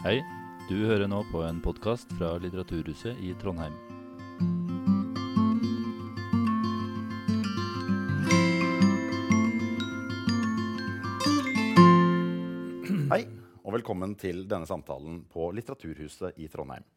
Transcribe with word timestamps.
Hei, 0.00 0.22
du 0.64 0.78
hører 0.88 1.10
nå 1.12 1.18
på 1.28 1.42
en 1.44 1.58
podkast 1.60 2.08
fra 2.16 2.30
Litteraturhuset 2.40 3.18
i 3.20 3.34
Trondheim. 3.36 3.74
Hei, 13.12 13.26
og 13.60 13.76
velkommen 13.76 14.16
til 14.16 14.46
denne 14.48 14.64
samtalen 14.64 15.20
på 15.28 15.50
Litteraturhuset 15.58 16.40
i 16.40 16.48
Trondheim. 16.48 16.88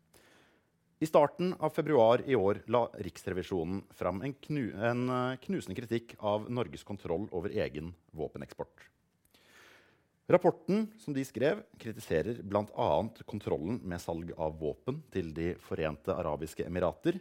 I 1.03 1.11
starten 1.11 1.51
av 1.59 1.75
februar 1.75 2.23
i 2.23 2.39
år 2.39 2.63
la 2.71 2.85
Riksrevisjonen 3.03 3.83
fram 3.91 4.23
en, 4.23 4.39
knu, 4.47 4.69
en 4.79 5.03
eh, 5.11 5.37
knusende 5.43 5.75
kritikk 5.75 6.15
av 6.23 6.47
Norges 6.47 6.87
kontroll 6.87 7.27
over 7.35 7.51
egen 7.51 7.91
våpeneksport. 8.15 8.92
Rapporten 10.31 10.85
som 10.99 11.11
de 11.13 11.23
skrev, 11.27 11.65
kritiserer 11.75 12.37
bl.a. 12.47 12.89
kontrollen 13.27 13.81
med 13.83 13.99
salg 13.99 14.29
av 14.39 14.55
våpen 14.55 15.01
til 15.11 15.33
De 15.35 15.49
forente 15.59 16.15
arabiske 16.15 16.63
emirater. 16.63 17.17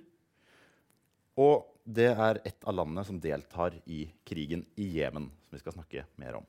Og 1.35 1.67
det 1.83 2.13
er 2.13 2.39
et 2.47 2.63
av 2.63 2.77
landene 2.79 3.03
som 3.09 3.19
deltar 3.19 3.75
i 3.91 4.05
krigen 4.29 4.63
i 4.79 4.87
Jemen, 5.01 5.27
som 5.49 5.57
vi 5.57 5.63
skal 5.65 5.75
snakke 5.75 6.05
mer 6.23 6.39
om. 6.39 6.47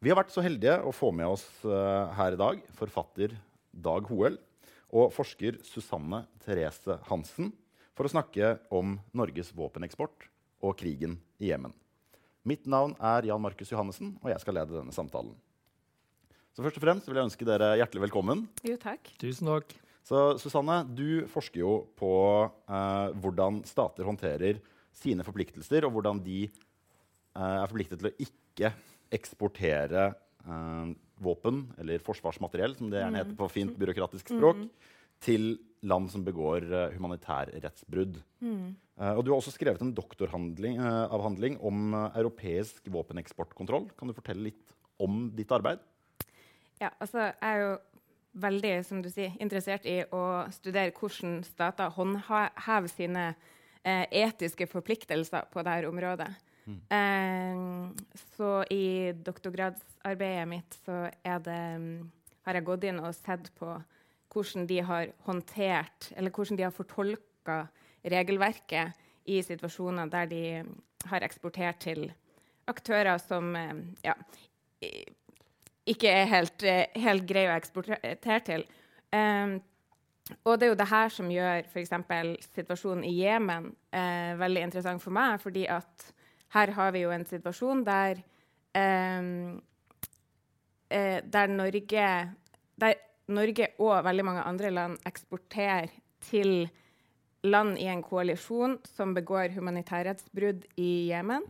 Vi 0.00 0.08
har 0.08 0.16
vært 0.16 0.32
så 0.32 0.44
heldige 0.44 0.78
å 0.86 0.94
få 0.94 1.10
med 1.12 1.28
oss 1.28 1.44
uh, 1.66 2.08
her 2.16 2.36
i 2.36 2.40
dag 2.40 2.62
forfatter 2.78 3.34
Dag 3.74 4.08
Hoel 4.08 4.38
og 4.88 5.10
forsker 5.12 5.58
Susanne 5.66 6.22
Therese 6.44 6.96
Hansen 7.10 7.50
for 7.98 8.06
å 8.06 8.12
snakke 8.14 8.54
om 8.72 8.96
Norges 9.12 9.50
våpeneksport 9.52 10.28
og 10.64 10.78
krigen 10.78 11.18
i 11.42 11.50
Jemen. 11.50 11.74
Mitt 12.46 12.68
navn 12.70 12.94
er 13.02 13.26
Jan 13.28 13.42
Markus 13.42 13.70
Johannessen, 13.72 14.14
og 14.22 14.30
jeg 14.30 14.42
skal 14.42 14.58
lede 14.60 14.76
denne 14.76 14.94
samtalen. 14.94 15.34
Så 16.54 16.64
først 16.64 16.78
og 16.80 16.84
fremst 16.84 17.08
vil 17.08 17.18
jeg 17.18 17.28
ønske 17.28 17.46
dere 17.46 17.74
hjertelig 17.78 18.08
velkommen. 18.08 18.46
Jo, 18.66 18.78
takk. 18.82 19.12
Tusen 19.20 19.50
takk. 19.50 19.74
Så 20.08 20.22
Susanne, 20.40 20.80
du 20.88 21.26
forsker 21.30 21.60
jo 21.60 21.72
på 21.98 22.12
eh, 22.48 23.10
hvordan 23.20 23.60
stater 23.68 24.08
håndterer 24.08 24.62
sine 24.96 25.26
forpliktelser, 25.26 25.84
og 25.86 25.92
hvordan 25.94 26.22
de 26.24 26.46
eh, 26.48 27.42
er 27.44 27.68
forpliktet 27.68 28.00
til 28.00 28.10
å 28.10 28.14
ikke 28.24 28.72
eksportere 29.14 30.08
eh, 30.08 30.94
våpen, 31.22 31.66
eller 31.82 32.02
forsvarsmateriell, 32.06 32.78
som 32.78 32.90
det 32.90 33.02
gjerne 33.02 33.22
heter 33.22 33.36
på 33.38 33.50
fint 33.52 33.76
byråkratisk 33.78 34.32
språk, 34.32 34.64
til 35.22 35.50
land 35.86 36.10
som 36.10 36.24
begår 36.26 36.66
uh, 36.70 36.88
humanitærrettsbrudd. 36.94 38.18
Mm. 38.40 38.76
Uh, 38.98 39.12
og 39.12 39.22
du 39.24 39.30
har 39.30 39.38
også 39.38 39.54
skrevet 39.54 39.82
en 39.84 39.94
doktoravhandling 39.94 40.80
uh, 40.80 41.60
om 41.66 41.94
uh, 41.94 42.08
europeisk 42.18 42.88
våpeneksportkontroll. 42.90 43.90
Kan 43.98 44.10
du 44.10 44.16
fortelle 44.16 44.50
litt 44.50 44.74
om 44.98 45.28
ditt 45.36 45.52
arbeid? 45.54 45.78
Ja, 46.80 46.90
altså, 47.00 47.30
jeg 47.30 47.34
er 47.42 47.62
jo 47.62 47.70
veldig 48.38 48.74
som 48.86 49.02
du 49.02 49.10
sier, 49.10 49.34
interessert 49.42 49.86
i 49.88 50.00
å 50.14 50.46
studere 50.54 50.94
hvordan 50.94 51.40
stater 51.46 51.90
håndhever 51.96 52.90
sine 52.92 53.24
eh, 53.82 54.04
etiske 54.24 54.68
forpliktelser 54.70 55.48
på 55.52 55.64
dette 55.66 55.90
området. 55.90 56.30
Mm. 56.68 57.94
så 58.36 58.48
i 58.68 59.14
doktorgradsarbeidet 59.24 60.48
mitt 60.50 60.74
så 60.84 61.06
det, 61.46 61.62
har 62.44 62.58
jeg 62.58 62.66
gått 62.66 62.84
inn 62.84 62.98
og 63.00 63.14
sett 63.16 63.48
på 63.56 63.70
hvordan 64.32 64.66
de 64.68 64.80
har 64.84 65.12
håndtert, 65.26 66.12
eller 66.16 66.30
hvordan 66.30 66.58
de 66.58 66.66
har 66.66 66.74
fortolka 66.74 67.62
regelverket 68.04 68.92
i 69.28 69.42
situasjoner 69.42 70.10
der 70.12 70.28
de 70.30 70.42
har 71.08 71.24
eksportert 71.24 71.80
til 71.80 72.12
aktører 72.68 73.18
som 73.18 73.54
ja, 74.04 74.14
ikke 75.88 76.12
er 76.12 76.28
helt, 76.28 76.64
helt 76.96 77.26
greie 77.28 77.50
å 77.50 77.56
eksportere 77.56 78.40
til. 78.44 78.64
Um, 79.12 79.58
og 80.44 80.58
det 80.58 80.66
er 80.66 80.72
jo 80.72 80.78
det 80.78 80.88
her 80.90 81.12
som 81.12 81.30
gjør 81.32 81.68
f.eks. 81.70 81.92
situasjonen 82.52 83.04
i 83.08 83.14
Jemen 83.22 83.70
eh, 83.94 84.34
veldig 84.38 84.64
interessant 84.66 85.02
for 85.02 85.14
meg. 85.14 85.40
fordi 85.40 85.64
at 85.72 86.10
her 86.54 86.72
har 86.76 86.92
vi 86.92 87.04
jo 87.04 87.12
en 87.12 87.24
situasjon 87.28 87.84
der, 87.86 88.20
eh, 88.76 89.30
eh, 90.90 91.18
der, 91.24 91.46
Norge, 91.46 92.08
Norge 93.28 93.72
og 93.78 93.96
veldig 94.06 94.24
mange 94.24 94.44
andre 94.48 94.70
land 94.72 95.08
eksporterer 95.08 95.90
til 96.24 96.68
land 97.46 97.78
i 97.78 97.86
en 97.90 98.02
koalisjon 98.02 98.78
som 98.88 99.14
begår 99.16 99.54
humanitærrettsbrudd 99.54 100.64
i 100.80 100.90
Jemen. 101.12 101.44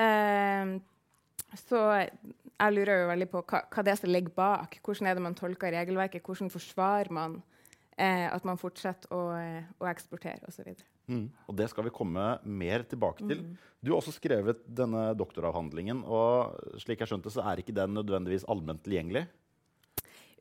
Eh, 0.00 0.78
så 1.58 1.80
jeg 2.60 2.76
lurer 2.76 3.02
jo 3.02 3.10
veldig 3.10 3.28
på 3.32 3.42
hva, 3.50 3.64
hva 3.66 3.84
det 3.84 3.94
er 3.94 4.00
som 4.00 4.12
ligger 4.12 4.34
bak. 4.36 4.78
Hvordan 4.84 5.08
er 5.10 5.18
det 5.18 5.24
man 5.24 5.36
tolker 5.38 5.74
regelverket? 5.74 6.24
Hvordan 6.24 6.52
forsvarer 6.52 7.10
man 7.14 7.40
eh, 7.96 8.28
at 8.30 8.46
man 8.48 8.60
fortsetter 8.60 9.12
å, 9.12 9.22
å 9.80 9.90
eksportere 9.90 10.46
osv.? 10.48 10.72
Mm. 11.10 11.26
Og 11.50 11.58
det 11.58 11.66
skal 11.72 11.88
vi 11.88 11.94
komme 11.94 12.36
mer 12.46 12.84
tilbake 12.88 13.26
til. 13.26 13.42
Mm. 13.42 13.58
Du 13.82 13.92
har 13.92 13.98
også 13.98 14.14
skrevet 14.14 14.62
denne 14.66 15.10
doktoravhandlingen, 15.18 16.04
og 16.06 16.78
slik 16.82 17.02
jeg 17.02 17.10
skjønte, 17.10 17.32
så 17.32 17.44
er 17.50 17.62
ikke 17.62 17.74
den 17.76 17.96
nødvendigvis 17.96 18.46
allment 18.52 18.84
tilgjengelig? 18.84 19.24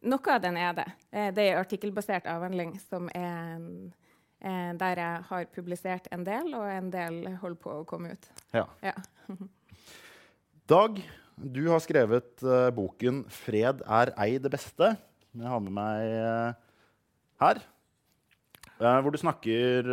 Noe 0.07 0.31
av 0.31 0.43
den 0.43 0.57
er 0.59 0.75
det. 0.77 0.85
Eh, 1.11 1.29
det 1.35 1.43
er 1.43 1.57
en 1.57 1.63
artikkelbasert 1.63 2.27
avhandling 2.31 2.75
som 2.85 3.09
er 3.11 3.59
eh, 4.39 4.71
der 4.79 5.01
jeg 5.01 5.25
har 5.27 5.49
publisert 5.55 6.07
en 6.15 6.23
del, 6.27 6.53
og 6.55 6.67
en 6.71 6.91
del 6.93 7.17
holder 7.41 7.59
på 7.59 7.73
å 7.81 7.87
komme 7.87 8.13
ut. 8.15 8.29
Ja. 8.55 8.63
ja. 8.85 8.95
Dag, 10.71 11.01
du 11.35 11.63
har 11.71 11.81
skrevet 11.83 12.43
uh, 12.45 12.69
boken 12.75 13.25
'Fred 13.27 13.83
er 13.83 14.13
ei 14.21 14.37
det 14.39 14.51
beste'. 14.53 14.93
Jeg 15.33 15.51
har 15.51 15.63
med 15.65 15.73
meg 15.73 16.13
uh, 16.23 16.53
her. 17.41 17.63
Uh, 18.79 18.99
hvor 19.03 19.11
du 19.11 19.19
snakker 19.19 19.89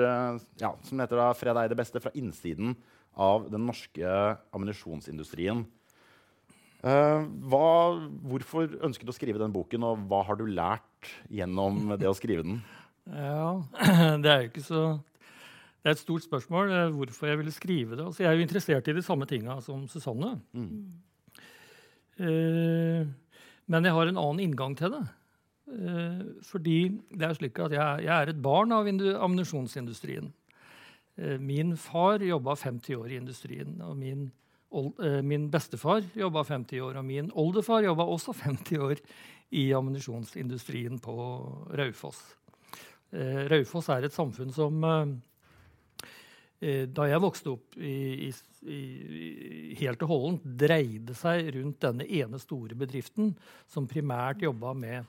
ja, 0.61 0.71
som 0.87 1.01
heter 1.01 1.19
da, 1.19 1.33
'Fred 1.35 1.57
er 1.57 1.65
ei 1.65 1.73
det 1.73 1.81
beste' 1.81 2.03
fra 2.05 2.15
innsiden 2.15 2.77
av 3.17 3.49
den 3.51 3.65
norske 3.67 4.07
ammunisjonsindustrien. 4.55 5.65
Hva, 6.87 7.67
hvorfor 8.31 8.77
ønsket 8.87 9.09
du 9.09 9.11
å 9.11 9.17
skrive 9.17 9.41
den 9.43 9.55
boken, 9.55 9.83
og 9.89 10.05
hva 10.07 10.21
har 10.29 10.39
du 10.39 10.45
lært 10.47 11.09
gjennom 11.33 11.97
det 11.99 12.07
å 12.07 12.15
skrive 12.15 12.45
den? 12.47 12.61
Ja, 13.11 13.57
det 14.23 14.31
er 14.31 14.45
jo 14.45 14.51
ikke 14.53 14.67
så 14.67 14.83
det 15.87 15.93
er 15.93 15.95
et 15.95 16.01
stort 16.03 16.25
spørsmål 16.27 16.73
hvorfor 16.97 17.29
jeg 17.31 17.39
ville 17.39 17.53
skrive 17.55 17.95
det. 17.95 18.03
Altså, 18.03 18.25
jeg 18.25 18.33
er 18.33 18.41
jo 18.41 18.43
interessert 18.43 18.89
i 18.91 18.95
de 18.97 19.03
samme 19.07 19.27
tinga 19.31 19.61
som 19.63 19.85
Susanne. 19.87 20.33
Mm. 20.51 20.81
Uh, 22.19 23.07
men 23.71 23.87
jeg 23.87 23.95
har 23.95 24.11
en 24.11 24.19
annen 24.19 24.41
inngang 24.43 24.75
til 24.75 24.97
det. 24.97 25.05
Uh, 25.71 26.25
fordi 26.43 26.89
det 27.15 27.29
er 27.29 27.39
slik 27.39 27.61
at 27.63 27.77
jeg, 27.77 28.03
jeg 28.03 28.11
er 28.17 28.33
et 28.33 28.43
barn 28.43 28.75
av 28.75 28.91
ammunisjonsindustrien. 28.91 30.33
Uh, 31.23 31.37
min 31.39 31.77
far 31.79 32.19
jobba 32.19 32.59
50 32.59 32.99
år 32.99 33.15
i 33.15 33.21
industrien. 33.23 33.79
og 33.79 33.95
min, 34.03 34.33
min 35.23 35.47
bestefar 35.51 36.05
jobba 36.17 36.43
50 36.45 36.83
år. 36.83 36.99
Og 37.01 37.07
min 37.07 37.31
oldefar 37.35 37.85
jobba 37.87 38.07
også 38.11 38.35
50 38.47 38.83
år 38.83 39.01
i 39.57 39.69
ammunisjonsindustrien 39.77 40.99
på 41.03 41.15
Raufoss. 41.79 42.23
Raufoss 43.53 43.89
er 43.95 44.09
et 44.09 44.17
samfunn 44.17 44.51
som 44.53 44.83
da 46.59 47.05
jeg 47.07 47.21
vokste 47.23 47.53
opp 47.53 47.77
i, 47.77 48.27
i, 48.27 48.31
i, 48.73 49.75
helt 49.79 50.03
og 50.03 50.11
holdent, 50.11 50.47
dreide 50.59 51.15
seg 51.15 51.51
rundt 51.55 51.83
denne 51.85 52.07
ene 52.09 52.41
store 52.43 52.75
bedriften 52.79 53.35
som 53.71 53.87
primært 53.87 54.43
jobba 54.43 54.73
med 54.75 55.05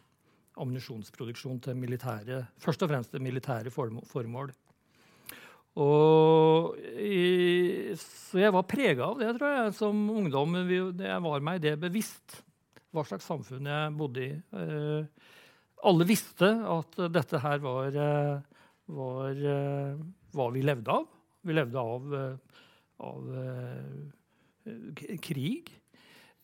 ammunisjonsproduksjon 0.57 1.59
til 1.63 1.77
militære, 1.77 2.43
først 2.61 2.83
og 2.83 2.91
fremst 2.91 3.13
til 3.13 3.23
militære 3.23 3.71
formål. 3.73 4.51
I, 5.77 7.93
så 8.01 8.41
jeg 8.41 8.53
var 8.55 8.65
prega 8.69 9.11
av 9.11 9.19
det, 9.21 9.29
tror 9.37 9.53
jeg, 9.53 9.73
som 9.77 9.95
ungdom. 10.09 10.55
Jeg 10.65 11.21
var 11.25 11.45
meg 11.45 11.61
det 11.61 11.75
bevisst 11.81 12.39
hva 12.95 13.03
slags 13.05 13.27
samfunn 13.29 13.69
jeg 13.69 13.93
bodde 13.97 14.23
i. 14.23 14.29
Eh, 14.57 15.01
alle 15.87 16.07
visste 16.09 16.49
at 16.65 16.97
dette 17.13 17.37
her 17.43 17.57
var, 17.61 17.87
eh, 17.93 18.37
var 18.97 19.31
eh, 19.53 19.93
hva 20.33 20.47
vi 20.55 20.61
levde 20.65 20.93
av. 20.93 21.05
Vi 21.45 21.53
levde 21.55 21.83
av, 21.83 22.01
eh, 22.17 22.35
av 23.05 23.21
eh, 23.43 25.17
krig. 25.23 25.63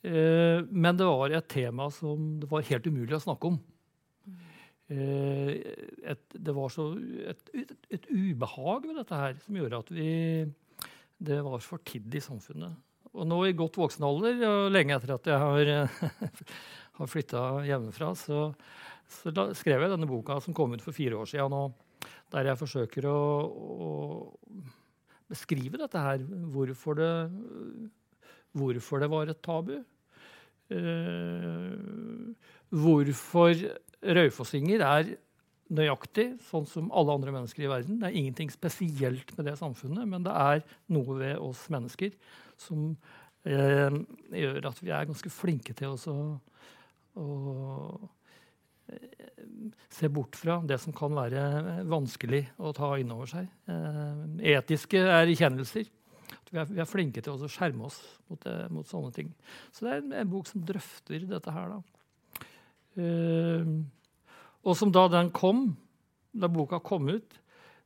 Uh, 0.03 0.67
men 0.67 0.97
det 0.99 1.05
var 1.07 1.31
et 1.31 1.45
tema 1.47 1.85
som 1.95 2.35
det 2.41 2.49
var 2.51 2.65
helt 2.67 2.87
umulig 2.91 3.15
å 3.15 3.23
snakke 3.23 3.47
om. 3.53 3.57
Et, 6.43 6.47
det 6.47 6.55
var 6.55 6.71
så 6.73 6.89
et, 7.31 7.51
et, 7.55 7.73
et, 7.89 8.07
ubehag 8.11 8.87
ved 8.89 8.97
dette 8.99 9.19
her 9.19 9.37
som 9.39 9.55
gjorde 9.55 9.79
at 9.79 9.91
vi 9.95 10.09
Det 11.23 11.39
var 11.45 11.63
fortidd 11.63 12.15
i 12.15 12.19
samfunnet. 12.19 12.75
Og 13.13 13.27
nå 13.29 13.37
i 13.45 13.53
godt 13.55 13.77
voksen 13.77 14.03
alder, 14.03 14.41
og 14.49 14.71
lenge 14.73 14.95
etter 14.95 15.13
at 15.15 15.27
jeg 15.29 15.39
har, 15.39 15.69
har 16.99 17.07
flytta 17.07 17.43
hjemmefra, 17.63 18.09
så, 18.17 18.47
så 19.07 19.31
da, 19.31 19.53
skrev 19.55 19.85
jeg 19.85 19.93
denne 19.93 20.09
boka 20.09 20.39
som 20.43 20.55
kom 20.57 20.73
ut 20.73 20.83
for 20.83 20.91
fire 20.95 21.15
år 21.21 21.29
siden, 21.29 21.53
og 21.53 22.09
der 22.33 22.49
jeg 22.49 22.59
forsøker 22.59 23.07
å, 23.07 23.19
å 23.87 23.91
beskrive 25.29 25.79
dette 25.79 26.01
her. 26.01 26.25
Hvorfor 26.25 26.97
det, 26.97 27.11
hvorfor 28.57 29.05
det 29.05 29.11
var 29.13 29.29
et 29.31 29.43
tabu. 29.45 29.77
eh, 30.73 31.77
hvorfor 32.73 33.53
raufossinger 34.03 34.81
er 34.83 35.13
nøyaktig 35.71 36.27
sånn 36.49 36.65
som 36.69 36.89
alle 36.95 37.15
andre 37.15 37.33
mennesker 37.35 37.65
i 37.65 37.69
verden. 37.71 37.99
Det 38.01 38.09
er 38.09 38.17
ingenting 38.19 38.51
spesielt 38.53 39.31
med 39.37 39.47
det 39.47 39.57
samfunnet, 39.59 40.07
men 40.09 40.25
det 40.25 40.33
er 40.33 40.63
noe 40.93 41.19
ved 41.21 41.37
oss 41.41 41.65
mennesker 41.73 42.15
som 42.59 42.91
eh, 43.47 43.95
gjør 44.33 44.69
at 44.69 44.83
vi 44.83 44.91
er 44.93 45.07
ganske 45.09 45.31
flinke 45.33 45.75
til 45.77 45.95
å, 45.95 46.17
å 47.19 47.27
eh, 48.91 49.47
se 49.93 50.11
bort 50.13 50.37
fra 50.39 50.59
det 50.67 50.79
som 50.83 50.95
kan 50.95 51.15
være 51.15 51.83
vanskelig 51.89 52.45
å 52.59 52.75
ta 52.75 52.93
inn 53.01 53.15
over 53.15 53.31
seg. 53.33 53.49
Eh, 53.71 54.23
etiske 54.57 55.01
erkjennelser. 55.23 55.89
Vi 56.53 56.59
er, 56.61 56.69
vi 56.69 56.81
er, 56.83 56.85
flinke 56.85 57.21
til 57.23 57.33
å 57.33 57.49
skjerme 57.49 57.87
oss 57.87 57.97
mot, 58.29 58.37
det, 58.43 58.53
mot, 58.69 58.85
sånne 58.85 59.09
ting. 59.15 59.31
Så 59.73 59.87
det 59.87 59.95
er 59.95 60.03
en, 60.03 60.11
en 60.21 60.29
bok 60.29 60.45
som 60.45 60.61
drøfter 60.61 61.25
dette 61.25 61.53
her. 61.55 61.73
da. 61.73 61.81
Uh, 62.93 63.79
og 64.63 64.77
som 64.79 64.91
da 64.93 65.07
den 65.11 65.31
kom, 65.35 65.65
da 66.33 66.49
boka 66.51 66.79
kom 66.83 67.11
ut, 67.11 67.35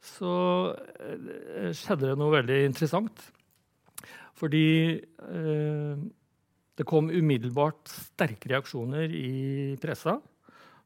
så 0.03 0.33
uh, 0.77 1.71
skjedde 1.73 2.11
det 2.11 2.15
noe 2.19 2.35
veldig 2.37 2.61
interessant. 2.67 3.23
Fordi 4.37 4.93
eh, 4.93 5.93
det 6.77 6.85
kom 6.85 7.07
umiddelbart 7.09 7.89
sterke 7.89 8.51
reaksjoner 8.51 9.09
i 9.09 9.77
pressa. 9.81 10.19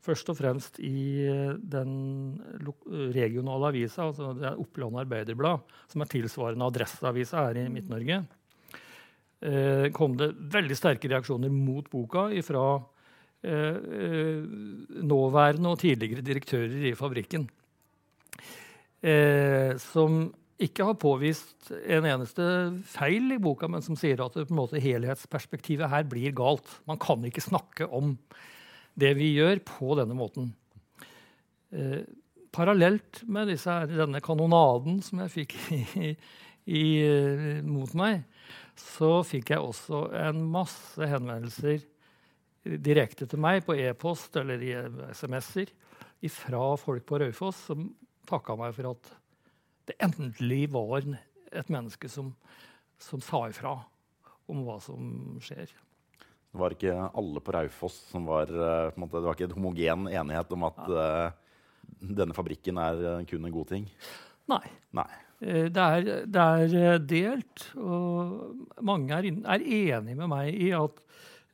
Først 0.02 0.32
og 0.32 0.38
fremst 0.40 0.80
i 0.80 1.28
den 1.60 1.92
regionale 3.14 3.74
avisa, 3.74 4.08
altså 4.08 4.32
det 4.38 4.48
er 4.50 4.62
Oppland 4.64 5.02
Arbeiderblad, 5.04 5.68
som 5.92 6.02
er 6.02 6.10
tilsvarende 6.10 6.70
Adresseavisa 6.72 7.44
her 7.50 7.60
i 7.62 7.68
Midt-Norge. 7.74 8.22
Eh, 9.42 9.88
kom 9.94 10.16
det 10.18 10.32
veldig 10.54 10.78
sterke 10.78 11.10
reaksjoner 11.10 11.50
mot 11.54 11.88
boka 11.90 12.28
fra 12.46 12.66
eh, 12.78 12.80
eh, 12.80 13.01
nåværende 13.42 15.72
og 15.72 15.80
tidligere 15.82 16.22
direktører 16.22 16.92
i 16.92 16.96
fabrikken. 16.96 17.48
Eh, 19.02 19.74
som 19.82 20.28
ikke 20.62 20.86
har 20.86 20.98
påvist 21.02 21.72
en 21.90 22.06
eneste 22.06 22.44
feil 22.86 23.34
i 23.34 23.40
boka, 23.42 23.66
men 23.72 23.82
som 23.82 23.98
sier 23.98 24.22
at 24.22 24.38
måte, 24.54 24.82
helhetsperspektivet 24.82 25.90
her 25.90 26.06
blir 26.10 26.36
galt. 26.38 26.68
Man 26.86 27.02
kan 27.02 27.24
ikke 27.26 27.42
snakke 27.42 27.88
om 27.90 28.14
det 28.94 29.16
vi 29.18 29.32
gjør, 29.40 29.64
på 29.66 29.96
denne 29.98 30.18
måten. 30.18 30.52
Eh, 31.74 32.04
parallelt 32.54 33.24
med 33.26 33.50
disse, 33.50 33.74
denne 33.90 34.22
kanonaden 34.22 35.00
som 35.02 35.24
jeg 35.24 35.34
fikk 35.40 35.58
i, 36.06 36.14
i, 36.70 36.86
eh, 37.08 37.66
mot 37.66 37.96
meg, 37.98 38.28
så 38.78 39.24
fikk 39.26 39.56
jeg 39.56 39.66
også 39.66 40.12
en 40.28 40.46
masse 40.52 41.10
henvendelser 41.10 41.82
direkte 42.62 43.26
til 43.30 43.42
meg 43.42 43.64
på 43.66 43.76
e-post 43.80 44.36
eller 44.42 44.62
i 44.62 44.74
SMS-er 45.16 45.72
fra 46.30 46.66
folk 46.78 47.06
på 47.10 47.18
Raufoss 47.22 47.66
som 47.72 47.88
takka 48.30 48.56
meg 48.60 48.76
for 48.78 48.92
at 48.94 49.14
det 49.90 49.98
endelig 50.06 50.68
var 50.72 51.02
et 51.02 51.72
menneske 51.74 52.10
som, 52.12 52.30
som 53.02 53.24
sa 53.26 53.48
ifra 53.50 53.80
om 54.52 54.62
hva 54.68 54.78
som 54.84 55.40
skjer. 55.42 55.72
Det 56.52 56.60
var 56.60 56.76
ikke 56.76 56.94
alle 57.18 57.42
på 57.42 57.56
Raufoss 57.56 57.98
som 58.12 58.28
var 58.30 58.52
uh, 58.52 58.92
måte, 59.00 59.18
Det 59.18 59.26
var 59.26 59.38
ikke 59.38 59.50
en 59.50 59.58
homogen 59.58 60.08
enighet 60.12 60.54
om 60.54 60.68
at 60.68 60.82
uh, 60.92 61.32
denne 62.02 62.36
fabrikken 62.36 62.80
er 62.82 63.04
uh, 63.08 63.26
kun 63.26 63.48
en 63.48 63.56
god 63.56 63.72
ting? 63.72 63.90
Nei. 64.52 64.64
Nei. 64.98 65.10
Det 65.42 65.82
er, 65.82 66.04
det, 66.30 66.42
er, 66.78 67.00
delt. 67.02 67.64
Og 67.82 68.84
mange 68.86 69.16
er, 69.16 69.26
er 69.56 69.64
enig 69.66 70.14
med 70.20 70.30
meg 70.30 70.52
i 70.54 70.68
at 70.78 71.00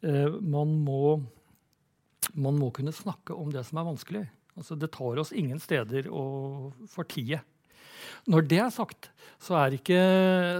man 0.01 0.73
må, 0.85 1.17
man, 2.33 2.57
må, 2.59 2.71
kunne 2.75 2.93
snakke 2.93 3.33
om 3.33 3.49
det 3.53 3.63
som 3.67 3.79
er 3.81 3.87
vanskelig. 3.87 4.23
Altså, 4.57 4.77
det 4.77 4.91
tar 4.93 5.21
oss 5.21 5.33
ingen 5.33 5.61
steder 5.61 6.09
å 6.09 6.23
fortie. 6.89 7.41
Når 8.27 8.45
det 8.49 8.59
er 8.61 8.73
sagt, 8.73 9.09
så 9.41 9.57
er 9.59 9.75
ikke, 9.77 9.99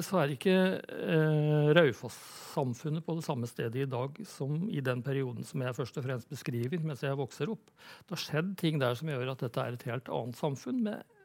så 0.06 0.24
ikke 0.32 0.56
eh, 0.86 1.70
Raufoss-samfunnet 1.76 3.06
på 3.06 3.18
det 3.18 3.26
samme 3.26 3.50
stedet 3.50 3.84
i 3.84 3.90
dag 3.90 4.18
som 4.30 4.68
i 4.70 4.84
den 4.84 5.02
perioden 5.06 5.48
som 5.48 5.64
jeg 5.66 5.78
først 5.78 6.00
og 6.00 6.06
fremst 6.06 6.32
beskriver 6.32 6.84
mens 6.86 7.04
jeg 7.06 7.18
vokser 7.18 7.52
opp. 7.54 7.72
Det 8.06 8.16
har 8.16 8.24
skjedd 8.24 8.54
ting 8.62 8.82
der 8.82 8.98
som 9.00 9.10
gjør 9.12 9.34
at 9.34 9.46
dette 9.46 9.64
er 9.64 9.78
et 9.78 9.88
helt 9.90 10.12
annet 10.14 10.40
samfunn 10.40 10.84
med 10.88 11.16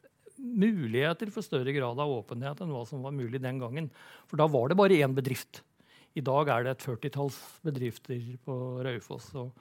muligheter 0.43 1.29
for 1.31 1.45
større 1.45 1.75
grad 1.75 1.99
av 2.01 2.11
åpenhet 2.17 2.63
enn 2.63 2.73
hva 2.73 2.83
som 2.89 3.05
var 3.05 3.13
mulig 3.15 3.41
den 3.43 3.61
gangen. 3.61 3.91
For 4.27 4.41
da 4.41 4.49
var 4.49 4.71
det 4.71 4.79
bare 4.79 4.97
én 5.05 5.15
bedrift. 5.15 5.61
I 6.13 6.21
dag 6.25 6.49
er 6.51 6.65
det 6.65 6.75
et 6.75 6.85
førtitalls 6.85 7.37
bedrifter 7.65 8.19
på 8.45 8.57
Raufoss. 8.85 9.31
Og, 9.39 9.53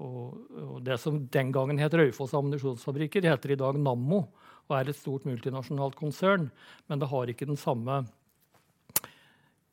og, 0.00 0.38
og, 0.56 0.78
det 0.86 0.96
som 1.02 1.18
den 1.32 1.52
gangen 1.52 1.80
het 1.82 1.96
Raufoss 1.96 2.36
ammunisjonsfabrikker, 2.38 3.28
heter 3.28 3.52
i 3.52 3.60
dag 3.60 3.80
Nammo 3.80 4.24
og 4.70 4.78
er 4.78 4.90
et 4.90 4.98
stort 4.98 5.26
multinasjonalt 5.26 5.96
konsern, 5.98 6.48
men 6.86 7.00
det 7.02 7.10
har 7.10 7.30
ikke 7.30 7.48
den 7.50 7.58
samme 7.58 8.04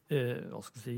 eh, 0.10 0.56
si, 0.82 0.96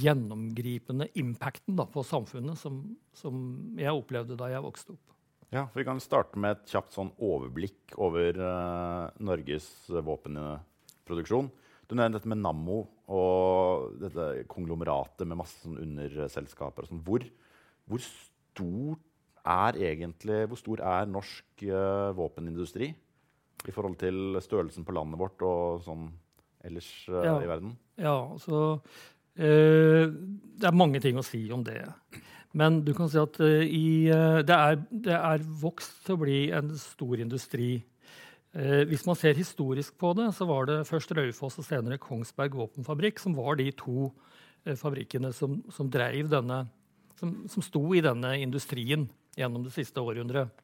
gjennomgripende 0.00 1.10
impacten 1.20 1.76
da, 1.76 1.84
på 1.84 2.04
samfunnet 2.08 2.56
som, 2.60 2.80
som, 3.16 3.42
jeg 3.76 3.92
opplevde 3.92 4.38
da 4.40 4.48
jeg 4.52 4.64
vokste 4.64 4.96
opp. 4.96 5.12
Ja, 5.52 5.68
Vi 5.76 5.84
kan 5.86 6.00
starte 6.02 6.40
med 6.40 6.56
et 6.56 6.72
kjapt 6.72 6.96
sånn 6.96 7.12
overblikk 7.22 7.94
over 8.02 8.40
uh, 8.40 9.12
Norges 9.22 9.68
våpenproduksjon. 9.86 11.52
Du 11.88 11.96
nevnte 11.96 12.18
dette 12.18 12.30
med 12.32 12.40
Nammo 12.40 12.82
og 13.12 13.96
dette 14.00 14.44
konglomeratet 14.50 15.28
med 15.28 15.40
masse 15.40 15.60
sånn 15.62 15.80
underselskaper. 15.82 16.88
Sånn. 16.88 17.02
Hvor, 17.04 17.24
hvor, 17.90 18.04
stor 18.04 19.00
er 19.44 19.80
egentlig, 19.90 20.44
hvor 20.48 20.60
stor 20.60 20.80
er 20.80 21.10
norsk 21.10 21.66
uh, 21.68 22.14
våpenindustri? 22.16 22.94
i 23.64 23.72
forhold 23.72 23.96
til 24.00 24.36
størrelsen 24.44 24.84
på 24.84 24.94
landet 24.96 25.20
vårt 25.20 25.42
og 25.46 25.84
sånn 25.86 26.08
ellers 26.64 26.90
uh, 27.08 27.22
ja. 27.24 27.34
i 27.40 27.48
verden? 27.48 27.74
Ja, 28.00 28.16
altså 28.34 28.60
uh, 28.76 30.04
Det 30.04 30.68
er 30.68 30.76
mange 30.76 31.00
ting 31.04 31.18
å 31.20 31.26
si 31.26 31.46
om 31.54 31.64
det. 31.66 31.80
Men 32.54 32.82
du 32.86 32.92
kan 32.94 33.10
si 33.10 33.18
at 33.18 33.40
i, 33.42 34.06
det, 34.46 34.54
er, 34.54 34.78
det, 34.90 35.16
er, 35.16 35.46
vokst 35.62 36.04
til 36.06 36.14
å 36.14 36.20
bli 36.22 36.38
en 36.54 36.70
stor 36.78 37.18
industri. 37.18 37.80
Hvis 38.54 39.02
man 39.02 39.16
ser 39.18 39.34
historisk 39.34 39.96
på 39.98 40.12
det, 40.14 40.28
så 40.36 40.46
var 40.46 40.68
det 40.70 40.84
først 40.86 41.10
Raufoss 41.16 41.58
og 41.58 41.66
senere 41.66 41.98
Kongsberg 41.98 42.54
våpenfabrikk 42.54 43.18
som 43.18 43.34
var 43.34 43.58
de 43.58 43.66
to 43.74 44.12
fabrikkene 44.78 45.32
som, 45.34 45.56
som, 45.74 45.88
denne, 45.90 46.60
som, 47.18 47.32
som 47.50 47.64
sto 47.66 47.82
i 47.98 48.04
denne 48.04 48.30
industrien 48.38 49.08
gjennom 49.34 49.66
det 49.66 49.74
siste 49.74 49.98
århundret. 50.00 50.54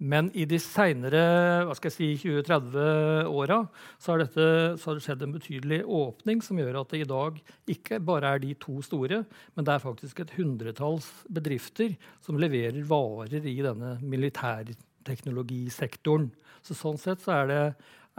Men 0.00 0.30
i 0.32 0.46
de 0.48 0.56
seinere 0.56 1.68
si, 1.92 2.16
20-30-åra 2.16 3.68
så, 4.00 4.14
har 4.14 4.24
så 4.32 4.88
har 4.88 4.96
det 4.96 5.04
skjedd 5.04 5.20
en 5.26 5.34
betydelig 5.34 5.82
åpning 5.84 6.40
som 6.44 6.56
gjør 6.56 6.78
at 6.80 6.88
det 6.94 7.00
i 7.02 7.10
dag 7.10 7.36
ikke 7.68 8.00
bare 8.08 8.30
er 8.32 8.38
de 8.40 8.54
to 8.56 8.80
store, 8.86 9.18
men 9.52 9.64
det 9.66 9.72
er 9.74 9.84
faktisk 9.84 10.20
et 10.24 10.32
hundretalls 10.38 11.08
bedrifter 11.28 12.00
som 12.24 12.40
leverer 12.40 12.80
varer 12.88 13.44
i 13.44 13.60
denne 13.60 14.00
militærteknologisektoren. 14.00 16.32
Så 16.66 16.76
sånn 16.78 16.98
sett 17.00 17.22
så 17.22 17.40
er 17.40 17.50
det, 17.50 17.62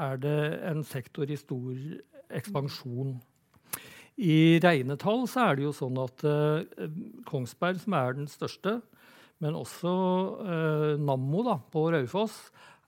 er 0.01 0.21
det 0.21 0.39
en 0.71 0.86
sektor 0.88 1.29
i 1.29 1.39
stor 1.39 1.75
ekspansjon. 2.31 3.19
I 4.21 4.60
rene 4.63 4.98
tall 5.00 5.25
så 5.29 5.48
er 5.48 5.57
det 5.57 5.65
jo 5.65 5.75
sånn 5.75 5.98
at 6.01 6.25
uh, 6.27 6.89
Kongsberg, 7.29 7.79
som 7.81 7.95
er 7.98 8.17
den 8.19 8.29
største, 8.31 8.79
men 9.41 9.57
også 9.57 9.91
eh, 10.45 11.00
Nammo 11.01 11.41
da, 11.48 11.55
på 11.74 11.88
Raufoss 11.89 12.36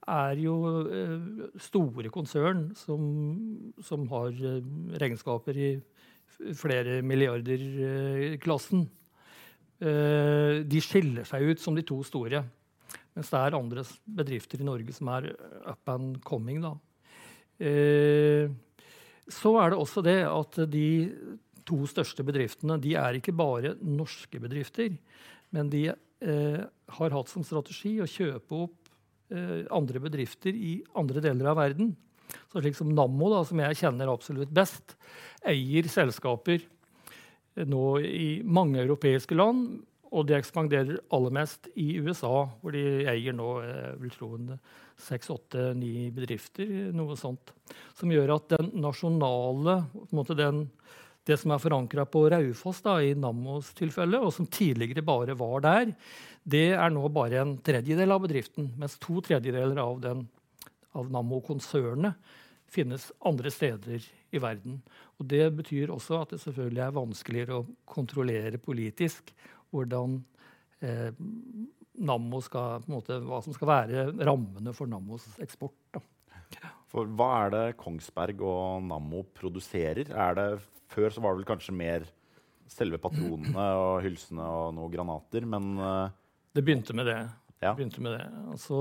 er 0.09 0.39
jo 0.41 0.55
eh, 0.85 1.45
store 1.61 2.11
konsern 2.13 2.67
som, 2.77 3.05
som 3.81 4.05
har 4.11 4.33
eh, 4.33 4.59
regnskaper 5.01 5.57
i 5.57 5.69
flere 6.57 6.99
milliarder-klassen. 7.05 8.87
Eh, 9.83 10.61
de 10.67 10.83
skiller 10.83 11.27
seg 11.27 11.53
ut 11.53 11.63
som 11.63 11.77
de 11.77 11.85
to 11.87 12.01
store. 12.05 12.43
Mens 13.13 13.29
det 13.29 13.39
er 13.39 13.57
andre 13.57 13.85
bedrifter 14.19 14.61
i 14.61 14.67
Norge 14.67 14.95
som 14.95 15.11
er 15.13 15.29
up 15.69 15.89
and 15.93 16.19
coming. 16.25 16.63
Da. 16.63 16.73
Eh, 17.61 18.49
så 19.29 19.55
er 19.61 19.71
det 19.71 19.79
også 19.79 20.03
det 20.05 20.19
at 20.27 20.57
de 20.71 20.87
to 21.67 21.83
største 21.87 22.25
bedriftene 22.27 22.79
de 22.81 22.95
er 22.99 23.19
ikke 23.19 23.35
bare 23.35 23.75
norske 23.79 24.39
bedrifter, 24.41 24.95
men 25.53 25.69
de 25.71 25.85
eh, 25.91 26.63
har 26.97 27.15
hatt 27.15 27.31
som 27.31 27.45
strategi 27.45 27.95
å 28.01 28.09
kjøpe 28.09 28.63
opp 28.65 28.91
eh, 29.33 29.63
andre 29.71 30.01
bedrifter 30.03 30.55
i 30.55 30.75
andre 30.99 31.23
deler 31.23 31.53
av 31.53 31.61
verden. 31.61 31.93
Så 32.49 32.61
slik 32.61 32.77
som 32.77 32.91
Nammo, 32.93 33.29
da, 33.31 33.43
som 33.47 33.61
jeg 33.61 33.79
kjenner 33.79 34.11
absolutt 34.11 34.51
best, 34.53 34.95
eier 35.47 35.87
selskaper 35.91 36.59
eh, 36.59 37.65
nå 37.69 37.85
i 38.03 38.29
mange 38.43 38.81
europeiske 38.83 39.37
land. 39.37 39.83
Og 40.13 40.27
de 40.29 40.35
ekspanderer 40.37 40.99
aller 41.15 41.33
mest 41.33 41.67
i 41.79 41.95
USA, 41.97 42.45
hvor 42.61 42.75
de 42.75 42.83
eier 43.09 43.33
nå 43.33 43.49
jeg 43.65 43.95
vil 44.01 44.13
tro 44.13 44.29
seks, 45.01 45.31
åtte, 45.33 45.71
ni 45.77 46.11
bedrifter. 46.13 46.91
noe 46.93 47.17
sånt, 47.17 47.53
Som 47.97 48.11
gjør 48.11 48.35
at 48.35 48.49
den 48.49 48.69
nasjonale, 48.81 49.85
den, 50.37 50.69
Det 51.25 51.39
som 51.39 51.51
er 51.51 51.57
forankra 51.63 52.05
på 52.05 52.29
Raufoss 52.29 52.81
da, 52.81 52.99
i 53.01 53.15
Nammos 53.15 53.73
tilfelle, 53.73 54.19
og 54.19 54.33
som 54.33 54.45
tidligere 54.45 55.01
bare 55.01 55.33
var 55.33 55.61
der, 55.61 55.95
det 56.43 56.73
er 56.75 56.89
nå 56.91 57.07
bare 57.09 57.39
en 57.39 57.57
tredjedel 57.57 58.11
av 58.11 58.21
bedriften. 58.21 58.73
Mens 58.77 58.99
to 58.99 59.21
tredjedeler 59.21 59.79
av, 59.79 60.01
den, 60.01 60.27
av 60.93 61.09
Nammo-konsernet 61.09 62.13
finnes 62.67 63.11
andre 63.23 63.49
steder 63.53 64.03
i 64.33 64.41
verden. 64.41 64.81
Og 65.17 65.27
Det 65.29 65.47
betyr 65.55 65.93
også 65.93 66.21
at 66.21 66.35
det 66.35 66.41
selvfølgelig 66.43 66.83
er 66.83 66.97
vanskeligere 66.97 67.59
å 67.61 67.67
kontrollere 67.85 68.59
politisk 68.59 69.31
hvordan 69.73 70.21
eh, 70.85 71.09
Nammo 72.03 72.39
skal, 72.41 72.81
på 72.81 72.89
en 72.89 72.95
måte, 72.95 73.19
hva 73.21 73.41
som 73.45 73.53
skal 73.53 73.69
være 73.69 74.07
rammene 74.25 74.73
for 74.73 74.89
Nammos 74.89 75.27
eksport. 75.43 75.77
Da. 75.93 76.01
For 76.93 77.09
hva 77.17 77.29
er 77.43 77.53
det 77.53 77.77
Kongsberg 77.81 78.41
og 78.45 78.83
Nammo 78.85 79.23
produserer? 79.37 80.09
Er 80.09 80.37
det 80.37 80.47
før 80.93 81.13
så 81.13 81.23
var 81.23 81.33
det 81.33 81.41
vel 81.41 81.49
kanskje 81.49 81.75
mer 81.77 82.05
selve 82.69 82.99
patronene 83.01 83.65
og 83.77 84.03
hylsene 84.05 84.45
og 84.45 84.73
noen 84.77 84.93
granater, 84.93 85.45
men 85.49 85.73
eh, 85.77 86.13
Det 86.53 86.63
begynte 86.65 86.95
med 86.97 87.09
det. 87.09 87.19
Ja. 87.63 87.73
Begynte 87.73 88.01
med 88.03 88.17
det. 88.17 88.25
Så, 88.61 88.79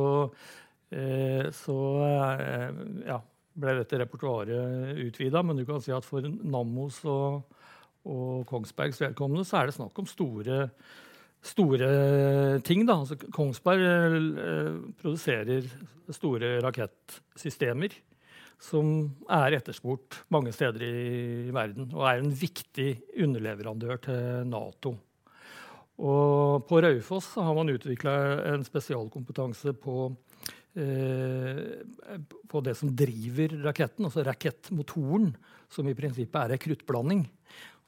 eh, 0.90 1.48
så 1.56 1.78
eh, 2.06 2.68
ja, 3.08 3.18
ble 3.52 3.76
dette 3.80 4.00
repertoaret 4.00 5.00
utvida, 5.06 5.42
men 5.44 5.60
du 5.60 5.66
kan 5.68 5.82
si 5.84 5.92
at 5.94 6.06
for 6.06 6.24
Nammo 6.24 6.88
og, 6.88 7.58
og 8.08 8.46
Kongsbergs 8.50 9.00
vedkommende 9.02 9.46
så 9.46 9.60
er 9.60 9.70
det 9.70 9.76
snakk 9.76 9.98
om 10.02 10.08
store, 10.10 10.64
store 11.42 11.90
ting. 12.66 12.86
Da. 12.88 12.98
Altså, 13.02 13.18
Kongsberg 13.34 13.84
eh, 13.86 14.80
produserer 15.02 15.68
store 16.12 16.56
rakettsystemer 16.64 17.94
som 18.62 18.88
er 19.32 19.56
etterspurt 19.58 20.20
mange 20.32 20.52
steder 20.54 20.84
i 20.86 21.54
verden, 21.54 21.88
og 21.96 22.06
er 22.06 22.20
en 22.20 22.30
viktig 22.30 22.90
underleverandør 23.24 23.98
til 24.04 24.20
Nato. 24.50 24.94
Og 26.02 26.62
på 26.68 26.80
Raufoss 26.82 27.34
har 27.38 27.54
man 27.56 27.72
utvikla 27.72 28.14
en 28.52 28.64
spesialkompetanse 28.66 29.74
på, 29.82 30.12
eh, 30.78 31.82
på 32.48 32.62
det 32.64 32.76
som 32.78 32.94
driver 32.96 33.58
raketten, 33.66 34.06
altså 34.06 34.24
rakettmotoren, 34.26 35.34
som 35.68 35.88
i 35.88 35.94
prinsippet 35.94 36.40
er 36.40 36.54
ei 36.54 36.62
kruttblanding. 36.62 37.26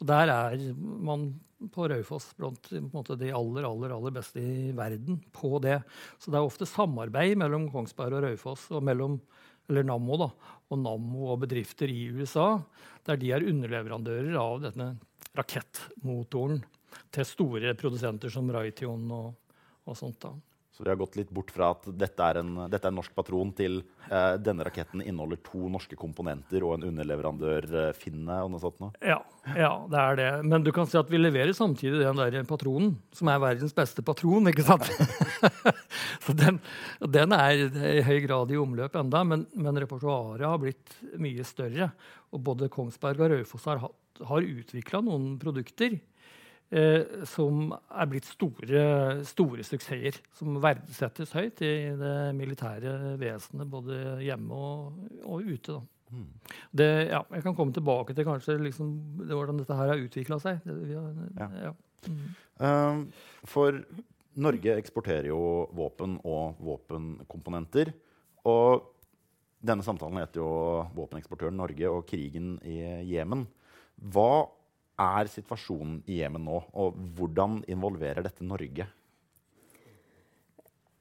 Og 0.03 0.09
der 0.11 0.33
er 0.33 0.65
man 0.77 1.33
på 1.73 1.87
Raufoss 1.89 2.33
blant 2.37 2.69
måte, 2.93 3.17
de 3.21 3.31
aller, 3.33 3.65
aller, 3.65 3.95
aller 3.95 4.15
beste 4.15 4.43
i 4.43 4.73
verden 4.77 5.21
på 5.33 5.57
det. 5.65 5.79
Så 6.21 6.33
det 6.33 6.41
er 6.41 6.49
ofte 6.49 6.69
samarbeid 6.69 7.39
mellom 7.41 7.71
Kongsberg 7.73 8.19
og 8.19 8.27
Raufoss 8.27 8.69
og 8.75 8.85
mellom 8.85 9.21
eller 9.71 9.87
Nammo, 9.89 10.19
da, 10.21 10.29
og 10.69 10.81
Nammo 10.81 11.31
og 11.33 11.39
bedrifter 11.47 11.89
i 11.89 12.11
USA, 12.13 12.59
der 13.09 13.17
de 13.21 13.31
er 13.33 13.47
underleverandører 13.49 14.37
av 14.37 14.59
denne 14.67 14.91
rakettmotoren 15.39 16.61
til 17.15 17.27
store 17.27 17.73
produsenter 17.79 18.33
som 18.33 18.51
Raytheon 18.53 19.07
og, 19.15 19.31
og 19.89 19.97
sånt. 19.99 20.21
da. 20.21 20.35
Så 20.75 20.83
vi 20.83 20.91
har 20.91 20.97
gått 20.99 21.15
litt 21.15 21.31
bort 21.31 21.53
fra 21.55 21.69
at 21.71 21.85
dette 21.95 22.27
er 22.27 22.41
en, 22.41 22.49
dette 22.67 22.83
er 22.83 22.91
en 22.91 22.97
norsk 22.99 23.13
patron, 23.15 23.53
til 23.55 23.77
eh, 24.09 24.33
denne 24.43 24.65
raketten 24.67 25.05
inneholder 25.05 25.39
to 25.47 25.69
norske 25.71 25.95
komponenter 25.95 26.65
og 26.67 26.73
en 26.75 26.87
underleverandør, 26.89 27.69
eh, 27.79 27.91
Finne 27.95 28.41
og 28.43 28.51
noe 28.51 28.63
sånt 28.63 28.81
noe. 28.83 28.91
Ja, 28.99 29.21
ja, 29.55 29.71
det 29.93 30.01
er 30.01 30.19
det. 30.19 30.31
Men 30.51 30.65
du 30.67 30.73
kan 30.75 30.89
si 30.91 30.99
at 30.99 31.13
vi 31.13 31.21
leverer 31.21 31.55
samtidig 31.55 32.01
den 32.03 32.19
der 32.19 32.49
patronen, 32.49 32.97
som 33.15 33.31
er 33.31 33.39
verdens 33.45 33.77
beste 33.77 34.03
patron. 34.03 34.51
ikke 34.51 34.67
sant? 34.67 34.91
Så 36.25 36.35
den, 36.35 36.59
den, 37.07 37.37
er 37.39 37.63
i 37.95 38.03
høy 38.03 38.19
grad 38.27 38.51
i 38.51 38.59
omløp 38.59 38.99
enda, 38.99 39.23
men, 39.31 39.47
men 39.55 39.79
repertoaret 39.79 40.43
har 40.49 40.59
blitt 40.59 40.97
mye 41.23 41.47
større. 41.47 41.93
Og 42.35 42.43
både 42.51 42.73
Kongsberg 42.73 43.23
og 43.23 43.31
Raufoss 43.37 43.71
har, 43.71 43.87
har 44.27 44.51
utvikla 44.59 45.05
noen 45.07 45.37
produkter 45.39 46.01
som 47.31 47.73
er 47.73 48.09
blitt 48.11 48.27
store, 48.27 48.85
store, 49.29 49.65
suksesser. 49.67 50.21
Som 50.35 50.57
verdsettes 50.63 51.35
høyt 51.37 51.63
i 51.63 51.75
det 52.01 52.15
militære 52.39 53.15
vesenet, 53.21 53.69
både 53.71 53.99
hjemme 54.25 54.59
og, 54.59 55.03
og 55.25 55.51
ute. 55.55 55.79
Mm. 56.15 56.31
Det, 56.71 56.89
ja, 57.11 57.21
jeg 57.35 57.45
kan 57.47 57.57
komme 57.59 57.75
tilbake 57.75 58.15
til 58.15 58.27
kanskje 58.27 58.57
liksom, 58.63 58.91
hvordan 59.31 59.61
dette 59.61 59.79
her 59.79 59.93
har 59.95 60.03
utvikla 60.03 60.39
seg. 60.43 60.65
Det, 60.67 60.99
har, 60.99 61.55
ja. 61.69 61.73
Mm. 62.09 62.27
Um, 62.59 63.05
for 63.49 63.81
Norge 64.35 64.75
eksporterer 64.81 65.31
jo 65.31 65.41
våpen 65.75 66.19
og 66.27 66.59
våpenkomponenter. 66.65 67.93
Og 68.51 68.91
denne 69.65 69.85
samtalen 69.87 70.21
heter 70.21 70.43
jo 70.43 70.51
'Våpeneksportøren 70.93 71.57
Norge 71.57 71.89
og 71.89 72.05
krigen 72.07 72.59
i 72.63 72.83
Jemen'. 73.09 73.47
Hva 73.97 74.45
er 75.01 75.31
situasjonen 75.31 76.03
i 76.07 76.21
Jemen 76.21 76.45
nå, 76.47 76.61
og 76.73 76.99
hvordan 77.17 77.63
involverer 77.71 78.25
dette 78.27 78.47
Norge? 78.47 78.87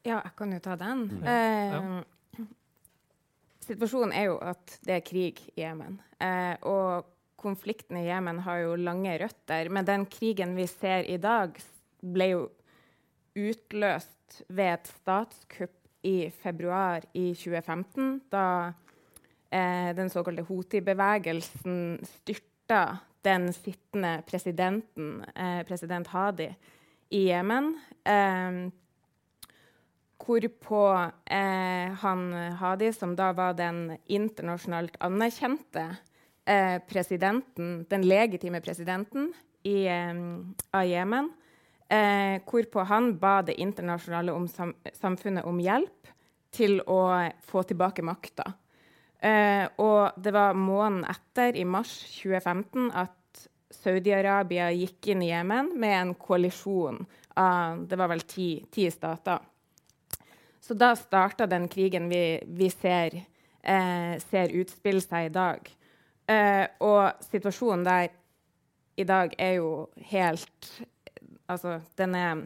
Ja, 0.03 0.17
jeg 0.19 0.33
kan 0.38 0.51
jo 0.51 0.59
ta 0.63 0.75
den. 0.79 1.05
Mm. 1.12 1.27
Eh, 1.31 1.75
ja. 1.77 2.47
Situasjonen 3.63 4.12
er 4.17 4.27
jo 4.27 4.39
at 4.43 4.77
det 4.83 4.97
er 4.97 5.05
krig 5.07 5.39
i 5.53 5.62
Jemen. 5.63 6.01
Eh, 6.19 6.57
og 6.67 7.07
konflikten 7.39 8.00
i 8.00 8.07
Jemen 8.07 8.41
har 8.43 8.63
jo 8.63 8.75
lange 8.79 9.15
røtter. 9.21 9.69
Men 9.71 9.88
den 9.88 10.05
krigen 10.12 10.57
vi 10.57 10.67
ser 10.67 11.07
i 11.07 11.19
dag, 11.21 11.55
ble 12.03 12.27
jo 12.33 12.43
utløst 13.39 14.43
ved 14.50 14.73
et 14.73 14.91
statskupp 14.91 15.79
i 16.03 16.27
februar 16.43 17.05
i 17.15 17.29
2015, 17.31 18.25
da 18.33 18.73
eh, 19.47 19.95
den 19.95 20.12
såkalte 20.12 20.43
Houthi-bevegelsen 20.50 22.01
styrta 22.09 22.83
den 23.23 23.49
sittende 23.55 24.21
presidenten, 24.27 25.23
eh, 25.35 25.63
president 25.67 26.07
Hadi, 26.07 26.49
i 27.09 27.27
Jemen. 27.27 27.73
Eh, 28.03 28.69
hvorpå 30.23 31.11
eh, 31.25 31.93
han 32.03 32.33
Hadi, 32.59 32.93
som 32.93 33.15
da 33.15 33.31
var 33.33 33.53
den 33.59 33.97
internasjonalt 34.05 34.97
anerkjente 34.99 35.95
presidenten, 36.89 37.85
den 37.87 38.01
legitime 38.03 38.59
presidenten 38.59 39.29
i, 39.63 39.87
av 39.87 40.83
Jemen, 40.83 41.29
eh, 41.87 42.41
hvorpå 42.43 42.83
han 42.89 43.13
ba 43.19 43.37
det 43.47 43.55
internasjonale 43.61 44.33
om 44.35 44.47
sam 44.51 44.73
samfunnet 44.93 45.47
om 45.47 45.61
hjelp 45.63 46.11
til 46.53 46.81
å 46.83 46.99
få 47.47 47.63
tilbake 47.63 48.03
makta. 48.03 48.53
Uh, 49.23 49.69
og 49.79 50.17
det 50.19 50.33
var 50.35 50.57
måneden 50.57 51.05
etter, 51.07 51.55
i 51.55 51.63
mars 51.63 51.93
2015, 52.17 52.89
at 52.91 53.45
Saudi-Arabia 53.71 54.67
gikk 54.75 55.13
inn 55.13 55.21
i 55.23 55.29
Jemen 55.29 55.69
med 55.79 55.95
en 55.95 56.11
koalisjon 56.19 57.05
av 57.39 57.85
det 57.87 57.97
var 57.97 58.11
vel 58.11 58.23
ti, 58.27 58.47
ti 58.71 58.89
stater. 58.91 59.39
Så 60.59 60.75
da 60.75 60.91
starta 60.99 61.47
den 61.47 61.69
krigen 61.71 62.09
vi, 62.11 62.41
vi 62.45 62.67
ser, 62.71 63.15
uh, 63.63 64.19
ser, 64.27 64.57
utspille 64.59 65.03
seg 65.03 65.29
i 65.29 65.33
dag. 65.39 65.71
Uh, 66.27 66.65
og 66.83 67.23
situasjonen 67.31 67.87
der 67.87 68.11
i 68.99 69.05
dag 69.07 69.35
er 69.39 69.55
jo 69.61 69.69
helt 70.11 70.73
Altså, 71.51 71.81
den 71.99 72.15
er, 72.15 72.39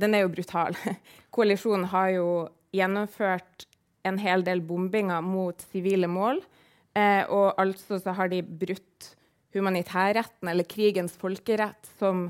den 0.00 0.14
er 0.16 0.22
jo 0.24 0.30
brutal. 0.32 0.74
Koalisjonen 1.36 1.84
har 1.92 2.08
jo 2.14 2.28
gjennomført 2.72 3.66
en 4.06 4.18
hel 4.22 4.44
del 4.46 4.62
bombinger 4.64 5.24
mot 5.24 5.66
sivile 5.72 6.08
mål. 6.10 6.40
Eh, 6.96 7.24
og 7.28 7.58
altså 7.60 8.00
så 8.00 8.14
har 8.16 8.30
de 8.32 8.42
brutt 8.42 9.12
humanitærretten, 9.56 10.48
eller 10.48 10.68
krigens 10.68 11.16
folkerett, 11.16 11.88
som 12.00 12.26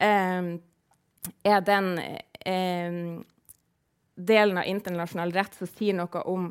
eh, 0.00 0.50
er 1.44 1.64
den 1.64 1.90
eh, 2.00 3.00
delen 4.14 4.60
av 4.60 4.68
internasjonal 4.70 5.34
rett 5.34 5.56
som 5.58 5.70
sier 5.70 5.96
noe 5.96 6.24
om 6.30 6.50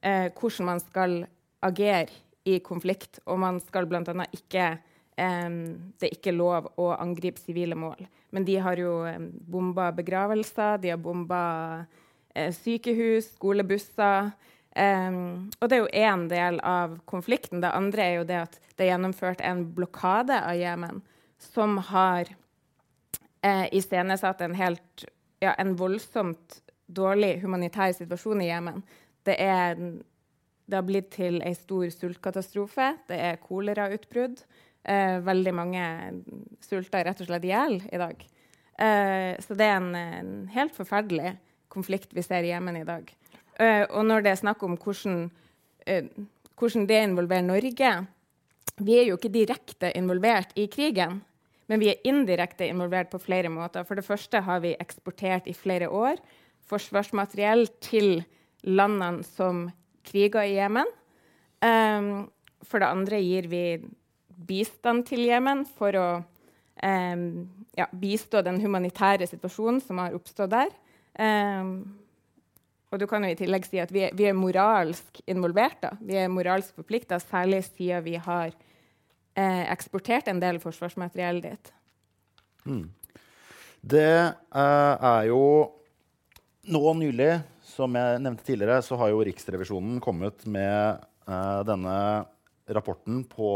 eh, 0.00 0.30
hvordan 0.30 0.70
man 0.70 0.82
skal 0.82 1.18
agere 1.62 2.10
i 2.48 2.58
konflikt. 2.64 3.20
Og 3.26 3.38
man 3.42 3.60
skal 3.64 3.90
bl.a. 3.90 4.30
ikke 4.32 4.74
Um, 5.12 5.92
Det 6.00 6.06
er 6.08 6.14
ikke 6.16 6.32
lov 6.32 6.70
å 6.80 6.86
angripe 6.96 7.36
sivile 7.36 7.76
mål. 7.76 7.98
Men 8.32 8.46
de 8.48 8.54
har 8.64 8.80
jo 8.80 9.02
um, 9.04 9.26
bomba 9.44 9.90
begravelser, 9.92 10.78
de 10.80 10.88
har 10.88 10.96
bomba 10.96 11.42
Eh, 11.84 12.01
sykehus, 12.34 13.32
skolebusser. 13.36 14.32
Um, 14.72 15.50
og 15.60 15.68
det 15.68 15.76
er 15.76 15.82
jo 15.82 16.04
én 16.08 16.28
del 16.30 16.60
av 16.64 16.94
konflikten. 17.04 17.60
Det 17.60 17.72
andre 17.76 18.04
er 18.06 18.14
jo 18.16 18.28
det 18.28 18.38
at 18.46 18.54
det 18.76 18.86
er 18.86 18.94
gjennomført 18.94 19.42
en 19.44 19.66
blokade 19.76 20.38
av 20.40 20.56
Jemen 20.56 21.02
som 21.42 21.76
har 21.90 22.30
eh, 23.42 23.66
iscenesatt 23.74 24.40
en 24.40 24.54
helt 24.56 25.04
ja, 25.42 25.52
en 25.58 25.74
voldsomt 25.76 26.60
dårlig 26.86 27.40
humanitær 27.42 27.92
situasjon 27.96 28.42
i 28.44 28.48
Jemen. 28.48 28.82
Det, 29.26 29.36
det 29.36 30.78
har 30.78 30.86
blitt 30.86 31.12
til 31.14 31.40
ei 31.44 31.54
stor 31.58 31.88
sultkatastrofe. 31.92 32.92
Det 33.10 33.18
er 33.18 33.40
kolerautbrudd. 33.42 34.44
Eh, 34.82 35.18
veldig 35.22 35.54
mange 35.54 35.86
sulter 36.64 37.06
rett 37.06 37.22
og 37.22 37.28
slett 37.28 37.46
i 37.46 37.52
hjel 37.52 37.78
i 37.86 38.00
dag. 38.00 38.24
Eh, 38.82 39.32
så 39.42 39.56
det 39.58 39.68
er 39.68 39.78
en, 39.78 39.94
en 39.94 40.36
helt 40.54 40.74
forferdelig 40.74 41.36
konflikt 41.72 42.12
vi 42.14 42.24
ser 42.24 42.44
i 42.44 42.52
Jemen 42.52 42.78
i 42.80 42.86
dag. 42.88 43.08
Uh, 43.58 43.84
og 43.90 44.06
når 44.08 44.24
det 44.24 44.32
er 44.32 44.42
snakk 44.42 44.62
om 44.66 44.76
hvordan, 44.80 45.26
uh, 45.88 46.24
hvordan, 46.58 46.86
det 46.88 47.02
involverer 47.08 47.46
Norge, 47.46 47.92
vi 48.82 48.96
er 48.98 49.08
jo 49.08 49.18
ikke 49.18 49.32
direkte 49.32 49.92
involvert 49.96 50.54
i 50.58 50.68
krigen, 50.72 51.20
men 51.70 51.80
vi 51.80 51.92
er 51.92 52.06
indirekte 52.08 52.66
involvert 52.68 53.10
på 53.12 53.20
flere 53.22 53.50
måter. 53.52 53.84
For 53.88 53.96
det 53.96 54.06
første 54.06 54.40
har 54.44 54.62
vi 54.64 54.74
eksportert 54.80 55.46
i 55.48 55.56
flere 55.56 55.88
år 55.88 56.20
forsvarsmateriell 56.68 57.66
til 57.82 58.22
landene 58.62 59.24
som 59.26 59.66
kriger 60.06 60.46
i 60.46 60.56
Jemen. 60.56 60.88
Um, 61.62 62.28
for 62.66 62.82
det 62.82 62.90
andre 62.90 63.20
gir 63.22 63.48
vi 63.50 63.64
bistand 64.46 65.06
til 65.10 65.26
Jemen 65.28 65.64
for 65.78 65.98
å 65.98 66.06
um, 66.22 67.26
ja, 67.78 67.86
bistå 67.92 68.42
den 68.44 68.60
humanitære 68.62 69.28
situasjonen 69.30 69.82
som 69.84 70.00
har 70.02 70.16
oppstått 70.16 70.54
der. 70.54 70.72
Um, 71.18 71.74
og 72.92 73.00
du 73.00 73.06
kan 73.08 73.24
jo 73.24 73.32
i 73.32 73.36
tillegg 73.38 73.64
si 73.64 73.80
at 73.80 73.92
vi 73.92 74.04
er, 74.06 74.16
vi 74.16 74.26
er 74.28 74.36
moralsk 74.36 75.22
involvert. 75.30 75.78
Da. 75.80 75.94
Vi 76.04 76.18
er 76.20 76.32
moralsk 76.32 76.76
forplikta, 76.76 77.16
særlig 77.22 77.62
siden 77.70 78.04
vi 78.04 78.18
har 78.20 78.50
eh, 78.52 79.62
eksportert 79.72 80.28
en 80.28 80.42
del 80.42 80.60
forsvarsmateriell 80.60 81.40
dit. 81.44 81.70
Mm. 82.68 82.84
Det 83.80 84.12
eh, 84.12 85.06
er 85.08 85.30
jo 85.30 85.40
nå 86.68 86.92
nylig, 87.00 87.30
som 87.64 87.96
jeg 87.96 88.20
nevnte 88.20 88.44
tidligere, 88.44 88.84
så 88.84 89.00
har 89.00 89.14
jo 89.14 89.24
Riksrevisjonen 89.24 89.96
kommet 90.04 90.44
med 90.44 91.00
eh, 91.24 91.60
denne 91.66 91.96
rapporten 92.76 93.24
på 93.24 93.48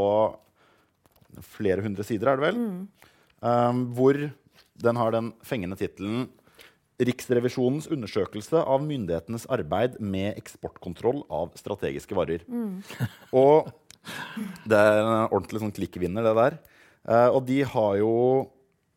flere 1.45 1.85
hundre 1.85 2.09
sider, 2.09 2.33
er 2.33 2.41
det 2.41 2.47
vel? 2.49 2.57
Mm. 2.57 3.13
Um, 3.45 3.85
hvor 3.93 4.17
den 4.81 4.97
har 4.97 5.13
den 5.13 5.29
fengende 5.45 5.77
tittelen 5.77 6.25
Riksrevisjonens 6.97 7.91
undersøkelse 7.93 8.63
av 8.65 8.81
myndighetenes 8.81 9.45
arbeid 9.53 9.99
med 10.01 10.39
eksportkontroll 10.41 11.27
av 11.29 11.51
strategiske 11.61 12.17
varer. 12.17 12.47
Mm. 12.49 12.79
Og 13.37 13.69
det 14.65 14.79
er 14.79 15.03
en 15.03 15.27
ordentlig 15.27 15.61
sånn 15.61 15.75
klikkvinner, 15.77 16.25
det 16.25 16.33
der. 16.39 16.57
Uh, 17.07 17.29
og 17.37 17.43
de 17.51 17.61
har 17.69 17.99
jo 18.01 18.15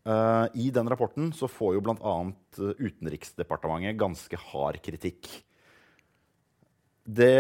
uh, 0.07 0.47
I 0.55 0.69
den 0.73 0.89
rapporten 0.89 1.33
så 1.35 1.51
får 1.51 1.75
jo 1.75 1.83
bl.a. 1.89 2.15
Utenriksdepartementet 2.79 3.99
ganske 3.99 4.41
hard 4.47 4.79
kritikk. 4.85 5.27
Det, 7.03 7.35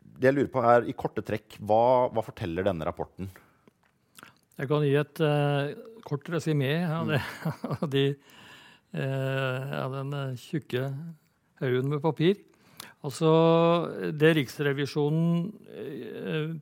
det, 0.00 0.26
jeg 0.30 0.38
lurer 0.38 0.52
på, 0.54 0.64
er 0.64 0.88
i 0.88 0.96
korte 0.96 1.24
trekk 1.26 1.60
hva, 1.60 2.08
hva 2.08 2.24
forteller 2.24 2.64
denne 2.64 2.88
rapporten? 2.88 3.28
Jeg 4.56 4.68
kan 4.70 4.84
gi 4.86 4.96
et 4.96 5.20
uh, 5.20 5.72
kort 6.08 6.24
resymé 6.32 6.78
av 6.88 7.18
ja, 7.18 7.26
de 7.94 8.12
Eh, 8.16 8.41
av 8.92 9.94
den 9.96 10.12
eh, 10.12 10.38
tjukke 10.40 10.90
haugen 11.62 11.88
med 11.88 12.02
papir. 12.04 12.36
Altså, 13.02 13.30
det 14.14 14.34
Riksrevisjonen 14.36 15.48
eh, 15.72 16.54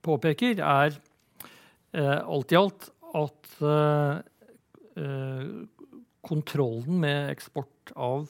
påpeker, 0.00 0.62
er 0.64 0.98
alt 1.90 2.52
i 2.54 2.56
alt 2.56 2.84
at 3.18 3.48
kontrollen 6.22 7.00
med 7.02 7.32
eksport 7.32 7.90
av 7.98 8.28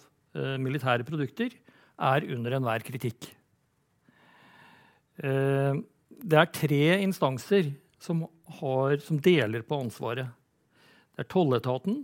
militære 0.65 1.05
produkter 1.05 1.53
er 1.53 2.25
under 2.33 2.57
enhver 2.57 2.81
kritikk. 2.81 3.29
det 5.21 6.39
er 6.41 6.55
tre 6.57 6.81
instanser 7.05 7.69
som, 8.01 8.25
har, 8.63 8.97
som 9.05 9.21
deler 9.21 9.61
på 9.69 9.83
ansvaret. 9.85 10.33
Det 11.13 11.27
er 11.27 11.31
tolletaten, 11.37 12.01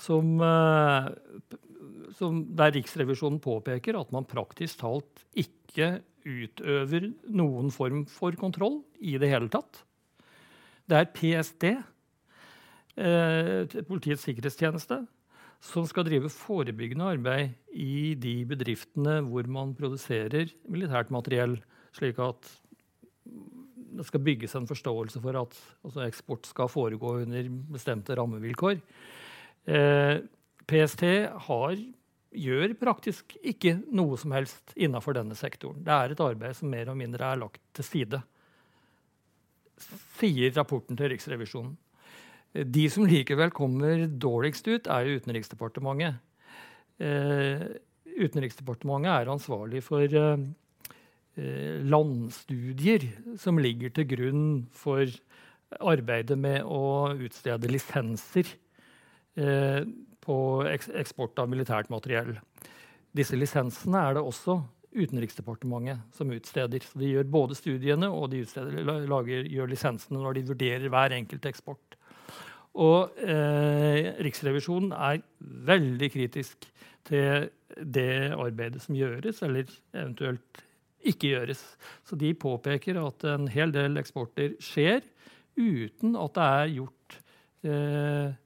som, 0.00 0.34
eh, 0.40 1.08
som, 2.18 2.42
der 2.56 2.74
Riksrevisjonen 2.76 3.40
påpeker 3.42 3.98
at 3.98 4.12
man 4.14 4.28
praktisk 4.28 4.82
talt 4.82 5.24
ikke 5.34 6.00
utøver 6.22 7.10
noen 7.34 7.72
form 7.74 8.04
for 8.10 8.34
kontroll 8.38 8.80
i 9.00 9.16
det 9.18 9.30
hele 9.32 9.50
tatt. 9.52 9.82
Det 10.88 10.98
er 10.98 11.10
PST, 11.14 11.64
eh, 12.96 13.82
Politiets 13.88 14.24
sikkerhetstjeneste, 14.26 15.02
som 15.62 15.86
skal 15.86 16.04
drive 16.08 16.30
forebyggende 16.32 17.06
arbeid 17.06 17.54
i 17.70 18.14
de 18.18 18.42
bedriftene 18.50 19.20
hvor 19.28 19.46
man 19.46 19.76
produserer 19.78 20.50
militært 20.66 21.12
materiell, 21.14 21.60
slik 21.94 22.18
at 22.18 22.50
det 23.92 24.06
skal 24.08 24.24
bygges 24.24 24.54
en 24.56 24.66
forståelse 24.66 25.20
for 25.22 25.38
at 25.38 25.56
altså 25.84 26.04
eksport 26.06 26.48
skal 26.48 26.70
foregå 26.72 27.18
under 27.22 27.48
bestemte 27.72 28.16
rammevilkår. 28.18 28.80
Eh, 29.66 30.18
PST 30.66 31.04
har, 31.46 31.76
gjør 32.32 32.74
praktisk 32.80 33.36
ikke 33.44 33.76
noe 33.94 34.16
som 34.18 34.34
helst 34.34 34.72
innafor 34.74 35.14
denne 35.18 35.36
sektoren. 35.38 35.82
Det 35.84 35.92
er 35.94 36.14
et 36.14 36.22
arbeid 36.24 36.56
som 36.58 36.72
mer 36.72 36.90
og 36.90 36.98
mindre 36.98 37.28
er 37.28 37.40
lagt 37.42 37.62
til 37.76 37.86
side, 37.86 38.22
sier 40.18 40.52
rapporten 40.56 40.98
til 40.98 41.12
Riksrevisjonen. 41.12 41.76
Eh, 42.54 42.66
de 42.66 42.88
som 42.90 43.06
likevel 43.06 43.54
kommer 43.54 44.06
dårligst 44.06 44.68
ut, 44.70 44.90
er 44.90 45.12
Utenriksdepartementet. 45.18 46.18
Eh, 47.02 47.68
Utenriksdepartementet 48.12 49.12
er 49.14 49.30
ansvarlig 49.32 49.82
for 49.86 50.02
eh, 50.04 50.42
eh, 51.38 51.78
landstudier 51.86 53.06
som 53.40 53.60
ligger 53.62 53.94
til 53.94 54.08
grunn 54.10 54.44
for 54.74 55.06
arbeidet 55.80 56.36
med 56.36 56.66
å 56.68 57.14
utstede 57.14 57.70
lisenser 57.70 58.50
på 59.32 60.36
eksport 60.68 61.38
av 61.40 61.48
militært 61.48 61.88
materiell. 61.92 62.34
Disse 63.16 63.36
lisensene 63.36 64.00
er 64.08 64.18
det 64.18 64.24
også 64.24 64.58
Utenriksdepartementet 64.92 66.02
som 66.12 66.30
utsteder. 66.34 66.84
Så 66.84 67.00
de 67.00 67.14
gjør 67.14 67.30
både 67.32 67.56
studiene 67.56 68.10
og 68.12 68.28
de 68.32 68.42
utsteder, 68.44 68.82
lager, 69.08 69.46
gjør 69.48 69.70
lisensene 69.72 70.20
når 70.20 70.36
de 70.36 70.48
vurderer 70.50 70.92
hver 70.92 71.14
enkelt 71.16 71.48
eksport. 71.48 71.96
Og 72.76 73.16
eh, 73.20 74.12
Riksrevisjonen 74.24 74.92
er 74.92 75.22
veldig 75.40 76.10
kritisk 76.12 76.68
til 77.08 77.48
det 77.76 78.32
arbeidet 78.36 78.82
som 78.84 78.96
gjøres, 78.96 79.40
eller 79.44 79.72
eventuelt 79.96 80.62
ikke 81.08 81.32
gjøres. 81.32 81.64
Så 82.04 82.16
de 82.20 82.34
påpeker 82.36 83.00
at 83.00 83.24
en 83.32 83.48
hel 83.52 83.72
del 83.74 83.96
eksporter 84.00 84.54
skjer 84.62 85.00
uten 85.56 86.16
at 86.20 86.36
det 86.36 86.50
er 86.60 86.76
gjort 86.76 87.18
eh, 87.64 88.36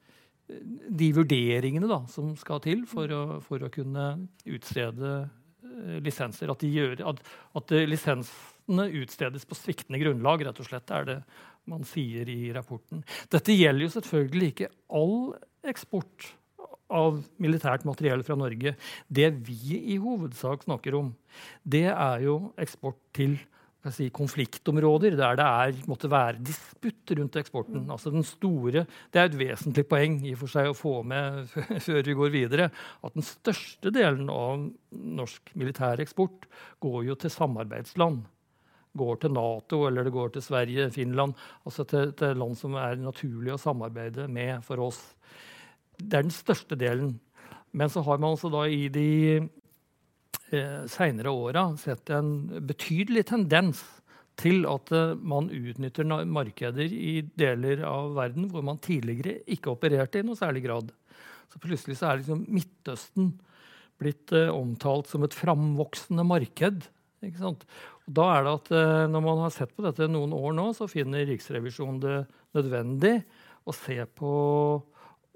de 0.46 1.08
vurderingene 1.16 1.88
da, 1.90 2.02
som 2.10 2.34
skal 2.38 2.62
til 2.64 2.84
for 2.90 3.10
å, 3.12 3.22
for 3.44 3.64
å 3.66 3.72
kunne 3.72 4.06
utstede 4.46 5.12
uh, 5.26 5.98
lisenser. 6.04 6.52
At, 6.52 6.62
gjør, 6.62 7.02
at, 7.10 7.22
at, 7.58 7.76
lisensene 7.90 8.88
utstedes 9.02 9.46
på 9.48 9.58
sviktende 9.58 10.00
grunnlag, 10.02 10.46
rett 10.46 10.62
og 10.62 10.68
slett, 10.68 10.92
er 10.94 11.10
det 11.10 11.18
man 11.66 11.86
sier 11.88 12.28
i 12.30 12.52
rapporten. 12.54 13.02
Dette 13.32 13.56
gjelder 13.56 13.88
jo 13.88 13.94
selvfølgelig 13.96 14.52
ikke 14.52 14.72
all 14.94 15.16
eksport 15.66 16.30
av 16.94 17.18
militært 17.42 17.82
materiell 17.88 18.22
fra 18.22 18.36
Norge. 18.38 18.76
Det 19.10 19.32
vi 19.48 19.80
i 19.96 19.96
hovedsak 19.98 20.62
snakker 20.68 20.94
om, 20.94 21.10
det 21.66 21.88
er 21.90 22.22
jo 22.22 22.38
eksport 22.62 23.00
til 23.16 23.34
Norge 23.34 23.55
si, 23.94 24.08
konfliktområder 24.14 25.16
der 25.18 25.38
det 25.38 25.46
er, 25.46 25.80
måtte 25.90 26.10
være 26.10 26.40
disputt 26.44 27.12
rundt 27.18 27.38
eksporten. 27.40 27.84
Mm. 27.84 27.90
Altså 27.94 28.12
den 28.14 28.24
store, 28.26 28.86
Det 29.12 29.20
er 29.20 29.28
et 29.30 29.38
vesentlig 29.38 29.86
poeng 29.88 30.20
i 30.26 30.34
for 30.34 30.50
seg 30.50 30.70
å 30.70 30.76
få 30.76 31.02
med 31.02 31.50
før 31.86 32.02
vi 32.02 32.16
går 32.18 32.32
videre, 32.34 32.70
at 33.02 33.14
den 33.14 33.26
største 33.26 33.92
delen 33.94 34.30
av 34.32 34.68
norsk 34.90 35.52
militær 35.54 36.00
eksport 36.00 36.48
går 36.80 37.04
jo 37.10 37.14
til 37.14 37.30
samarbeidsland. 37.30 38.24
Går 38.96 39.20
til 39.20 39.34
Nato 39.36 39.82
eller 39.86 40.06
det 40.06 40.14
går 40.14 40.32
til 40.34 40.42
Sverige, 40.42 40.90
Finland. 40.90 41.36
Altså 41.64 41.84
til, 41.84 42.14
til 42.16 42.38
land 42.38 42.56
som 42.56 42.78
er 42.80 42.96
naturlig 42.96 43.52
å 43.52 43.60
samarbeide 43.60 44.26
med 44.32 44.64
for 44.64 44.80
oss. 44.86 45.02
Det 45.96 46.16
er 46.16 46.26
den 46.26 46.34
største 46.34 46.78
delen. 46.80 47.18
Men 47.76 47.92
så 47.92 48.00
har 48.06 48.18
man 48.18 48.32
altså 48.32 48.48
da 48.52 48.64
i 48.68 48.88
de 48.88 49.44
eh, 50.54 50.82
seinere 50.90 51.32
åra 51.32 51.68
sett 51.80 52.10
en 52.14 52.34
betydelig 52.68 53.26
tendens 53.30 53.82
til 54.40 54.66
at 54.68 54.92
eh, 54.94 55.16
man 55.16 55.48
utnytter 55.52 56.06
markeder 56.28 56.92
i 56.92 57.18
deler 57.38 57.82
av 57.88 58.12
verden 58.18 58.50
hvor 58.52 58.64
man 58.66 58.80
tidligere 58.82 59.40
ikke 59.56 59.72
opererte 59.72 60.20
i 60.20 60.26
noe 60.26 60.38
særlig 60.38 60.66
grad. 60.66 60.92
Så 61.52 61.62
plutselig 61.62 61.98
så 61.98 62.10
er 62.10 62.20
liksom 62.20 62.44
Midtøsten 62.52 63.32
blitt 64.00 64.32
eh, 64.36 64.52
omtalt 64.52 65.10
som 65.10 65.24
et 65.26 65.36
framvoksende 65.36 66.26
marked. 66.26 66.88
Og 67.26 67.64
da 68.06 68.26
er 68.36 68.44
det 68.44 68.54
at 68.60 68.72
eh, 68.76 69.04
Når 69.10 69.22
man 69.24 69.44
har 69.46 69.54
sett 69.54 69.72
på 69.74 69.84
dette 69.86 70.08
noen 70.10 70.34
år 70.36 70.52
nå, 70.56 70.70
så 70.76 70.88
finner 70.90 71.26
Riksrevisjonen 71.26 72.02
det 72.02 72.18
nødvendig 72.56 73.16
å 73.66 73.74
se 73.74 73.98
på 74.18 74.32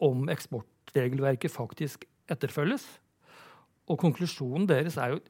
om 0.00 0.28
eksportregelverket 0.32 1.52
faktisk 1.52 2.06
etterfølges. 2.30 2.84
Og 3.90 3.98
konklusjonen 3.98 4.68
deres 4.70 4.98
er 5.00 5.16
jo 5.16 5.22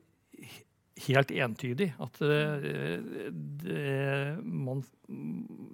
helt 1.06 1.30
entydig. 1.32 1.90
At 2.02 2.20
uh, 2.20 2.66
det, 3.30 4.40
man, 4.44 4.82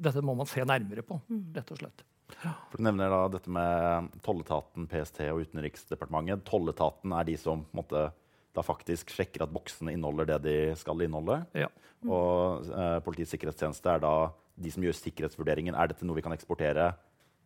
dette 0.03 0.23
må 0.25 0.37
man 0.39 0.51
se 0.51 0.63
nærmere 0.67 1.07
på, 1.07 1.19
mm. 1.27 1.49
rett 1.57 1.75
og 1.75 1.83
slett. 1.83 2.07
For 2.35 2.79
Du 2.79 2.85
nevner 2.87 3.11
da 3.13 3.25
dette 3.31 3.51
med 3.53 4.15
tolletaten, 4.27 4.87
PST 4.91 5.23
og 5.31 5.45
Utenriksdepartementet. 5.47 6.45
Tolletaten 6.47 7.15
er 7.15 7.29
de 7.29 7.37
som 7.41 7.63
måte, 7.77 8.09
da 8.57 8.65
faktisk 8.67 9.13
sjekker 9.15 9.45
at 9.45 9.53
boksene 9.53 9.95
inneholder 9.95 10.33
det 10.33 10.41
de 10.47 10.57
skal 10.81 11.05
inneholde. 11.07 11.43
Ja. 11.57 11.71
Og 12.07 12.67
eh, 12.71 12.99
Politiets 13.07 13.35
sikkerhetstjeneste 13.35 13.93
er 13.93 14.03
da 14.03 14.15
de 14.57 14.73
som 14.73 14.85
gjør 14.85 14.97
sikkerhetsvurderingen. 14.99 15.77
Er 15.77 15.93
dette 15.93 16.09
noe 16.09 16.19
vi 16.19 16.25
kan 16.25 16.35
eksportere 16.35 16.89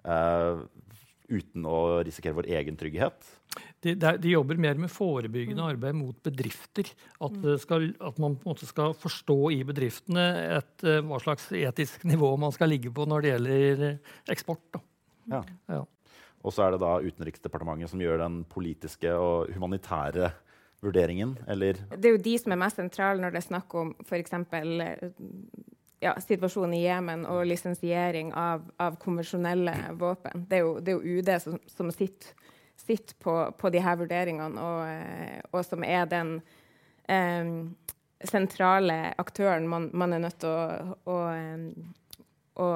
eh, 0.06 0.64
uten 1.30 1.66
å 1.68 2.00
risikere 2.06 2.36
vår 2.36 2.50
egen 2.58 2.78
trygghet? 2.80 3.28
De, 3.82 3.94
de, 3.94 4.10
de 4.22 4.34
jobber 4.34 4.60
mer 4.62 4.78
med 4.78 4.92
forebyggende 4.92 5.64
arbeid 5.72 5.96
mot 5.98 6.18
bedrifter. 6.26 6.90
At, 7.22 7.38
skal, 7.62 7.88
at 7.98 8.20
man 8.22 8.36
på 8.38 8.46
en 8.46 8.52
måte 8.52 8.68
skal 8.68 8.94
forstå 8.98 9.38
i 9.56 9.62
bedriftene 9.66 10.26
et, 10.58 10.74
eh, 10.84 11.00
hva 11.06 11.18
slags 11.22 11.48
etisk 11.56 12.04
nivå 12.08 12.34
man 12.40 12.54
skal 12.54 12.70
ligge 12.70 12.92
på 12.94 13.08
når 13.10 13.24
det 13.24 13.32
gjelder 13.32 13.86
eh, 13.88 14.12
eksport. 14.36 14.66
Da. 14.76 14.84
Ja. 15.30 15.42
Ja. 15.72 15.80
Og 16.40 16.54
så 16.54 16.64
er 16.64 16.74
det 16.74 16.82
da 16.82 16.94
Utenriksdepartementet 17.04 17.92
som 17.92 18.00
gjør 18.00 18.22
den 18.22 18.44
politiske 18.48 19.12
og 19.12 19.50
humanitære 19.54 20.30
vurderingen, 20.80 21.34
eller 21.46 21.76
Det 21.92 22.08
er 22.08 22.14
jo 22.14 22.22
de 22.24 22.38
som 22.40 22.54
er 22.54 22.60
mest 22.62 22.78
sentrale 22.80 23.20
når 23.20 23.34
det 23.34 23.42
er 23.42 23.48
snakk 23.50 23.74
om 23.76 23.90
f.eks. 24.06 24.32
Ja, 26.00 26.14
situasjonen 26.16 26.78
i 26.78 26.84
Jemen 26.86 27.26
og 27.28 27.42
lisensiering 27.44 28.30
av, 28.32 28.62
av 28.80 28.94
konvensjonelle 29.02 29.74
våpen. 30.00 30.46
Det 30.48 30.56
er 30.56 30.62
jo, 30.64 30.78
det 30.80 30.94
er 30.94 30.96
jo 30.96 31.18
UD 31.18 31.32
som, 31.44 31.58
som 31.68 31.90
sitter, 31.92 32.32
sitter 32.80 33.18
på, 33.20 33.34
på 33.60 33.70
de 33.74 33.82
her 33.84 33.98
vurderingene, 34.00 34.64
og, 34.64 34.80
eh, 34.88 35.42
og 35.52 35.66
som 35.68 35.84
er 35.84 36.08
den 36.08 36.38
eh, 37.04 37.52
sentrale 38.24 38.96
aktøren 39.20 39.68
man, 39.68 39.90
man, 39.92 40.16
er 40.16 40.24
nødt 40.24 40.40
til 40.40 40.48
å, 40.48 40.96
å, 41.04 41.18
eh, 41.34 42.24
å, 42.56 42.70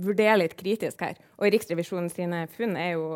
vurdere 0.00 0.40
litt 0.40 0.56
kritisk 0.56 1.04
her. 1.04 1.20
Og 1.36 1.52
Riksrevisjonen 1.52 2.08
sine 2.12 2.46
funn 2.56 2.80
er 2.80 2.94
jo 2.94 3.06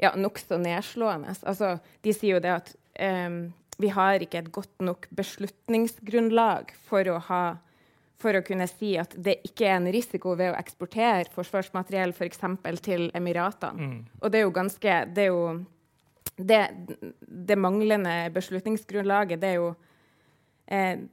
ja, 0.00 0.14
nokså 0.16 0.56
nedslående. 0.62 1.36
Altså, 1.42 1.76
de 2.00 2.16
sier 2.16 2.38
jo 2.38 2.42
det 2.48 2.56
at 2.62 2.74
um, 3.28 3.40
vi 3.82 3.92
har 3.92 4.22
ikke 4.22 4.40
et 4.40 4.52
godt 4.54 4.84
nok 4.84 5.08
beslutningsgrunnlag 5.18 6.72
for 6.88 7.08
å, 7.12 7.18
ha, 7.28 7.42
for 8.18 8.34
å 8.34 8.42
kunne 8.42 8.66
si 8.70 8.94
at 8.98 9.14
det 9.14 9.38
ikke 9.46 9.68
er 9.68 9.76
en 9.78 9.90
risiko 9.94 10.34
ved 10.38 10.52
å 10.52 10.58
eksportere 10.58 11.30
forsvarsmateriell 11.34 12.14
f.eks. 12.16 12.40
til 12.82 13.08
Emiratene. 13.14 13.88
Mm. 13.88 13.98
Og 14.20 14.32
det 14.32 14.40
er 14.40 14.46
jo 14.46 14.54
ganske 14.54 14.96
Det, 15.14 15.24
er 15.24 15.30
jo, 15.30 15.42
det, 16.36 16.60
det 17.48 17.58
manglende 17.58 18.16
beslutningsgrunnlaget, 18.34 19.40
det 19.40 19.52
er 19.52 19.60
jo 19.60 19.72
eh, 20.66 21.04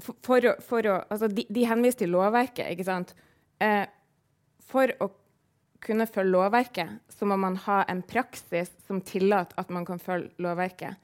for, 0.00 0.16
for, 0.26 0.48
å, 0.50 0.54
for 0.64 0.90
å, 0.90 1.00
altså 1.08 1.28
de, 1.30 1.46
de, 1.48 1.66
henviser 1.70 2.04
til 2.04 2.14
lovverket, 2.14 2.68
ikke 2.74 2.88
sant? 2.88 3.14
Eh, 3.62 3.86
for 4.64 4.90
å 5.00 5.10
kunne 5.84 6.08
følge 6.08 6.32
lovverket, 6.32 7.00
så 7.12 7.28
må 7.28 7.36
man 7.40 7.56
ha 7.66 7.82
en 7.88 8.02
praksis 8.04 8.72
som 8.86 9.02
tillater 9.04 9.56
at 9.60 9.72
man 9.72 9.86
kan 9.88 10.00
følge 10.02 10.32
lovverket. 10.42 11.00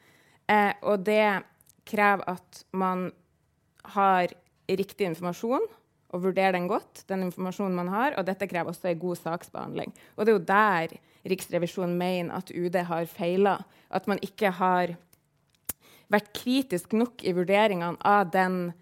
Eh, 0.51 0.73
og 0.83 1.05
det 1.07 1.43
krever 1.89 2.27
at 2.37 2.63
man 2.73 3.11
har 3.95 4.33
riktig 4.79 5.09
informasjon 5.09 5.67
og 6.11 6.25
vurdere 6.25 6.55
den 6.57 6.67
godt, 6.71 7.05
den 7.11 7.29
informasjonen 7.29 7.77
man 7.77 7.91
har, 7.93 8.17
og 8.19 8.27
dette 8.27 8.49
krever 8.51 8.73
også 8.73 8.91
en 8.91 9.03
god 9.03 9.21
saksbehandling. 9.21 9.95
Og 10.17 10.27
det 10.27 10.33
er 10.33 10.39
jo 10.39 10.49
der 10.49 10.99
Riksrevisjonen 11.31 11.99
mener 12.01 12.39
at 12.39 12.51
UD 12.51 12.79
har 12.89 13.05
feila. 13.11 13.59
At 13.91 14.07
man 14.09 14.21
ikke 14.25 14.53
har 14.57 14.95
vært 16.11 16.33
kritisk 16.35 16.95
nok 16.97 17.25
i 17.27 17.35
vurderingene 17.37 18.01
av 18.07 18.31
den 18.33 18.73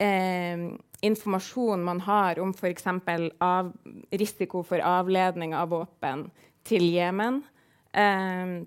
eh, 0.00 0.70
informasjonen 1.02 1.84
man 1.84 2.02
har 2.06 2.40
om 2.40 2.54
f.eks. 2.54 2.86
risiko 4.14 4.62
for 4.62 4.78
avledning 4.78 5.56
av 5.58 5.72
våpen 5.74 6.28
til 6.68 6.86
Jemen. 6.94 7.42
Eh, 7.92 8.62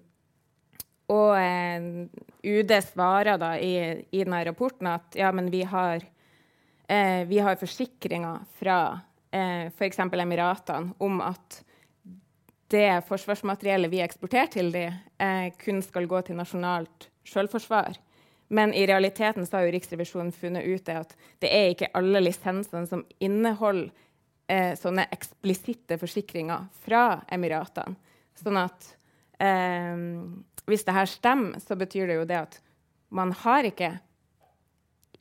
og 1.15 1.32
eh, 1.39 1.88
UD 2.45 2.75
svarer 2.84 3.39
da 3.41 3.56
i, 3.62 3.73
i 4.12 4.23
denne 4.25 4.43
rapporten 4.47 4.91
at 4.91 5.17
ja, 5.17 5.32
men 5.32 5.49
vi 5.54 5.63
har, 5.69 6.04
eh, 6.88 7.26
vi 7.28 7.39
har 7.39 7.60
forsikringer 7.60 8.45
fra 8.60 8.80
eh, 9.32 9.67
f.eks. 9.67 10.00
Emiratene 10.00 10.93
om 10.98 11.21
at 11.21 11.62
det 12.74 13.04
forsvarsmateriellet 13.08 13.91
vi 13.91 14.02
eksporterer 14.02 14.50
til 14.52 14.71
dem, 14.74 14.95
eh, 15.21 15.52
kun 15.62 15.82
skal 15.86 16.08
gå 16.10 16.21
til 16.26 16.39
nasjonalt 16.39 17.10
selvforsvar. 17.28 17.98
Men 18.48 18.74
i 18.74 18.86
realiteten 18.88 19.45
så 19.45 19.58
har 19.58 19.65
jo 19.65 19.74
Riksrevisjonen 19.74 20.34
funnet 20.34 20.65
ut 20.65 20.86
det 20.86 20.98
at 21.02 21.15
det 21.41 21.52
er 21.52 21.71
ikke 21.74 21.93
alle 21.98 22.21
lisensene 22.21 22.86
som 22.89 23.06
inneholder 23.19 23.89
eh, 24.48 24.74
sånne 24.78 25.08
eksplisitte 25.13 25.98
forsikringer 26.02 26.67
fra 26.86 27.21
Emiratene. 27.34 27.98
Sånn 28.36 28.60
at 28.60 28.89
eh, 29.41 29.98
hvis 30.65 30.86
det 30.86 30.95
her 30.98 31.10
stemmer, 31.10 31.62
så 31.62 31.78
betyr 31.80 32.10
det 32.10 32.19
jo 32.19 32.30
det 32.30 32.41
at 32.41 32.60
man 33.15 33.32
har 33.45 33.67
ikke 33.67 33.95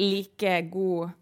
like 0.00 0.54
god 0.72 1.12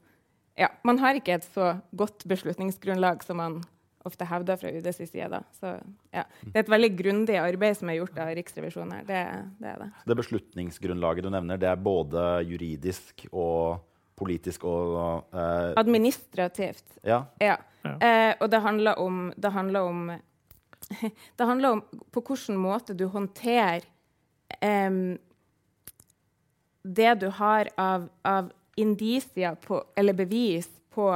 Ja, 0.63 0.71
man 0.87 1.01
har 1.03 1.19
ikke 1.19 1.37
et 1.41 1.47
så 1.55 1.75
godt 1.97 2.25
beslutningsgrunnlag 2.31 3.25
som 3.27 3.41
man 3.43 3.63
ofte 4.07 4.27
hevder 4.27 4.59
fra 4.59 4.71
UDs 4.73 4.99
side. 4.99 5.29
Da. 5.31 5.43
Så, 5.59 5.77
ja. 6.15 6.25
Det 6.43 6.55
er 6.55 6.65
et 6.65 6.73
veldig 6.73 6.91
grundig 6.99 7.39
arbeid 7.39 7.79
som 7.79 7.91
er 7.91 8.01
gjort 8.01 8.19
av 8.23 8.33
Riksrevisjonen. 8.39 8.99
her. 8.99 9.07
Det, 9.09 9.23
det, 9.63 9.73
er 9.73 9.81
det. 9.85 9.89
Det 10.11 10.19
beslutningsgrunnlaget 10.19 11.27
du 11.27 11.31
nevner, 11.35 11.61
det 11.61 11.71
er 11.71 11.81
både 11.81 12.27
juridisk 12.49 13.27
og 13.31 13.83
politisk 14.19 14.67
og 14.69 15.35
eh, 15.35 15.73
Administrativt. 15.81 16.99
Ja. 17.03 17.25
ja. 17.43 17.57
ja. 17.87 17.95
Eh, 17.97 18.35
og 18.41 18.51
det 18.53 18.63
handler 18.63 19.01
om, 19.03 19.25
det 19.37 19.53
handler 19.55 19.89
om 19.89 20.05
det 21.39 21.47
handler 21.47 21.79
om 21.79 21.85
på 22.13 22.23
hvilken 22.27 22.59
måte 22.61 22.95
du 22.99 23.07
håndterer 23.11 23.87
eh, 24.61 24.91
det 26.83 27.15
du 27.23 27.29
har 27.39 27.71
av, 27.79 28.09
av 28.27 28.51
indisier 28.77 29.55
på, 29.55 29.83
eller 29.97 30.17
bevis 30.17 30.69
på 30.95 31.09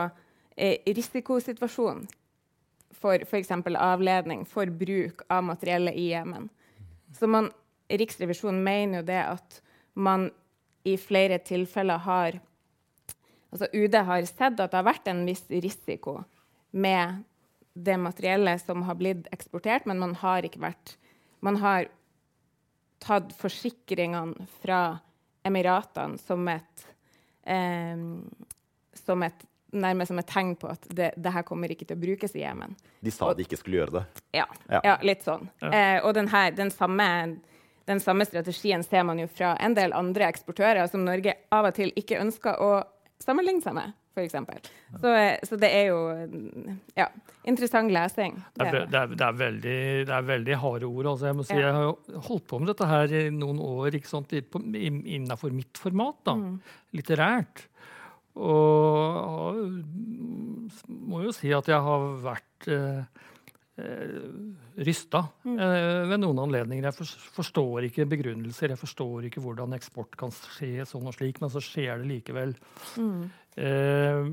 eh, 0.56 0.78
risikosituasjonen 0.86 2.06
for 2.96 3.22
f.eks. 3.22 3.50
avledning, 3.76 4.44
for 4.48 4.66
bruk 4.66 5.22
av 5.28 5.44
materiellet 5.44 5.94
i 5.94 6.08
Jemen. 6.10 6.48
Så 7.18 7.26
man, 7.26 7.50
Riksrevisjonen 7.88 8.64
mener 8.64 9.00
jo 9.00 9.06
det 9.06 9.22
at 9.22 9.60
man 9.94 10.30
i 10.86 10.96
flere 10.98 11.38
tilfeller 11.38 12.02
har 12.02 12.40
altså 13.50 13.68
UD 13.72 13.94
har 14.08 14.26
sett 14.28 14.60
at 14.60 14.72
det 14.72 14.78
har 14.78 14.86
vært 14.86 15.08
en 15.10 15.24
viss 15.26 15.44
risiko 15.50 16.18
med 16.76 17.22
det 17.76 17.96
materiellet 18.00 18.62
som 18.64 18.82
har 18.88 18.96
blitt 18.98 19.28
eksportert, 19.32 19.86
men 19.86 20.00
man 20.00 20.14
har 20.22 20.46
ikke 20.46 20.64
vært 20.64 20.96
Man 21.44 21.58
har 21.60 21.84
tatt 22.98 23.34
forsikringene 23.36 24.46
fra 24.62 24.98
Emiratene 25.44 26.16
som 26.18 26.48
et, 26.48 26.86
eh, 27.46 28.06
som 29.06 29.22
et 29.26 29.46
nærmest 29.76 30.12
som 30.12 30.20
et 30.20 30.28
tegn 30.30 30.54
på 30.58 30.70
at 30.70 30.86
det, 30.88 31.10
det, 31.16 31.32
her 31.34 31.44
kommer 31.46 31.72
ikke 31.72 31.86
til 31.88 31.98
å 31.98 32.00
brukes 32.00 32.34
i 32.36 32.42
Jemen. 32.42 32.76
De 33.04 33.12
sa 33.12 33.32
de 33.34 33.44
ikke 33.46 33.58
skulle 33.60 33.80
gjøre 33.80 33.98
det? 33.98 34.04
Ja, 34.38 34.46
ja. 34.70 34.80
ja 34.84 34.96
litt 35.06 35.26
sånn. 35.26 35.48
Ja. 35.62 35.70
Eh, 35.70 35.98
og 36.04 36.14
den, 36.16 36.30
her, 36.32 36.52
den, 36.56 36.70
samme, 36.74 37.08
den, 37.88 38.02
samme, 38.02 38.26
strategien 38.28 38.84
ser 38.86 39.06
man 39.08 39.20
jo 39.22 39.28
fra 39.30 39.54
en 39.62 39.76
del 39.76 39.94
andre 39.96 40.30
eksportører 40.30 40.86
som 40.92 41.04
Norge 41.06 41.36
av 41.54 41.70
og 41.70 41.78
til 41.78 41.92
ikke 41.98 42.20
ønsker 42.22 42.62
å 42.62 42.72
sammenligne 43.22 43.64
seg 43.64 43.76
med. 43.78 43.96
For 44.16 45.02
så, 45.02 45.12
eh, 45.12 45.36
så 45.46 45.58
det 45.60 45.70
er 45.76 45.90
jo 45.90 46.00
ja, 46.96 47.08
interessant 47.44 47.92
lesing. 47.92 48.38
Det 48.56 48.66
er, 48.66 48.78
det 48.88 49.00
er, 49.00 49.14
det 49.14 49.28
er, 49.28 49.38
veldig, 49.42 49.78
det 50.08 50.16
er 50.16 50.26
veldig, 50.32 50.58
harde 50.64 50.90
ord. 50.90 51.12
Altså, 51.12 51.30
jeg 51.30 51.38
må 51.38 51.46
si, 51.46 51.60
jeg 51.60 51.76
har 51.76 52.20
holdt 52.30 52.48
på 52.48 52.60
med 52.62 52.72
dette 52.72 52.90
her 52.90 53.16
i 53.20 53.24
noen 53.34 53.60
år 53.62 53.98
ikke 53.98 54.10
sant, 54.10 54.32
innenfor 54.32 55.54
mitt 55.54 55.80
format, 55.80 56.20
da, 56.26 56.36
mm. 56.40 56.76
litterært. 56.96 57.66
Og 58.36 59.62
må 60.92 61.22
jo 61.24 61.32
si 61.32 61.52
at 61.56 61.68
jeg 61.70 61.80
har 61.86 62.10
vært 62.24 62.68
eh, 62.72 63.24
eh 63.80 64.64
rysta 64.76 65.22
mm. 65.44 65.56
eh, 65.56 66.02
ved 66.10 66.20
noen 66.20 66.42
anledninger. 66.44 66.90
Jeg 66.90 67.08
forstår 67.32 67.88
ikke 67.88 68.08
begrunnelser, 68.10 68.74
jeg 68.74 68.80
forstår 68.80 69.30
ikke 69.30 69.40
hvordan 69.44 69.72
eksport 69.76 70.18
kan 70.20 70.34
skje 70.34 70.84
sånn 70.88 71.08
og 71.08 71.16
slik, 71.16 71.40
men 71.40 71.52
så 71.52 71.62
skjer 71.64 72.02
det 72.02 72.10
likevel. 72.10 72.52
Mm. 73.00 73.22
Eh, 73.56 74.28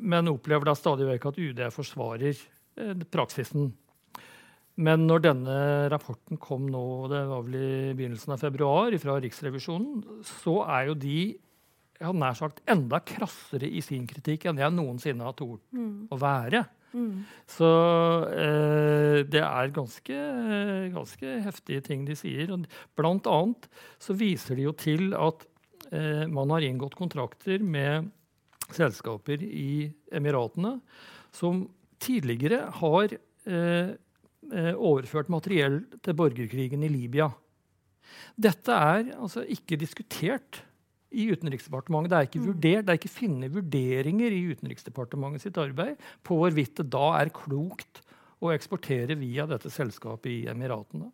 men 0.00 0.32
opplever 0.32 0.70
da 0.70 0.76
stadig 0.78 1.08
vekk 1.10 1.28
at 1.30 1.38
UD 1.40 1.62
forsvarer 1.74 2.32
eh, 2.32 3.04
praksisen. 3.12 3.70
Men 4.80 5.04
når 5.04 5.24
denne 5.26 5.60
rapporten 5.92 6.40
kom 6.40 6.66
nå, 6.72 6.82
det 7.12 7.20
var 7.28 7.44
vel 7.44 7.56
i 7.58 7.94
begynnelsen 7.98 8.32
av 8.36 8.40
februar, 8.40 8.96
fra 9.02 9.18
Riksrevisjonen, 9.20 10.00
så 10.24 10.62
er 10.64 10.90
jo 10.90 10.98
de 11.02 11.20
jeg 12.00 12.08
hadde 12.08 12.20
nær 12.22 12.36
sagt 12.38 12.62
enda 12.70 12.96
krassere 13.04 13.68
i 13.68 13.82
sin 13.84 14.06
kritikk 14.08 14.46
enn 14.48 14.60
jeg 14.62 14.72
noensinne 14.72 15.26
har 15.26 15.34
tort 15.36 15.60
mm. 15.76 16.08
å 16.08 16.16
være. 16.16 16.62
Mm. 16.96 17.26
Så 17.44 17.68
eh, 18.32 19.18
det 19.28 19.42
er 19.44 19.74
ganske, 19.76 20.16
ganske, 20.94 21.34
heftige 21.44 21.84
ting 21.84 22.06
de 22.08 22.16
sier. 22.16 22.50
Blant 22.96 23.28
annet 23.30 23.68
så 24.00 24.16
viser 24.16 24.56
de 24.56 24.64
jo 24.64 24.72
til 24.80 25.12
at 25.12 25.44
man 25.90 26.52
har 26.54 26.62
inngått 26.62 26.94
kontrakter 26.94 27.62
med 27.66 28.10
selskaper 28.74 29.42
i 29.42 29.90
Emiratene 30.14 30.76
som 31.34 31.64
tidligere 32.00 32.64
har 32.80 33.14
eh, 33.14 33.92
eh 34.50 34.74
overført 34.74 35.28
materiell 35.28 35.82
til 36.02 36.16
borgerkrigen 36.16 36.82
i 36.82 36.88
Libya. 36.88 37.30
Dette 38.36 38.72
er 38.72 39.12
altså 39.18 39.44
ikke 39.44 39.78
diskutert 39.78 40.62
i 41.10 41.26
Utenriksdepartementet. 41.30 42.10
Det 42.10 42.18
er 42.18 42.28
ikke 42.28 42.46
vurdert, 42.46 42.86
det 42.86 42.92
er 42.92 43.00
ikke 43.00 43.12
funnet 43.12 43.54
vurderinger 43.54 44.32
i 44.34 44.44
Utenriksdepartementet 44.54 45.44
sitt 45.44 45.58
arbeid 45.58 46.00
på 46.26 46.38
hvorvidt 46.38 46.80
det 46.80 46.90
da 46.94 47.06
er 47.18 47.34
klokt 47.34 48.02
å 48.40 48.52
eksportere 48.54 49.18
via 49.20 49.46
dette 49.46 49.70
selskapet 49.70 50.30
i 50.32 50.40
Emiratene. 50.50 51.10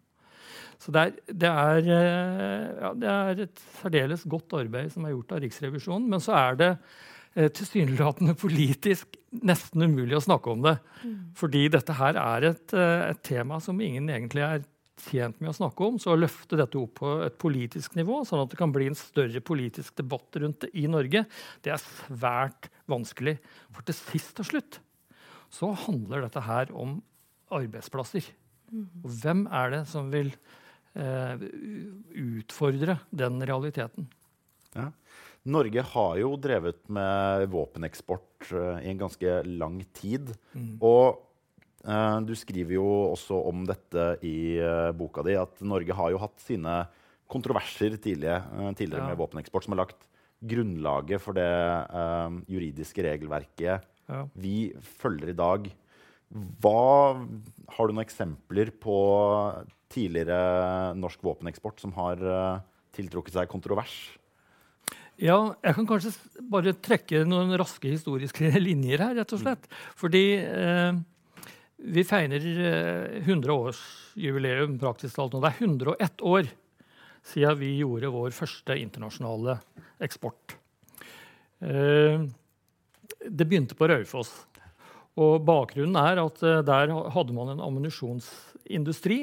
Så 0.82 0.92
det 0.94 1.02
er, 1.02 1.12
det, 1.26 1.50
er, 1.50 1.90
eh, 1.96 2.70
ja, 2.82 2.92
det 2.94 3.10
er, 3.10 3.42
et 3.46 3.66
særdeles 3.80 4.24
godt 4.28 4.56
arbeid 4.58 4.92
som 4.92 5.06
er 5.06 5.14
gjort 5.14 5.36
av 5.36 5.42
Riksrevisjonen. 5.44 6.08
Men 6.12 6.22
så 6.22 6.36
er 6.36 6.58
det 6.60 6.70
eh, 7.34 7.48
tilsynelatende 7.48 8.36
politisk 8.44 9.18
nesten 9.46 9.86
umulig 9.86 10.18
å 10.18 10.24
snakke 10.24 10.52
om 10.52 10.64
det. 10.66 10.76
Mm. 11.02 11.18
Fordi 11.36 11.66
dette 11.72 11.96
her 11.98 12.20
er 12.20 12.50
et, 12.52 12.76
eh, 12.76 13.10
et, 13.10 13.22
tema 13.26 13.60
som 13.62 13.80
ingen 13.82 14.10
egentlig 14.12 14.44
er 14.46 14.64
tjent 15.06 15.40
med 15.42 15.52
å 15.52 15.56
snakke 15.56 15.88
om. 15.88 15.98
Så 16.00 16.12
å 16.14 16.20
løfte 16.20 16.58
dette 16.60 16.80
opp 16.80 16.96
på 17.00 17.16
et 17.26 17.36
politisk 17.40 17.96
nivå, 17.98 18.22
sånn 18.28 18.44
at 18.44 18.52
det 18.52 18.60
kan 18.60 18.72
bli 18.74 18.88
en 18.90 18.98
større 18.98 19.42
politisk 19.44 19.98
debatt 20.00 20.40
rundt 20.42 20.64
det 20.64 20.72
i 20.76 20.86
Norge, 20.90 21.26
det 21.64 21.72
er 21.74 21.82
svært 21.82 22.70
vanskelig. 22.90 23.38
For 23.72 23.86
til 23.86 23.98
sist 23.98 24.44
og 24.44 24.50
slutt 24.52 24.80
så 25.52 25.70
handler 25.86 26.24
dette 26.26 26.42
her 26.42 26.72
om 26.76 26.98
arbeidsplasser. 27.54 28.26
Mm. 28.72 28.86
Og 29.04 29.10
hvem 29.22 29.44
er 29.54 29.74
det 29.76 29.82
som 29.90 30.08
vil 30.12 30.32
utfordre 30.96 32.98
den 33.10 33.42
realiteten? 33.44 34.06
Ja. 34.76 34.90
Norge 35.46 35.82
har 35.92 36.16
jo 36.18 36.32
drevet 36.42 36.80
med 36.90 37.46
våpeneksport 37.52 38.48
uh, 38.50 38.80
i 38.82 38.90
en 38.90 39.02
ganske 39.04 39.38
lang 39.46 39.78
tid. 39.94 40.32
Mm. 40.56 40.74
Og 40.82 41.20
uh, 41.86 42.18
du 42.26 42.34
skriver 42.38 42.76
jo 42.78 42.86
også 43.12 43.38
om 43.50 43.62
dette 43.68 44.08
i 44.26 44.58
uh, 44.58 44.90
boka 44.96 45.22
di, 45.26 45.36
at 45.38 45.62
Norge 45.62 45.96
har 45.96 46.14
jo 46.14 46.22
hatt 46.24 46.42
sine 46.42 46.80
kontroverser 47.30 47.96
tidligere, 47.98 48.42
tidligere 48.78 49.04
ja. 49.04 49.10
med 49.10 49.18
våpeneksport, 49.18 49.66
som 49.66 49.74
har 49.74 49.84
lagt 49.84 50.04
grunnlaget 50.46 51.18
for 51.18 51.34
det 51.34 51.48
juridiske 52.52 53.02
regelverket 53.02 53.82
ja. 54.06 54.20
vi 54.38 54.68
følger 55.00 55.32
i 55.32 55.34
dag. 55.34 55.66
Hva, 56.34 57.22
har 57.76 57.86
du 57.86 57.94
noen 57.94 58.04
eksempler 58.04 58.72
på 58.82 58.96
tidligere 59.92 60.94
norsk 60.98 61.22
våpeneksport 61.22 61.78
som 61.80 61.92
har 61.96 62.22
uh, 62.22 62.62
tiltrukket 62.96 63.36
seg 63.36 63.50
kontrovers? 63.52 63.94
Ja, 65.16 65.54
jeg 65.64 65.76
kan 65.78 65.86
kanskje 65.88 66.12
bare 66.52 66.74
trekke 66.76 67.22
noen 67.28 67.54
raske 67.56 67.88
historiske 67.88 68.50
linjer 68.66 69.00
her, 69.00 69.14
rett 69.16 69.32
og 69.32 69.40
slett. 69.40 69.68
Fordi 69.96 70.24
eh, 70.42 70.98
vi 71.96 72.04
feirer 72.04 72.44
eh, 72.44 73.22
100-årsjubileum 73.22 74.76
praktisk 74.82 75.16
talt 75.16 75.32
nå. 75.32 75.40
Det 75.40 75.54
er 75.54 75.62
101 75.64 76.26
år 76.32 76.50
siden 77.26 77.60
vi 77.62 77.72
gjorde 77.80 78.12
vår 78.12 78.36
første 78.36 78.76
internasjonale 78.76 79.56
eksport. 80.04 80.58
Eh, 81.64 82.28
det 83.26 83.48
begynte 83.48 83.78
på 83.78 83.88
Raufoss. 83.88 84.34
Og 85.16 85.40
bakgrunnen 85.48 85.96
er 85.96 86.20
at 86.20 86.42
uh, 86.44 86.60
der 86.66 86.92
hadde 87.14 87.34
man 87.36 87.54
en 87.54 87.62
ammunisjonsindustri, 87.64 89.18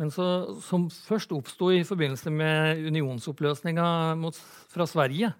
men 0.00 0.12
så, 0.12 0.26
som 0.64 0.88
først 0.92 1.32
oppsto 1.32 1.70
i 1.72 1.84
forbindelse 1.88 2.32
med 2.32 2.84
unionsoppløsninga 2.90 3.88
fra 4.68 4.88
Sverige. 4.88 5.32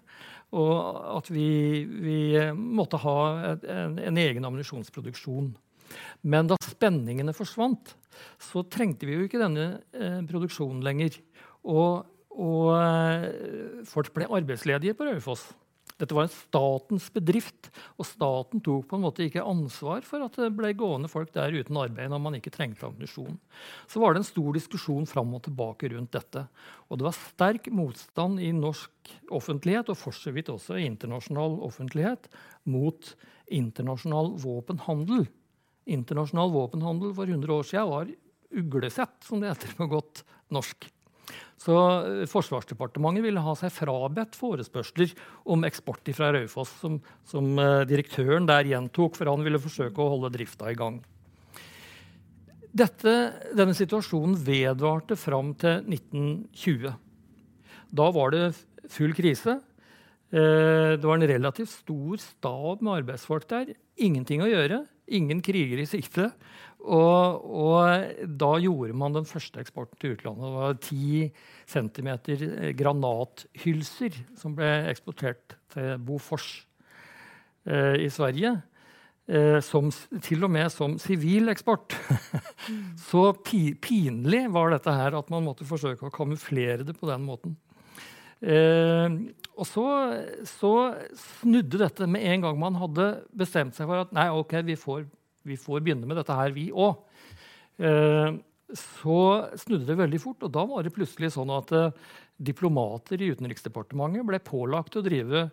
Og 0.49 0.77
at 1.19 1.29
vi, 1.29 1.85
vi 1.85 2.19
måtte 2.57 2.97
ha 3.03 3.17
en, 3.61 3.99
en, 4.01 4.17
egen 4.17 4.45
ammunisjonsproduksjon. 4.47 5.51
Men 6.25 6.49
da 6.49 6.57
spenningene 6.65 7.35
forsvant, 7.37 7.93
så 8.41 8.63
trengte 8.65 9.05
vi 9.05 9.13
jo 9.13 9.27
ikke 9.27 9.41
denne 9.41 9.67
eh, 9.93 10.19
produksjonen 10.29 10.81
lenger. 10.85 11.19
Og, 11.69 12.09
og 12.33 12.73
eh, 12.79 13.85
folk 13.89 14.09
ble 14.15 14.29
arbeidsledige 14.39 14.97
på 14.97 15.05
Raufoss. 15.05 15.51
Dette 15.99 16.15
var 16.15 16.29
en 16.29 16.31
statens 16.31 17.09
bedrift, 17.11 17.67
og 17.99 18.07
staten 18.07 18.61
tok 18.63 18.85
på 18.87 18.95
en 18.95 19.03
måte 19.03 19.25
ikke 19.25 19.43
ansvar 19.43 20.05
for 20.07 20.23
at 20.23 20.37
det 20.39 20.47
ble 20.55 20.71
gående 20.79 21.09
folk 21.11 21.33
der 21.35 21.51
uten 21.51 21.79
arbeid 21.81 22.11
når 22.13 22.21
man 22.23 22.37
ikke 22.37 22.53
trengte 22.55 22.87
ammunisjon. 22.87 23.35
Så 23.91 23.99
var 23.99 24.15
det 24.15 24.23
en 24.23 24.29
stor 24.29 24.55
diskusjon 24.55 25.09
fram 25.09 25.33
og 25.35 25.43
tilbake 25.47 25.91
rundt 25.91 26.15
dette. 26.15 26.45
Og 26.87 27.01
det 27.01 27.07
var 27.09 27.17
sterk 27.17 27.67
motstand 27.75 28.39
i 28.39 28.53
norsk 28.55 29.11
offentlighet, 29.35 29.91
og 29.91 29.99
for 29.99 30.15
så 30.15 30.31
vidt 30.35 30.51
også 30.53 30.79
i 30.79 30.87
internasjonal 30.87 31.59
offentlighet, 31.67 32.31
mot 32.69 33.11
internasjonal 33.51 34.33
våpenhandel. 34.39 35.27
Internasjonal 35.89 36.53
våpenhandel 36.53 37.11
for 37.17 37.27
100 37.27 37.55
år 37.57 37.67
siden 37.67 37.91
var 37.91 38.15
uglesett, 38.49 39.19
som 39.27 39.43
det 39.43 39.51
heter 39.51 39.75
på 39.75 39.89
godt 39.91 40.23
norsk. 40.53 40.87
Så 41.59 41.75
eh, 41.75 42.25
Forsvarsdepartementet 42.29 43.25
ville 43.25 43.43
ha 43.43 43.55
seg 43.59 43.73
frabedt 43.75 44.37
forespørsler 44.39 45.13
om 45.49 45.65
eksport 45.67 46.07
fra 46.15 46.31
Raufoss, 46.35 46.71
som, 46.81 46.99
som, 47.27 47.51
eh, 47.59 47.85
direktøren 47.89 48.47
der 48.49 48.69
gjentok, 48.69 49.17
for 49.19 49.31
han 49.31 49.45
ville 49.45 49.61
forsøke 49.61 50.03
å 50.03 50.13
holde 50.15 50.33
drifta 50.37 50.71
i 50.71 50.77
gang. 50.79 51.01
Dette, 52.69 53.13
denne 53.57 53.73
situasjonen 53.73 54.37
vedvarte 54.45 55.17
fram 55.17 55.55
til 55.57 55.81
1920. 55.89 56.93
Da 57.89 58.11
var 58.13 58.35
det 58.35 58.43
full 58.93 59.15
krise. 59.17 59.57
Eh, 60.29 60.95
det 60.95 61.05
var 61.05 61.17
en 61.17 61.29
relativt 61.31 61.71
stor 61.73 62.21
stab 62.21 62.83
med 62.85 63.01
arbeidsfolk 63.01 63.47
der. 63.49 63.73
Ingenting 63.97 64.43
å 64.45 64.49
gjøre. 64.51 64.83
Ingen 65.09 65.41
kriger 65.41 65.81
i 65.81 65.89
sikte. 65.89 66.29
Og, 66.79 67.43
og, 67.43 68.23
da 68.39 68.53
gjorde 68.63 68.95
man 68.95 69.17
den 69.17 69.27
første 69.27 69.59
eksporten 69.59 69.99
til 69.99 70.15
utlandet. 70.15 70.45
Det 70.45 70.55
var 70.55 70.77
10 70.79 71.31
cm 71.73 72.09
granathylser 72.79 74.15
som 74.39 74.55
ble 74.55 74.69
eksportert 74.87 75.57
til 75.73 75.97
Bofors 76.07 76.47
eh, 77.67 77.99
i 78.05 78.09
Sverige. 78.13 78.55
Eh, 79.29 79.59
som, 79.61 79.91
til 80.25 80.47
og 80.47 80.49
med 80.55 80.71
som 80.73 80.95
sivil 81.01 81.51
eksport. 81.51 81.93
Så 83.09 83.27
pi, 83.45 83.75
pinlig 83.77 84.47
var 84.55 84.71
dette 84.73 84.95
her 84.95 85.19
at 85.19 85.29
man 85.29 85.45
måtte 85.45 85.67
forsøke 85.69 86.07
å 86.07 86.13
kamuflere 86.13 86.87
det 86.87 86.95
på 86.97 87.11
den 87.11 87.27
måten. 87.27 87.59
Eh, 88.39 89.19
og 89.59 89.67
så, 89.67 89.85
så, 90.47 90.73
snudde 91.19 91.81
dette 91.81 92.07
med 92.07 92.23
en 92.23 92.45
gang 92.45 92.59
man 92.61 92.77
hadde 92.79 93.09
bestemt 93.35 93.75
seg 93.75 93.89
for 93.89 94.05
at 94.05 94.13
nei, 94.15 94.29
ok, 94.31 94.61
vi 94.63 94.77
får 94.79 95.03
vi 95.49 95.57
får 95.59 95.83
begynne 95.85 96.07
med 96.09 96.19
dette 96.19 96.35
her, 96.37 96.53
vi 96.55 96.69
òg. 96.71 97.01
Eh, 97.79 98.37
så 98.77 99.19
snudde 99.57 99.87
det 99.87 99.97
veldig 99.97 100.21
fort, 100.21 100.43
og 100.45 100.53
da 100.53 100.63
var 100.69 100.85
det 100.85 100.93
plutselig 100.93 101.31
sånn 101.33 101.51
at 101.55 101.73
eh, 101.73 101.93
diplomater 102.37 103.21
i 103.21 103.31
Utenriksdepartementet 103.33 104.27
ble 104.27 104.39
pålagt 104.45 104.97
å 104.99 105.05
drive 105.05 105.47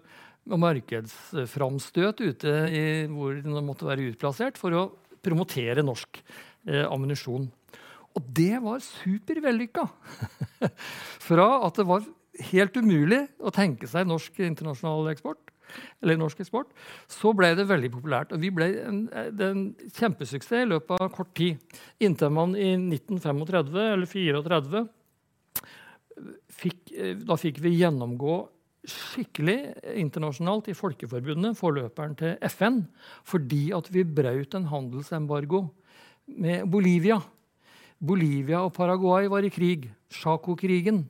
markedsframstøt 0.47 2.21
ute 2.23 2.53
i, 2.71 2.85
hvor 3.11 3.41
de 3.43 3.63
måtte 3.65 3.89
være 3.89 4.13
utplassert, 4.13 4.61
for 4.61 4.77
å 4.77 4.85
promotere 5.25 5.85
norsk 5.85 6.21
eh, 6.69 6.85
ammunisjon. 6.87 7.49
Og 8.17 8.29
det 8.37 8.61
var 8.65 8.85
supervellykka! 8.85 9.87
Fra 11.27 11.49
at 11.67 11.81
det 11.81 11.89
var 11.89 12.07
helt 12.53 12.77
umulig 12.79 13.25
å 13.41 13.53
tenke 13.55 13.89
seg 13.91 14.09
norsk 14.09 14.39
internasjonal 14.45 15.11
eksport, 15.13 15.46
eller 16.03 16.19
norsk 16.21 16.43
eksport, 16.45 16.73
så 17.11 17.33
ble 17.37 17.53
det 17.59 17.69
veldig 17.69 17.93
populært. 17.95 18.35
Og 18.35 18.43
vi 18.43 18.51
ble 18.55 18.69
en, 18.83 19.05
en 19.13 19.63
kjempesuksess 19.97 20.65
i 20.65 20.71
løpet 20.71 21.01
av 21.01 21.13
kort 21.15 21.33
tid. 21.39 21.63
Inntil 22.03 22.35
man 22.35 22.57
i 22.59 22.75
1935 22.75 23.81
eller 23.85 24.07
1934 24.07 24.87
fikk, 26.57 26.83
da 27.27 27.37
fikk 27.41 27.61
vi 27.65 27.77
gjennomgå 27.77 28.37
skikkelig 28.87 29.57
internasjonalt 29.99 30.71
i 30.71 30.77
Folkeforbundet, 30.77 31.59
forløperen 31.59 32.15
til 32.19 32.37
FN, 32.53 32.85
fordi 33.27 33.71
at 33.75 33.91
vi 33.93 34.07
brøt 34.07 34.55
en 34.55 34.69
handelsembargo 34.71 35.67
med 36.27 36.67
Bolivia. 36.71 37.19
Bolivia 37.99 38.63
og 38.63 38.75
Paraguay 38.77 39.29
var 39.33 39.47
i 39.47 39.53
krig. 39.53 39.89
Chaco-krigen. 40.13 41.07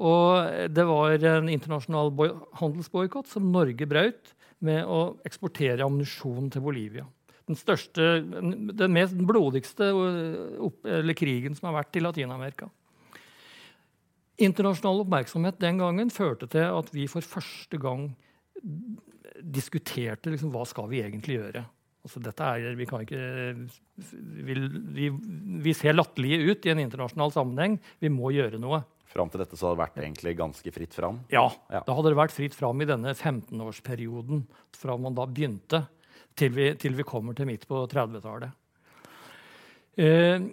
Og 0.00 0.68
det 0.72 0.84
var 0.88 1.26
en 1.28 1.50
internasjonal 1.52 2.12
handelsboikott 2.60 3.28
som 3.28 3.50
Norge 3.52 3.88
brøt 3.88 4.32
med 4.64 4.86
å 4.88 5.18
eksportere 5.26 5.84
ammunisjon 5.84 6.48
til 6.52 6.64
Bolivia. 6.64 7.04
Den, 7.50 7.58
største, 7.58 8.22
den 8.22 8.94
mest 8.94 9.18
blodigste 9.18 9.90
opp, 9.92 10.86
krigen 11.18 11.58
som 11.58 11.68
har 11.68 11.80
vært 11.80 11.98
i 11.98 12.04
Latin-Amerika. 12.04 12.70
Internasjonal 14.42 15.02
oppmerksomhet 15.02 15.60
den 15.60 15.82
gangen 15.82 16.12
førte 16.14 16.48
til 16.50 16.70
at 16.70 16.88
vi 16.94 17.08
for 17.10 17.26
første 17.26 17.78
gang 17.82 18.08
diskuterte 19.42 20.32
liksom, 20.32 20.52
hva 20.54 20.64
skal 20.68 20.88
vi 20.90 21.02
egentlig 21.02 21.40
gjøre. 21.40 21.66
Altså, 22.02 22.18
er, 22.42 22.72
vi, 22.78 22.86
ikke, 22.86 23.20
vi, 24.42 24.56
vi, 24.96 25.10
vi 25.62 25.74
ser 25.76 25.94
latterlige 25.94 26.50
ut 26.50 26.66
i 26.66 26.72
en 26.72 26.80
internasjonal 26.82 27.34
sammenheng. 27.34 27.76
Vi 28.02 28.10
må 28.10 28.32
gjøre 28.34 28.58
noe. 28.62 28.82
Fram 29.12 29.28
til 29.28 29.42
dette 29.42 29.58
så 29.58 29.68
hadde 29.68 29.76
det 29.76 29.82
vært 29.84 30.00
egentlig 30.00 30.32
ganske 30.38 30.72
fritt 30.72 30.96
fram? 30.96 31.20
Ja, 31.32 31.44
ja. 31.68 31.82
da 31.84 31.96
hadde 31.96 32.14
det 32.14 32.20
vært 32.22 32.32
fritt 32.32 32.56
fram 32.56 32.80
i 32.80 32.88
denne 32.88 33.12
15-årsperioden 33.12 34.46
fra 34.78 34.96
man 34.96 35.16
da 35.18 35.26
begynte, 35.28 35.84
til 36.38 36.54
vi, 36.56 36.70
til 36.80 36.96
vi, 36.96 37.04
kommer 37.04 37.36
til 37.36 37.48
midt 37.50 37.66
på 37.68 37.84
30-tallet. 37.92 38.54
Eh, 40.00 40.46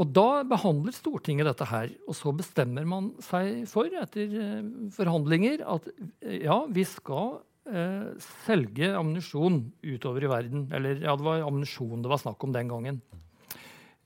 Og 0.00 0.08
da 0.16 0.42
behandler 0.48 0.94
Stortinget 0.96 1.46
dette 1.46 1.66
her, 1.70 1.92
og 2.08 2.16
så 2.16 2.32
bestemmer 2.36 2.86
man 2.88 3.12
seg 3.22 3.62
for, 3.70 3.86
etter 3.86 4.34
eh, 4.42 4.66
forhandlinger, 4.96 5.62
at 5.62 5.86
eh, 6.24 6.40
ja, 6.46 6.56
vi 6.72 6.84
skal 6.88 7.38
eh, 7.68 8.10
selge 8.46 8.90
ammunisjon 8.96 9.60
utover 9.84 10.26
i 10.26 10.32
verden. 10.32 10.66
Eller 10.74 11.02
ja, 11.04 11.14
det 11.14 11.26
var 11.26 11.44
ammunisjon 11.46 12.02
det 12.02 12.10
var 12.10 12.22
snakk 12.22 12.42
om 12.48 12.56
den 12.56 12.72
gangen. 12.72 13.00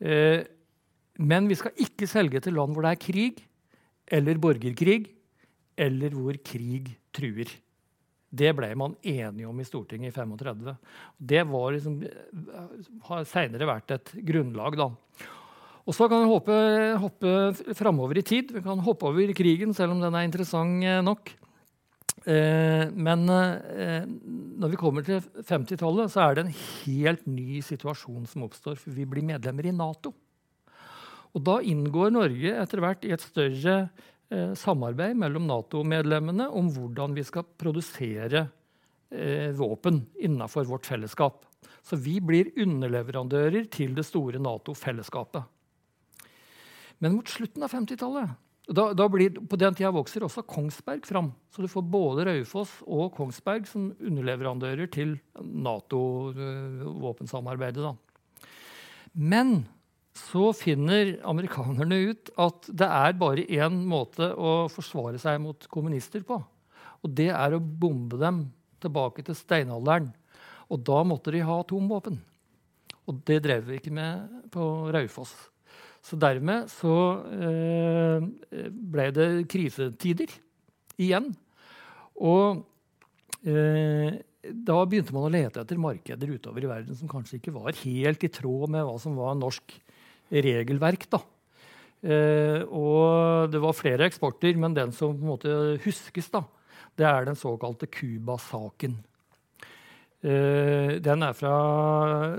Eh, 0.03 0.45
men 1.23 1.49
vi 1.49 1.57
skal 1.57 1.77
ikke 1.79 2.11
selge 2.11 2.43
til 2.43 2.57
land 2.59 2.75
hvor 2.75 2.85
det 2.85 2.97
er 2.97 3.05
krig 3.05 3.45
eller 4.07 4.41
borgerkrig, 4.41 5.07
eller 5.77 6.15
hvor 6.15 6.37
krig 6.45 6.93
truer. 7.15 7.51
Det 8.35 8.51
ble 8.57 8.73
man 8.79 8.97
enige 9.03 9.47
om 9.47 9.61
i 9.63 9.67
Stortinget 9.67 10.11
i 10.11 10.17
35. 10.17 10.75
Det 11.19 11.45
var 11.47 11.75
liksom, 11.75 12.01
har 13.09 13.29
seinere 13.31 13.69
vært 13.71 13.95
et 13.95 14.13
grunnlag. 14.27 14.77
da. 14.81 14.91
Og 15.85 15.95
så 15.95 16.09
kan 16.09 16.25
vi 16.25 16.33
hoppe, 16.33 16.59
hoppe 17.01 17.75
framover 17.77 18.19
i 18.19 18.27
tid. 18.27 18.55
Vi 18.57 18.65
kan 18.65 18.81
hoppe 18.83 19.07
over 19.11 19.33
krigen, 19.37 19.75
selv 19.77 19.95
om 19.95 20.03
den 20.03 20.17
er 20.17 20.27
interessant 20.27 20.83
eh, 20.83 21.03
nok. 21.05 21.31
Eh, 22.25 22.89
men 22.89 23.29
eh, 23.29 24.07
når 24.09 24.73
vi 24.73 24.81
kommer 24.81 25.05
til 25.05 25.21
50-tallet, 25.45 26.13
så 26.13 26.25
er 26.25 26.39
det 26.39 26.47
en 26.47 26.55
helt 26.57 27.27
ny 27.29 27.61
situasjon 27.65 28.25
som 28.31 28.47
oppstår. 28.49 28.81
For 28.81 28.97
vi 28.97 29.05
blir 29.09 29.27
medlemmer 29.29 29.69
i 29.69 29.77
Nato. 29.77 30.15
Og 31.35 31.43
da 31.43 31.59
inngår 31.67 32.13
Norge 32.15 32.53
etter 32.63 32.83
hvert 32.83 33.05
i 33.07 33.13
et 33.15 33.23
større 33.23 33.77
eh, 34.31 34.53
samarbeid 34.59 35.17
mellom 35.19 35.49
Nato-medlemmene 35.51 36.47
om 36.55 36.69
hvordan 36.75 37.15
vi 37.17 37.25
skal 37.27 37.45
produsere 37.59 38.47
eh, 39.11 39.51
våpen 39.59 40.05
innenfor 40.15 40.65
vårt 40.71 40.87
fellesskap. 40.87 41.43
Så 41.85 41.97
vi 42.01 42.17
blir 42.25 42.49
underleverandører 42.61 43.65
til 43.73 43.95
det 43.99 44.05
store 44.07 44.39
Nato-fellesskapet. 44.43 45.43
Men 47.03 47.15
mot 47.19 47.29
slutten 47.29 47.63
av 47.67 47.71
50-tallet 47.75 48.29
da, 48.65 48.97
da 48.97 49.05
blir, 49.13 49.37
På 49.45 49.61
den 49.61 49.77
tida 49.77 49.93
vokser 49.93 50.25
også 50.25 50.41
Kongsberg 50.49 51.05
fram. 51.05 51.37
Så 51.53 51.61
du 51.61 51.69
får 51.69 51.85
både 51.85 52.25
Raufoss 52.31 52.73
og 52.87 53.13
Kongsberg 53.17 53.67
som 53.69 53.93
underleverandører 53.99 54.87
til 54.93 55.19
Nato-våpensamarbeidet. 55.37 57.97
Men 59.13 59.67
så 60.15 60.53
finner 60.55 61.17
amerikanerne 61.27 61.97
ut 62.11 62.31
at 62.39 62.69
det 62.71 62.87
er 62.87 63.17
bare 63.19 63.47
én 63.51 63.81
måte 63.91 64.31
å 64.31 64.67
forsvare 64.71 65.19
seg 65.19 65.41
mot 65.43 65.67
kommunister 65.71 66.23
på. 66.27 66.39
Og 67.03 67.17
det 67.19 67.33
er 67.35 67.57
å 67.57 67.63
bombe 67.63 68.21
dem 68.21 68.45
tilbake 68.83 69.25
til 69.27 69.37
steinalderen. 69.37 70.13
Og 70.71 70.81
da 70.87 71.03
måtte 71.07 71.35
de 71.35 71.43
ha 71.45 71.59
atomvåpen. 71.61 72.21
Og 73.11 73.19
det 73.29 73.41
drev 73.45 73.67
vi 73.69 73.81
ikke 73.81 73.93
med 73.95 74.47
på 74.55 74.69
Raufoss. 74.95 75.35
Så 76.05 76.17
dermed 76.21 76.69
så 76.73 76.95
eh, 77.33 78.25
ble 78.71 79.09
det 79.17 79.29
krisetider 79.51 80.31
igjen. 81.01 81.31
Og 82.21 82.63
eh, 83.43 84.21
da 84.45 84.79
begynte 84.85 85.15
man 85.17 85.27
å 85.27 85.33
lete 85.33 85.63
etter 85.63 85.81
markeder 85.81 86.37
utover 86.37 86.65
i 86.65 86.71
verden 86.71 86.99
som 86.99 87.11
kanskje 87.11 87.41
ikke 87.41 87.57
var 87.57 87.77
helt 87.83 88.27
i 88.27 88.33
tråd 88.33 88.73
med 88.73 88.85
hva 88.87 88.97
som 89.01 89.17
var 89.19 89.37
norsk 89.41 89.75
regelverk. 90.31 91.09
da. 91.11 91.21
Eh, 92.05 92.61
og 92.69 93.51
det 93.53 93.61
var 93.63 93.77
flere 93.77 94.07
eksporter, 94.09 94.57
men 94.61 94.77
den 94.77 94.93
som 94.93 95.17
på 95.17 95.25
en 95.25 95.33
måte 95.33 95.81
huskes, 95.85 96.29
da, 96.33 96.45
det 96.97 97.07
er 97.09 97.25
den 97.25 97.39
såkalte 97.39 97.89
Cuba-saken. 97.89 98.99
Eh, 100.25 101.01
den 101.05 101.25
er 101.25 101.37
fra 101.37 101.57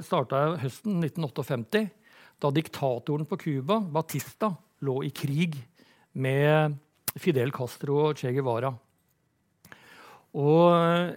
starta 0.05 0.55
høsten 0.61 1.01
1958 1.01 1.85
da 2.41 2.51
diktatoren 2.51 3.25
på 3.29 3.37
Cuba, 3.41 3.79
Batista, 3.79 4.51
lå 4.85 4.99
i 5.05 5.11
krig 5.15 5.55
med 6.19 6.75
Fidel 7.17 7.53
Castro 7.55 8.09
og 8.09 8.19
Che 8.19 8.33
Guevara. 8.35 8.73
Og 10.35 11.15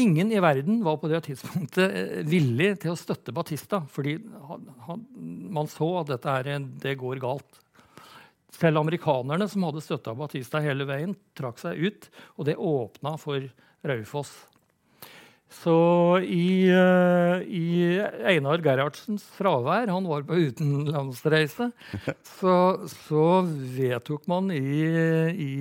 ingen 0.00 0.32
i 0.32 0.40
verden 0.42 0.82
var 0.86 0.98
på 1.00 1.10
det 1.10 1.22
tidspunktet 1.26 1.94
eh, 2.00 2.20
villig 2.28 2.74
til 2.82 2.94
å 2.94 2.98
støtte 2.98 3.34
Batista, 3.36 3.82
fordi 3.92 4.16
man 4.18 5.70
så 5.70 5.90
at 6.02 6.12
dette 6.14 6.34
her, 6.34 6.68
det 6.82 6.98
går 7.00 7.22
galt. 7.22 7.62
Selv 8.58 8.80
amerikanerne, 8.80 9.48
som 9.50 9.66
hadde 9.68 9.84
støtta 9.84 10.16
Batista 10.18 10.62
hele 10.64 10.86
veien, 10.88 11.16
trakk 11.38 11.60
seg 11.60 11.78
ut, 11.78 12.08
og 12.36 12.48
det 12.48 12.56
åpna 12.56 13.16
for 13.20 13.44
Raufoss. 13.86 14.32
Så 15.48 15.74
i, 16.28 16.68
uh, 16.68 17.40
i, 17.40 17.96
Einar 18.28 18.60
Gerhardsens 18.64 19.24
fravær, 19.32 19.88
han 19.88 20.08
var 20.10 20.26
på 20.28 20.36
utenlandsreise, 20.36 21.70
så, 22.36 22.56
så 23.08 23.24
vedtok 23.78 24.28
man 24.28 24.52
i, 24.52 24.60
i, 25.32 25.52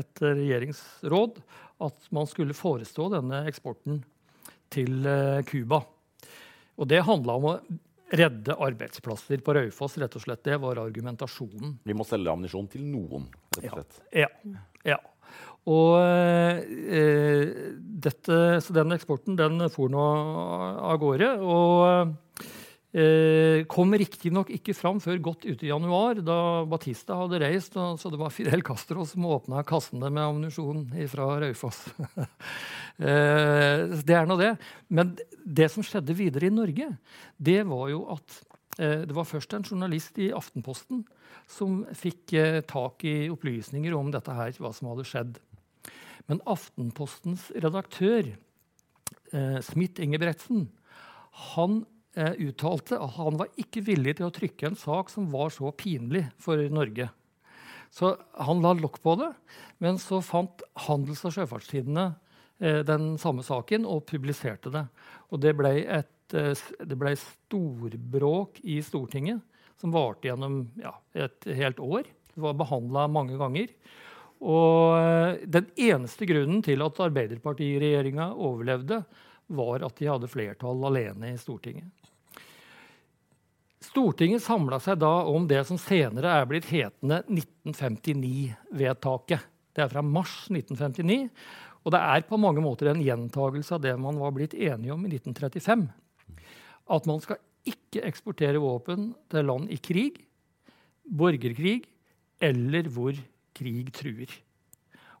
et 0.00 0.24
regjeringsråd 0.24 1.42
at 1.84 2.08
man 2.14 2.26
skulle 2.30 2.56
forestå 2.56 3.08
denne 3.12 3.44
eksporten 3.50 4.02
til 4.72 5.06
uh, 5.06 5.42
Cuba. 5.46 5.82
Og 6.78 6.88
det 6.90 7.04
handla 7.06 7.36
om 7.38 7.46
å 7.50 7.58
redde 8.14 8.56
arbeidsplasser 8.56 9.42
på 9.44 9.54
Raufoss. 9.56 9.98
rett 9.98 10.16
og 10.16 10.24
slett. 10.24 10.44
Det 10.44 10.56
var 10.62 10.80
argumentasjonen. 10.80 11.78
Vi 11.84 11.96
må 11.96 12.06
selge 12.08 12.32
ammunisjon 12.32 12.68
til 12.72 12.84
noen, 12.88 13.28
rett 13.58 13.70
og 13.70 13.78
slett. 13.78 14.02
Ja. 14.12 14.28
ja, 14.44 14.64
ja. 14.94 14.98
Og 15.68 15.98
eh, 16.00 16.62
dette, 17.76 18.36
så 18.64 18.76
den 18.76 18.94
eksporten 18.96 19.36
den 19.36 19.66
for 19.72 19.92
nå 19.92 20.00
av 20.00 20.96
gårde. 21.02 21.34
Og 21.44 22.14
eh, 22.92 23.64
kom 23.70 23.92
riktignok 23.98 24.50
ikke 24.54 24.74
fram 24.76 25.00
før 25.02 25.20
godt 25.30 25.46
ute 25.48 25.66
i 25.66 25.70
januar, 25.70 26.22
da 26.24 26.64
Batista 26.68 27.18
hadde 27.20 27.40
reist. 27.42 27.76
Og, 27.76 27.98
så 28.00 28.12
det 28.12 28.20
var 28.20 28.34
Fidel 28.34 28.64
Castro 28.66 29.06
som 29.08 29.26
åpna 29.28 29.64
kassene 29.68 30.10
med 30.10 30.24
ammunisjon 30.24 30.86
fra 31.12 31.28
Raufoss. 31.44 31.84
eh, 33.08 33.84
det 33.98 34.16
er 34.16 34.28
nå 34.28 34.38
det. 34.40 34.54
Men 34.88 35.16
det 35.44 35.70
som 35.72 35.86
skjedde 35.86 36.16
videre 36.16 36.48
i 36.48 36.54
Norge, 36.54 36.92
det 37.36 37.60
var 37.68 37.92
jo 37.92 38.04
at 38.16 38.40
eh, 38.78 39.04
det 39.08 39.16
var 39.16 39.28
først 39.28 39.56
en 39.56 39.66
journalist 39.68 40.18
i 40.22 40.32
Aftenposten 40.36 41.04
som 41.48 41.82
fikk 41.96 42.34
eh, 42.36 42.60
tak 42.68 43.04
i 43.08 43.28
opplysninger 43.32 43.94
om 43.96 44.12
dette 44.12 44.34
her, 44.36 44.52
hva 44.60 44.72
som 44.76 44.90
hadde 44.92 45.06
skjedd. 45.08 45.38
Men 46.28 46.42
Aftenpostens 46.48 47.48
redaktør, 47.56 48.34
eh, 49.32 49.60
Smith 49.64 50.02
Ingebretsen, 50.04 50.66
han 51.54 51.84
uttalte 52.18 52.98
at 52.98 53.14
han 53.14 53.36
var 53.38 53.52
ikke 53.60 53.84
villig 53.86 54.16
til 54.18 54.26
å 54.26 54.34
trykke 54.34 54.70
en 54.70 54.78
sak 54.78 55.12
som 55.12 55.28
var 55.30 55.52
så 55.54 55.70
pinlig 55.76 56.24
for 56.42 56.60
Norge. 56.72 57.08
Så 57.90 58.16
han 58.34 58.62
la 58.62 58.74
lokk 58.76 59.00
på 59.02 59.14
det, 59.20 59.30
men 59.82 59.98
så 60.00 60.20
fant 60.24 60.62
Handels- 60.86 61.24
og 61.26 61.34
Sjøfartstidene 61.36 62.10
eh, 62.60 62.80
den 62.86 63.14
samme 63.20 63.44
saken 63.46 63.86
og 63.88 64.06
publiserte 64.08 64.72
det. 64.74 64.84
Og 65.32 65.42
det 65.42 65.54
ble, 65.58 65.72
et, 65.84 66.34
eh, 66.36 66.66
det 66.84 66.98
ble 67.00 67.14
storbråk 67.20 68.60
i 68.64 68.80
Stortinget 68.84 69.40
som 69.80 69.94
varte 69.94 70.28
gjennom 70.28 70.64
ja, 70.82 70.92
et 71.16 71.48
helt 71.58 71.80
år. 71.80 72.08
Det 72.34 72.44
var 72.44 72.58
behandla 72.58 73.06
mange 73.10 73.38
ganger. 73.40 73.72
Og 74.38 74.98
eh, 74.98 75.46
den 75.48 75.70
eneste 75.88 76.28
grunnen 76.28 76.60
til 76.66 76.84
at 76.84 77.00
Arbeiderpartiregjeringa 77.08 78.32
overlevde, 78.36 79.02
var 79.48 79.80
at 79.80 79.96
de 79.96 80.04
hadde 80.10 80.28
flertall 80.28 80.82
alene 80.84 81.30
i 81.32 81.38
Stortinget. 81.40 81.88
Stortinget 83.78 84.42
samla 84.42 84.80
seg 84.82 84.96
da 84.98 85.22
om 85.30 85.44
det 85.46 85.60
som 85.68 85.78
senere 85.78 86.32
er 86.40 86.46
blitt 86.50 86.66
hetende 86.72 87.20
1959-vedtaket. 87.30 89.44
Det 89.74 89.82
er 89.84 89.92
fra 89.92 90.02
mars 90.02 90.48
1959, 90.50 91.28
og 91.86 91.92
det 91.94 92.00
er 92.02 92.26
på 92.26 92.40
mange 92.42 92.62
måter 92.64 92.90
en 92.90 93.04
gjentagelse 93.04 93.74
av 93.76 93.82
det 93.84 93.94
man 94.02 94.18
var 94.18 94.32
blitt 94.34 94.54
enige 94.56 94.94
om 94.96 95.04
i 95.06 95.12
1935. 95.14 95.86
At 96.90 97.06
man 97.06 97.20
skal 97.22 97.38
ikke 97.68 98.06
eksportere 98.08 98.58
våpen 98.62 99.14
til 99.30 99.44
land 99.46 99.70
i 99.70 99.78
krig, 99.78 100.26
borgerkrig 101.06 101.86
eller 102.42 102.88
hvor 102.90 103.14
krig 103.54 103.92
truer. 103.94 104.26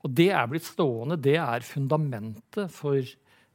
Og 0.02 0.10
det 0.18 0.30
er 0.34 0.46
blitt 0.50 0.66
stående. 0.66 1.22
Det 1.22 1.38
er 1.38 1.62
fundamentet 1.66 2.70
for 2.74 2.98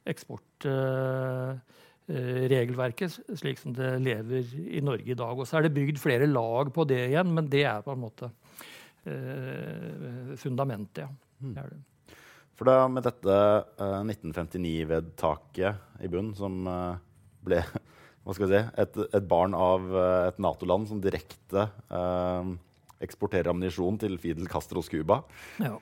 eksportregelverket 0.08 1.62
uh, 2.10 3.38
slik 3.39 3.60
som 3.60 3.74
det 3.76 3.99
lever 4.04 4.54
i 4.60 4.82
Norge 4.84 5.12
i 5.12 5.18
dag. 5.18 5.38
Og 5.38 5.47
så 5.47 5.58
er 5.58 5.68
det 5.68 5.76
bygd 5.76 6.01
flere 6.01 6.28
lag 6.28 6.74
på 6.74 6.86
det 6.89 7.10
igjen, 7.10 7.34
men 7.36 7.49
det 7.51 7.64
er 7.70 7.82
på 7.86 7.93
en 7.93 8.04
måte 8.04 8.32
eh, 9.06 10.36
fundamentet. 10.39 11.06
ja. 11.06 11.10
Mm. 11.43 11.54
Det 11.56 11.64
det. 11.72 11.82
For 12.54 12.70
da 12.70 12.88
med 12.88 13.04
dette 13.04 13.38
eh, 13.82 14.01
1959-vedtaket 14.06 16.04
i 16.06 16.12
bunn, 16.12 16.34
som 16.38 16.62
ble 17.43 17.64
hva 18.24 18.36
skal 18.36 18.47
vi 18.47 18.54
si, 18.54 18.62
et, 18.80 18.99
et 19.18 19.26
barn 19.28 19.56
av 19.58 19.89
et 20.30 20.38
Nato-land 20.39 20.88
som 20.88 21.01
direkte 21.04 21.68
eksporterer 23.04 23.49
ammunisjon 23.51 23.97
til 23.99 24.16
Fidel 24.22 24.47
Castros 24.47 24.88
Cuba. 24.88 25.18
Ja, 25.60 25.76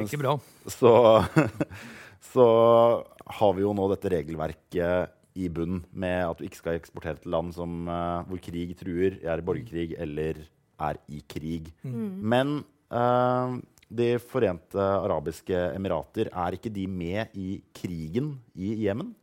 ikke 0.00 0.22
bra. 0.22 0.38
Så, 0.64 0.92
så, 2.32 2.46
har 3.28 3.52
vi 3.52 3.66
jo 3.66 3.74
nå 3.76 3.90
dette 3.92 4.08
regelverket 4.14 5.17
i 5.38 5.48
bunnen 5.52 5.84
med 5.92 6.24
at 6.26 6.38
du 6.38 6.46
ikke 6.46 6.60
skal 6.60 6.78
eksportere 6.78 7.20
til 7.22 7.32
land 7.34 7.54
som, 7.56 7.80
uh, 7.88 8.26
hvor 8.28 8.40
krig 8.42 8.74
truer, 8.78 9.18
er 9.22 9.40
i 9.40 9.46
borgerkrig 9.46 9.92
eller 9.98 10.42
er 10.88 11.00
i 11.10 11.22
krig. 11.28 11.72
Men 11.82 12.60
uh, 12.94 13.58
De 13.88 14.18
forente 14.20 14.76
arabiske 14.76 15.56
emirater, 15.72 16.28
er 16.28 16.56
ikke 16.58 16.68
de 16.68 16.86
med 16.86 17.36
i 17.40 17.62
krigen 17.72 18.34
i 18.54 18.74
Jemen? 18.84 19.14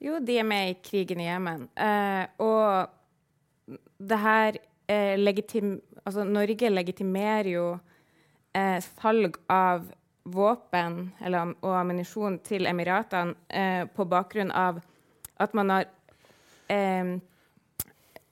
Jo, 0.00 0.16
de 0.24 0.38
er 0.40 0.46
med 0.48 0.70
i 0.70 0.78
krigen 0.84 1.20
i 1.20 1.26
Jemen. 1.28 1.66
Uh, 1.76 2.24
og 2.38 3.76
det 3.98 4.20
her 4.20 4.62
legitim... 5.16 5.76
Altså, 6.04 6.24
Norge 6.28 6.68
legitimerer 6.68 7.46
jo 7.48 7.68
salg 9.00 9.38
av 9.50 9.86
våpen 10.24 11.12
eller, 11.20 11.52
og 11.60 11.76
ammunisjon 11.78 12.38
til 12.44 12.66
Emiratene 12.68 13.36
eh, 13.48 13.84
på 13.84 14.06
bakgrunn 14.08 14.52
av 14.54 14.80
at 15.40 15.54
man 15.54 15.70
har 15.70 15.88
eh, 16.68 17.16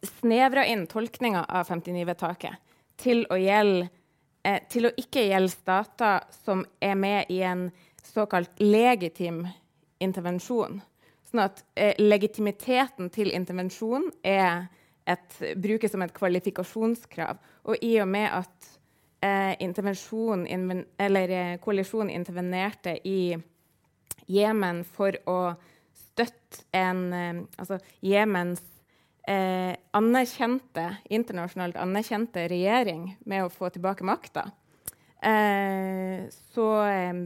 snevra 0.03 0.67
inn 0.67 0.87
tolkninga 0.91 1.45
av 1.49 1.71
59-vedtaket 1.71 2.77
til 3.03 3.25
å 3.31 3.39
gjelde 3.41 3.89
eh, 4.47 4.61
til 4.71 4.89
å 4.89 4.95
ikke 4.99 5.27
gjelde 5.27 5.55
stater 5.55 6.29
som 6.45 6.65
er 6.81 6.95
med 6.99 7.31
i 7.33 7.43
en 7.47 7.69
såkalt 8.03 8.61
legitim 8.61 9.45
intervensjon. 10.03 10.81
Sånn 11.31 11.45
at 11.45 11.63
eh, 11.75 11.95
legitimiteten 12.03 13.11
til 13.15 13.33
intervensjon 13.35 14.11
er 14.27 14.67
et, 15.09 15.39
brukes 15.57 15.95
som 15.95 16.03
et 16.05 16.15
kvalifikasjonskrav. 16.15 17.39
Og 17.71 17.83
i 17.83 17.95
og 18.03 18.11
med 18.11 18.29
at 18.43 18.71
eh, 19.25 19.55
intervensjon, 19.65 20.47
eller 20.99 21.35
eh, 21.39 21.57
koalisjonen 21.63 22.13
intervenerte 22.15 22.99
i 23.09 23.35
Jemen 24.31 24.85
for 24.87 25.17
å 25.29 25.39
støtte 26.13 26.65
en 26.77 27.03
eh, 27.17 27.43
Altså 27.59 27.79
Jemens 28.05 28.63
eh, 29.29 29.75
anerkjente, 29.97 30.89
internasjonalt 31.11 31.79
anerkjente 31.81 32.47
regjering 32.51 33.13
med 33.29 33.47
å 33.47 33.53
få 33.53 33.71
tilbake 33.73 34.07
makta, 34.07 34.49
eh, 35.23 36.27
så 36.55 36.69
eh, 36.89 37.23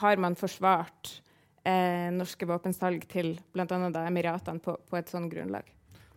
har 0.00 0.22
man 0.22 0.38
forsvart 0.38 1.12
eh, 1.64 2.08
norske 2.14 2.48
våpensalg 2.48 3.06
til 3.10 3.34
bl.a. 3.52 3.66
Emiratene 4.06 4.62
på, 4.62 4.76
på 4.88 5.00
et 5.00 5.10
sånt 5.10 5.32
grunnlag. 5.32 5.68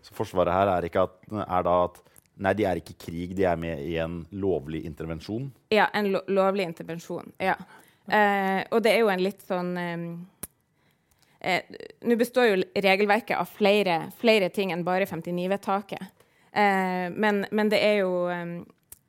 Så 0.04 0.16
forsvaret 0.16 0.54
her 0.54 0.74
er, 0.76 0.90
at, 1.00 1.22
er 1.32 1.70
da 1.70 1.78
at 1.88 2.04
Nei, 2.42 2.56
de 2.58 2.66
er 2.66 2.80
ikke 2.80 2.96
i 2.96 2.98
krig, 2.98 3.34
de 3.38 3.44
er 3.46 3.60
med 3.62 3.82
i 3.86 3.92
en 4.02 4.24
lovlig 4.42 4.80
intervensjon. 4.88 5.52
Ja, 5.70 5.86
en 5.94 6.08
lo 6.16 6.24
lovlig 6.34 6.66
intervensjon. 6.66 7.30
Ja. 7.38 7.54
Eh, 8.10 8.64
og 8.74 8.82
det 8.82 8.96
er 8.96 9.04
jo 9.04 9.12
en 9.14 9.22
litt 9.22 9.44
sånn 9.46 9.70
eh, 9.78 10.08
eh, 11.44 11.68
Nå 12.02 12.18
består 12.20 12.50
jo 12.50 12.62
regelverket 12.74 13.38
av 13.38 13.52
flere, 13.52 14.00
flere 14.20 14.50
ting 14.50 14.72
enn 14.74 14.86
bare 14.88 15.06
59-vedtaket. 15.06 16.08
Eh, 16.52 17.10
men, 17.14 17.46
men 17.52 17.70
det 17.72 17.84
er 17.84 18.00
jo 18.02 18.16
eh, 18.32 18.64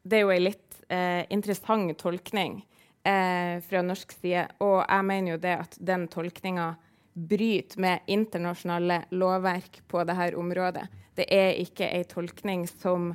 det 0.05 0.19
er 0.19 0.27
jo 0.27 0.33
en 0.35 0.45
litt 0.45 0.81
eh, 0.93 1.25
interessant 1.33 1.93
tolkning 1.99 2.59
eh, 3.05 3.61
fra 3.65 3.83
norsk 3.83 4.13
side. 4.13 4.47
Og 4.65 4.83
jeg 4.83 5.07
mener 5.09 5.35
jo 5.35 5.41
det 5.41 5.55
at 5.63 5.79
den 5.81 6.07
tolkninga 6.13 6.75
bryter 7.15 7.81
med 7.81 8.11
internasjonale 8.11 9.05
lovverk 9.15 9.81
på 9.89 10.05
dette 10.05 10.35
området. 10.37 10.85
Det 11.15 11.29
er 11.33 11.55
ikke 11.63 11.89
ei 11.89 12.05
tolkning 12.11 12.67
som 12.69 13.13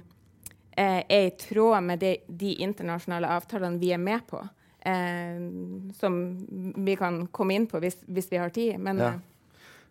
eh, 0.71 1.03
er 1.03 1.27
i 1.27 1.35
tråd 1.37 1.83
med 1.85 2.01
de, 2.01 2.15
de 2.27 2.55
internasjonale 2.63 3.29
avtalene 3.37 3.81
vi 3.81 3.93
er 3.93 4.01
med 4.01 4.25
på. 4.27 4.41
Eh, 4.85 5.39
som 5.99 6.13
vi 6.85 6.95
kan 6.95 7.25
komme 7.35 7.57
inn 7.57 7.67
på 7.67 7.81
hvis, 7.83 7.97
hvis 8.07 8.29
vi 8.31 8.37
har 8.39 8.49
tid. 8.55 8.79
Men 8.79 8.97
Ja. 8.97 9.07
eh, 9.13 9.19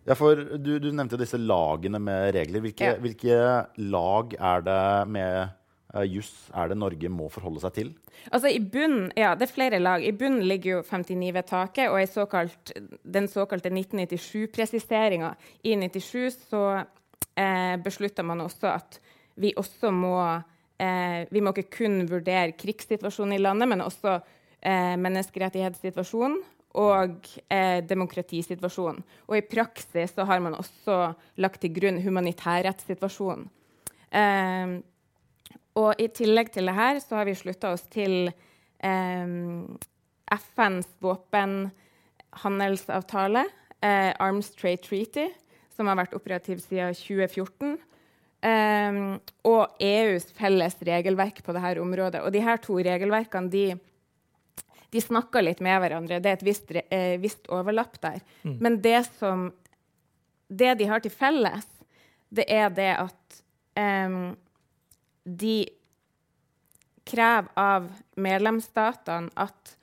Ja, 0.09 0.14
for 0.14 0.34
du, 0.36 0.78
du 0.80 0.91
nevnte 0.91 1.18
disse 1.20 1.36
lagene 1.36 1.99
med 2.01 2.32
regler. 2.32 2.61
Hvilke, 2.64 2.84
Ja. 2.86 2.95
hvilke 2.97 3.66
lag 3.76 4.32
er 4.41 4.61
det 4.64 5.09
med 5.09 5.51
uh, 5.95 6.03
juss 6.03 6.49
er 6.55 6.68
det 6.68 6.78
Norge 6.78 7.11
må 7.12 7.28
forholde 7.30 7.61
seg 7.61 7.74
til? 7.74 7.91
Altså 8.32 8.49
i 8.49 8.59
bunnen, 8.59 9.12
ja, 9.16 9.34
Det 9.34 9.49
er 9.51 9.53
flere 9.53 9.78
lag. 9.78 10.01
I 10.03 10.12
bunnen 10.12 10.41
ligger 10.49 10.78
jo 10.78 10.82
59-vedtaket 10.82 11.91
og 11.91 12.09
såkalt, 12.09 12.72
den 13.05 13.28
såkalte 13.28 13.68
1997-presiseringa. 13.70 15.34
I 15.64 15.76
97 15.76 16.39
så 16.51 16.62
eh, 17.36 17.76
beslutta 17.76 18.22
man 18.22 18.41
også 18.41 18.72
at 18.74 19.01
vi 19.36 19.53
også 19.57 19.91
må 19.93 20.16
eh, 20.80 21.26
Vi 21.30 21.41
må 21.41 21.53
ikke 21.53 21.70
kun 21.78 22.09
vurdere 22.11 22.53
krigssituasjonen 22.59 23.34
i 23.36 23.43
landet, 23.43 23.68
men 23.68 23.80
også 23.84 24.20
eh, 24.61 24.97
menneskerettighetssituasjonen 25.01 26.39
og 26.79 27.27
eh, 27.51 27.85
demokratisituasjonen. 27.89 29.03
Og 29.27 29.37
i 29.39 29.47
praksis 29.47 30.13
så 30.15 30.25
har 30.29 30.41
man 30.45 30.55
også 30.59 31.15
lagt 31.41 31.61
til 31.65 31.73
grunn 31.75 32.03
humanitærrettssituasjonen. 32.05 33.49
Eh, 34.13 34.67
og 35.79 35.95
i 36.03 36.09
tillegg 36.11 36.51
til 36.55 36.67
det 36.69 36.75
her 36.75 36.99
så 37.03 37.17
har 37.21 37.27
vi 37.29 37.35
slutta 37.39 37.69
oss 37.75 37.85
til 37.93 38.15
eh, 38.29 39.27
FNs 40.29 40.89
våpenhandelsavtale, 41.05 43.45
eh, 43.81 44.13
Arms 44.19 44.51
Trade 44.59 44.83
Treaty, 44.85 45.27
som 45.75 45.87
har 45.87 45.97
vært 46.01 46.17
operativ 46.19 46.59
siden 46.65 46.95
2014. 46.99 47.79
eh, 48.43 48.93
og 49.47 49.63
EUs 49.83 50.27
felles 50.37 50.77
regelverk 50.83 51.43
på 51.43 51.53
dette 51.57 51.81
området. 51.83 52.21
Og 52.23 52.33
de 52.35 52.41
her 52.43 52.57
to 52.63 52.75
regelverkene 52.79 53.51
de, 53.51 53.79
de 54.91 55.01
snakker 55.05 55.45
litt 55.45 55.61
med 55.64 55.80
hverandre. 55.82 56.20
Det 56.20 56.30
er 56.30 56.39
et 56.39 56.47
visst, 56.47 56.70
eh, 56.72 57.16
visst 57.20 57.49
overlapp 57.53 58.01
der. 58.01 58.20
Men 58.61 58.80
det 58.80 59.03
som 59.18 59.51
det 60.49 60.74
de 60.78 60.86
har 60.89 61.01
til 61.05 61.12
felles, 61.12 61.66
det 62.32 62.47
er 62.49 62.70
det 62.72 62.93
at 62.97 63.43
em, 63.76 64.36
de 65.24 65.68
krever 67.09 67.49
av 67.57 67.89
medlemsstatene 68.20 69.32
at 69.36 69.74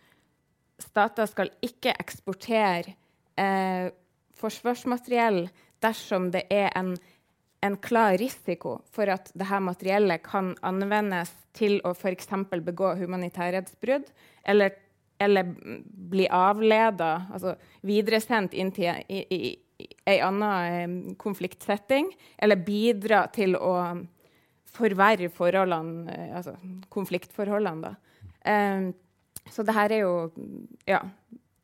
stater 0.81 1.29
skal 1.29 1.51
ikke 1.65 1.93
eksportere 1.97 2.95
eh, 3.39 3.89
forsvarsmateriell 4.35 5.45
dersom 5.83 6.29
det 6.33 6.45
er 6.53 6.69
en, 6.77 6.93
en 7.65 7.77
klar 7.81 8.17
risiko 8.21 8.79
for 8.93 9.09
at 9.13 9.31
dette 9.33 9.61
materiellet 9.63 10.23
kan 10.25 10.53
anvendes 10.65 11.31
til 11.55 11.79
å 11.87 11.93
f.eks. 11.95 12.29
begå 12.65 12.95
humanitærrettsbrudd, 12.99 14.09
eller, 14.43 14.75
eller 15.19 15.53
bli 16.11 16.27
avleda, 16.31 17.27
altså 17.33 17.55
videresendt 17.87 18.53
inn 18.53 18.71
til 18.75 18.91
ei 20.05 20.19
anna 20.23 20.51
eh, 20.69 20.91
konfliktsetting, 21.19 22.11
eller 22.37 22.61
bidra 22.63 23.25
til 23.35 23.57
å 23.59 23.73
forverre 24.75 25.29
forholdene, 25.33 26.05
eh, 26.11 26.35
altså 26.37 26.55
konfliktforholdene. 26.93 27.91
Da. 27.91 27.95
Um, 28.45 28.93
så 29.51 29.65
det 29.65 29.75
her 29.75 29.93
er 29.93 30.03
jo 30.03 30.15
ja, 30.89 31.01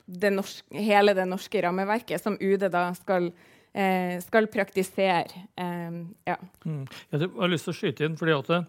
det 0.06 0.34
norske, 0.34 0.76
hele 0.76 1.16
det 1.18 1.26
norske 1.30 1.64
rammeverket 1.64 2.22
som 2.22 2.38
UD 2.40 2.68
da 2.74 2.90
skal, 2.98 3.32
eh, 3.74 4.18
skal 4.24 4.50
praktisere. 4.52 5.48
Eh, 5.56 6.02
ja. 6.28 6.38
Mm. 6.66 6.86
Jeg 7.12 7.32
har 7.38 7.52
lyst 7.52 7.70
til 7.70 7.76
å 7.76 7.80
skyte 7.80 8.08
inn, 8.08 8.20
fordi 8.20 8.36
at 8.38 8.52
det, 8.52 8.62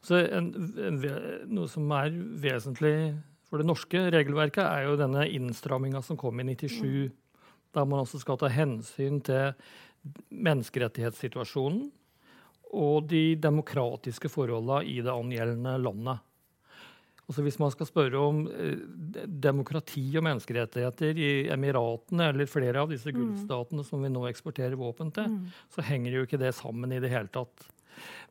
altså 0.00 0.22
en, 0.26 0.52
en, 0.88 1.02
noe 1.50 1.70
som 1.70 1.90
er 1.96 2.14
vesentlig 2.42 2.96
for 3.50 3.60
det 3.60 3.66
norske 3.66 4.06
regelverket, 4.14 4.62
er 4.62 4.86
jo 4.86 4.98
denne 4.98 5.26
innstramminga 5.26 6.02
som 6.06 6.18
kom 6.18 6.38
i 6.38 6.46
97, 6.54 7.10
der 7.74 7.86
man 7.86 8.04
altså 8.04 8.20
skal 8.22 8.38
ta 8.38 8.50
hensyn 8.50 9.18
til 9.26 9.52
menneskerettighetssituasjonen 10.30 11.88
og 12.78 13.08
de 13.10 13.34
demokratiske 13.42 14.30
forholdene 14.30 14.86
i 14.86 15.00
det 15.02 15.10
angjeldende 15.12 15.74
landet. 15.82 16.22
Altså 17.30 17.44
hvis 17.46 17.60
man 17.62 17.70
skal 17.70 17.86
spørre 17.86 18.22
om 18.26 18.40
eh, 18.50 18.80
demokrati 19.46 20.02
og 20.18 20.24
menneskerettigheter 20.26 21.18
i 21.18 21.30
Emiratene 21.54 22.30
eller 22.32 22.50
flere 22.50 22.82
av 22.82 22.90
disse 22.90 23.12
gulfstatene 23.14 23.84
som 23.86 24.02
vi 24.02 24.10
nå 24.10 24.24
eksporterer 24.26 24.74
våpen 24.78 25.12
til, 25.14 25.36
så 25.70 25.84
henger 25.86 26.16
jo 26.16 26.24
ikke 26.26 26.40
det 26.42 26.50
sammen 26.58 26.90
i 26.94 26.98
det 27.02 27.12
hele 27.12 27.30
tatt. 27.30 27.68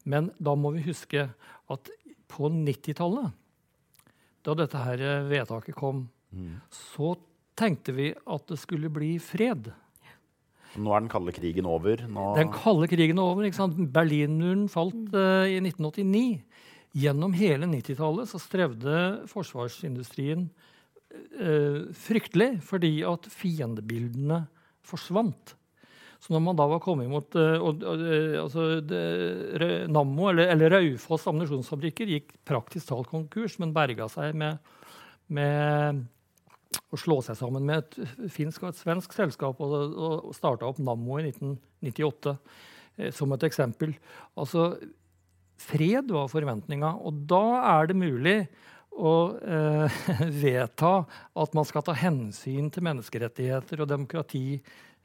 Men 0.03 0.33
da 0.39 0.55
må 0.59 0.73
vi 0.75 0.83
huske 0.89 1.29
at 1.71 1.93
på 2.29 2.51
90-tallet, 2.51 3.31
da 4.49 4.55
dette 4.63 4.81
her 4.81 5.03
eh, 5.05 5.27
vedtaket 5.29 5.77
kom, 5.77 6.07
så 6.73 7.13
tenkte 7.59 7.93
vi 7.95 8.09
at 8.13 8.49
det 8.49 8.57
skulle 8.61 8.91
bli 8.93 9.15
fred. 9.21 9.71
Nå 10.77 10.93
er 10.93 11.01
den 11.01 11.09
kalde 11.11 11.33
krigen 11.33 11.67
over. 11.69 12.03
Nå, 12.05 12.25
Den 12.37 12.51
kalde 12.53 12.87
krigen 12.91 13.17
er 13.17 13.31
over. 13.31 13.47
ikke 13.47 13.57
sant? 13.57 13.79
Berlinmuren 13.93 14.67
falt 14.69 15.15
uh, 15.15 15.47
i 15.49 15.57
1989. 15.57 16.43
Gjennom 16.99 17.33
hele 17.37 17.69
90-tallet 17.69 18.29
så 18.29 18.41
strevde 18.41 18.99
forsvarsindustrien 19.29 20.47
uh, 20.49 21.89
fryktelig 21.97 22.51
fordi 22.65 22.99
at 23.07 23.25
fiendebildene 23.33 24.43
forsvant. 24.85 25.55
Så 26.19 26.33
når 26.35 26.41
man 26.43 26.57
da 26.59 26.65
var 26.67 26.81
kommet 26.83 27.09
mot 27.11 27.35
eh, 27.39 27.55
eh, 27.55 28.35
altså, 28.41 28.67
det, 28.83 29.01
Nammo, 29.91 30.27
eller, 30.31 30.51
eller 30.51 30.75
Raufoss 30.75 31.27
ammunisjonsfabrikker, 31.31 32.11
gikk 32.11 32.33
praktisk 32.47 32.89
talt 32.91 33.09
konkurs, 33.11 33.55
men 33.61 33.75
berga 33.75 34.09
seg 34.11 34.35
med, 34.37 34.59
med 35.31 36.03
å 36.91 36.99
slå 36.99 37.19
seg 37.25 37.37
sammen 37.39 37.65
med 37.65 37.81
et 37.81 38.31
finsk 38.33 38.65
og 38.65 38.73
et 38.73 38.81
svensk 38.81 39.15
selskap 39.15 39.61
og, 39.63 39.75
og 39.95 40.33
starta 40.37 40.67
opp 40.67 40.81
Nammo 40.83 41.21
i 41.21 41.29
1998 41.29 42.35
eh, 42.35 43.13
som 43.15 43.31
et 43.33 43.45
eksempel. 43.47 43.95
Altså, 44.35 44.73
fred 45.59 46.11
var 46.11 46.27
forventninga, 46.31 46.97
og 46.99 47.23
da 47.29 47.45
er 47.77 47.89
det 47.89 47.99
mulig 47.99 48.37
å 48.99 49.15
eh, 49.39 50.01
vedta 50.43 50.93
at 51.39 51.55
man 51.57 51.67
skal 51.67 51.85
ta 51.87 51.95
hensyn 51.97 52.69
til 52.73 52.85
menneskerettigheter 52.85 53.83
og 53.83 53.91
demokrati. 53.91 54.59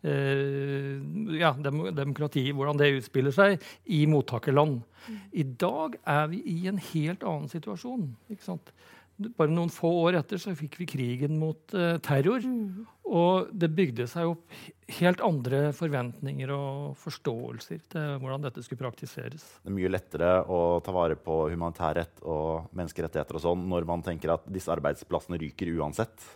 Eh, 0.04 1.00
ja, 1.40 1.54
dem, 1.64 1.80
demokrati, 1.96 2.50
hvordan 2.52 2.76
det 2.80 2.92
utspiller 2.98 3.32
seg 3.32 3.62
i 3.88 4.02
mottakerland. 4.10 4.82
Mm. 5.04 5.20
I 5.32 5.44
dag 5.64 5.96
er 6.16 6.26
vi 6.32 6.42
i 6.52 6.58
en 6.68 6.80
helt 6.92 7.24
annen 7.24 7.48
situasjon. 7.52 8.10
ikke 8.32 8.44
sant? 8.44 8.74
Bare 9.14 9.52
noen 9.52 9.70
få 9.70 9.90
år 10.02 10.18
etter 10.18 10.40
så 10.42 10.56
fikk 10.58 10.80
vi 10.80 10.88
krigen 10.90 11.36
mot 11.38 11.74
uh, 11.76 11.96
terror. 12.02 12.42
Mm. 12.42 12.84
Og 13.14 13.50
det 13.54 13.68
bygde 13.76 14.08
seg 14.10 14.32
opp 14.32 14.54
helt 14.98 15.20
andre 15.24 15.68
forventninger 15.76 16.50
og 16.50 16.96
forståelser 16.98 17.82
til 17.92 18.16
hvordan 18.20 18.46
dette 18.46 18.64
skulle 18.64 18.82
praktiseres. 18.82 19.44
Det 19.62 19.70
er 19.70 19.76
mye 19.76 19.92
lettere 19.92 20.30
å 20.50 20.80
ta 20.84 20.94
vare 20.94 21.18
på 21.20 21.44
humanitærrett 21.52 22.24
og 22.26 22.72
menneskerettigheter 22.74 23.38
og 23.38 23.44
sånn 23.44 23.68
når 23.70 23.86
man 23.92 24.02
tenker 24.04 24.34
at 24.34 24.48
disse 24.50 24.72
arbeidsplassene 24.74 25.38
ryker 25.40 25.70
uansett. 25.76 26.26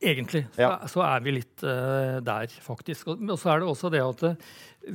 Egentlig 0.00 0.44
ja. 0.56 0.78
så, 0.84 0.94
så, 0.94 1.02
er 1.04 1.24
vi 1.24 1.36
litt 1.40 1.66
uh, 1.66 2.20
der, 2.24 2.54
faktisk. 2.64 3.10
Og, 3.12 3.26
og, 3.26 3.36
så 3.40 3.54
er 3.54 3.60
det 3.60 3.68
også 3.72 3.90
det 3.92 4.04
at 4.04 4.24
uh, 4.30 4.54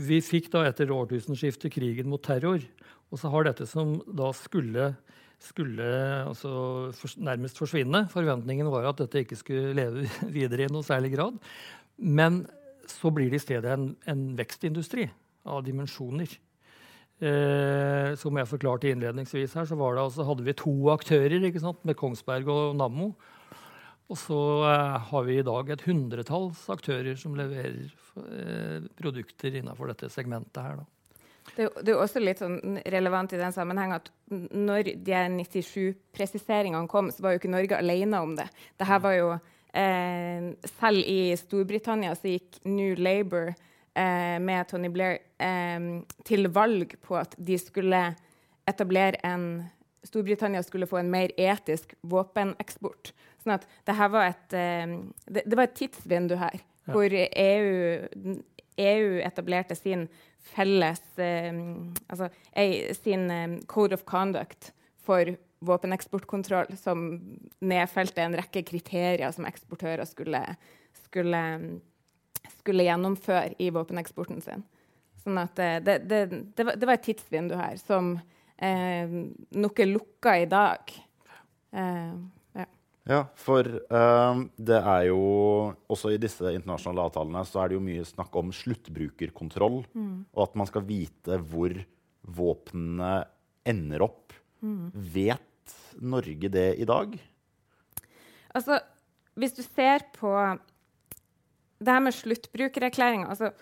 vi 0.09 0.23
fikk 0.25 0.49
da 0.53 0.63
etter 0.69 0.95
årtusenskiftet 0.95 1.73
krigen 1.75 2.09
mot 2.09 2.23
terror. 2.23 2.63
Og 3.09 3.19
så 3.21 3.29
har 3.33 3.49
dette 3.49 3.65
som 3.69 3.97
da 4.05 4.31
skulle 4.37 4.93
skulle 5.43 5.85
altså, 6.27 6.51
for, 6.95 7.15
nærmest 7.23 7.59
forsvinne. 7.61 8.05
Forventningen 8.11 8.69
var 8.71 8.89
at 8.89 9.01
dette 9.03 9.23
ikke 9.23 9.39
skulle 9.39 9.73
leve 9.77 10.07
videre 10.37 10.67
i 10.67 10.71
noe 10.73 10.85
særlig 10.85 11.13
grad. 11.15 11.39
Men 11.97 12.43
så 12.89 13.11
blir 13.13 13.31
det 13.31 13.41
i 13.41 13.45
stedet 13.45 13.73
en, 13.73 13.91
en 14.09 14.29
vekstindustri 14.39 15.07
av 15.49 15.63
dimensjoner. 15.65 16.31
Eh, 17.19 18.13
som 18.15 18.37
jeg 18.39 18.47
forklarte 18.47 18.93
innledningsvis 18.93 19.57
her, 19.59 19.67
så 19.67 19.75
det, 19.75 20.03
altså, 20.05 20.23
hadde 20.23 20.45
vi 20.45 20.55
to 20.55 20.71
aktører 20.93 21.43
med 21.83 21.97
Kongsberg 21.99 22.47
og 22.47 22.77
Nammo. 22.79 23.11
Og 24.09 24.17
så 24.17 24.39
eh, 24.69 24.99
har 25.09 25.25
vi 25.27 25.39
i 25.39 25.45
dag 25.45 25.69
et 25.69 25.83
hundretalls 25.85 26.63
aktører 26.71 27.19
som 27.19 27.35
leverer 27.37 27.91
eh, 28.23 28.87
produkter 28.97 29.59
innenfor 29.59 29.91
dette 29.91 30.09
segmentet 30.13 30.63
her. 30.63 30.79
Da. 30.79 30.98
Det, 31.55 31.69
det, 31.81 31.91
er 31.91 31.99
også 31.99 32.21
litt 32.21 32.41
sånn 32.41 32.79
relevant 32.85 33.33
i 33.33 33.39
den 33.39 33.55
sammenheng 33.55 33.93
at 33.95 34.11
når 34.29 34.91
de 35.05 35.23
97-presiseringene 35.39 36.89
kom, 36.91 37.09
så 37.11 37.25
var 37.25 37.35
jo 37.35 37.41
ikke 37.41 37.53
Norge 37.53 37.79
alene 37.79 38.21
om 38.23 38.35
det. 38.37 38.47
Dette 38.79 38.99
var 39.03 39.15
jo 39.17 39.31
eh, 39.73 40.51
Selv 40.75 41.03
i 41.03 41.33
Storbritannia 41.39 42.15
så 42.17 42.35
gikk 42.35 42.61
New 42.69 42.95
Labour 42.99 43.51
eh, 43.51 44.37
med 44.43 44.69
Tony 44.69 44.91
Blair 44.93 45.19
eh, 45.41 45.89
til 46.27 46.51
valg 46.55 46.95
på 47.05 47.19
at 47.19 47.35
de 47.37 47.59
skulle 47.61 48.05
etablere 48.69 49.19
en 49.25 49.51
Storbritannia 50.03 50.63
skulle 50.63 50.87
få 50.87 50.97
en 50.97 51.11
mer 51.11 51.31
etisk 51.37 51.93
våpeneksport. 52.07 53.11
Sånn 53.43 53.55
at 53.57 53.65
dette 53.87 54.07
var 54.13 54.31
et, 54.31 54.55
eh, 54.55 54.95
det, 55.27 55.43
det, 55.45 55.57
var 55.57 55.67
et 55.67 55.75
tidsvindu 55.77 56.37
her 56.39 56.55
ja. 56.55 56.93
hvor 56.93 57.13
EU, 57.13 58.37
EU 58.79 59.19
etablerte 59.25 59.77
sin 59.77 60.07
felles 60.53 61.01
eh, 61.19 61.53
altså, 62.07 62.29
sin 63.01 63.29
eh, 63.31 63.59
code 63.67 63.97
of 63.97 64.05
conduct 64.09 64.71
for 65.05 65.35
våpeneksportkontroll, 65.59 66.77
som 66.79 67.05
nedfelte 67.59 68.23
en 68.23 68.37
rekke 68.39 68.63
kriterier 68.67 69.31
som 69.35 69.47
eksportører 69.49 70.07
skulle, 70.07 70.41
skulle, 71.03 71.41
skulle 72.59 72.85
gjennomføre 72.87 73.57
i 73.59 73.71
våpeneksporten 73.75 74.43
sin. 74.45 74.63
Sånn 75.23 75.39
at 75.41 75.59
eh, 75.59 75.77
det, 75.83 75.99
det, 76.07 76.21
det, 76.55 76.63
var, 76.63 76.75
det, 76.79 76.87
var, 76.87 76.95
et 76.95 77.07
tidsvindu 77.09 77.55
her 77.59 77.79
som 77.81 78.13
eh, 78.55 79.15
nok 79.59 79.83
er 79.83 79.91
lukka 79.91 80.37
i 80.39 80.47
dag. 80.49 80.93
Eh, 81.75 82.13
ja, 83.09 83.23
for 83.39 83.65
uh, 83.65 84.41
det 84.55 84.77
er 84.77 85.07
jo 85.09 85.21
også 85.89 86.13
i 86.13 86.19
disse 86.21 86.53
internasjonale 86.53 87.07
avtalene 87.09 87.41
så 87.47 87.63
er 87.63 87.71
det 87.71 87.79
jo 87.79 87.85
mye 87.87 88.05
snakk 88.05 88.35
om 88.37 88.53
sluttbrukerkontroll. 88.53 89.81
Mm. 89.97 90.13
Og 90.35 90.43
at 90.45 90.59
man 90.61 90.69
skal 90.69 90.85
vite 90.85 91.39
hvor 91.49 91.73
våpnene 92.37 93.13
ender 93.69 94.05
opp. 94.05 94.35
Mm. 94.61 94.91
Vet 94.93 95.75
Norge 95.99 96.51
det 96.53 96.69
i 96.77 96.87
dag? 96.87 97.17
Altså, 98.53 98.79
hvis 99.39 99.57
du 99.57 99.63
ser 99.63 100.05
på 100.15 100.33
det 101.79 101.93
her 101.93 102.03
med 102.03 102.15
sluttbrukererklæringa 102.15 103.29
altså, 103.31 103.53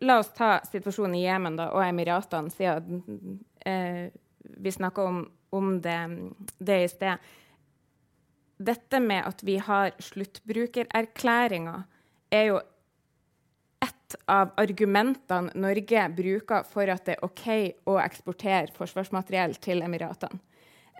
La 0.00 0.16
oss 0.22 0.30
ta 0.32 0.60
situasjonen 0.64 1.16
i 1.18 1.24
Jemen 1.26 1.58
og 1.60 1.82
Emiratene, 1.84 2.48
siden 2.54 3.02
eh, 3.68 4.06
vi 4.40 4.72
snakka 4.72 5.04
om, 5.04 5.18
om 5.52 5.74
det, 5.84 5.98
det 6.56 6.78
i 6.86 6.88
sted 6.88 7.26
dette 8.56 9.00
med 9.00 9.24
at 9.26 9.42
vi 9.44 9.58
har 9.58 9.92
sluttbrukererklæringer, 10.02 11.84
er 12.30 12.44
jo 12.50 12.60
ett 13.84 14.16
av 14.30 14.54
argumentene 14.60 15.52
Norge 15.58 16.06
bruker 16.16 16.66
for 16.68 16.90
at 16.90 17.06
det 17.06 17.16
er 17.16 17.26
OK 17.26 17.46
å 17.90 17.98
eksportere 18.02 18.72
forsvarsmateriell 18.76 19.56
til 19.62 19.82
Emiratene. 19.84 20.40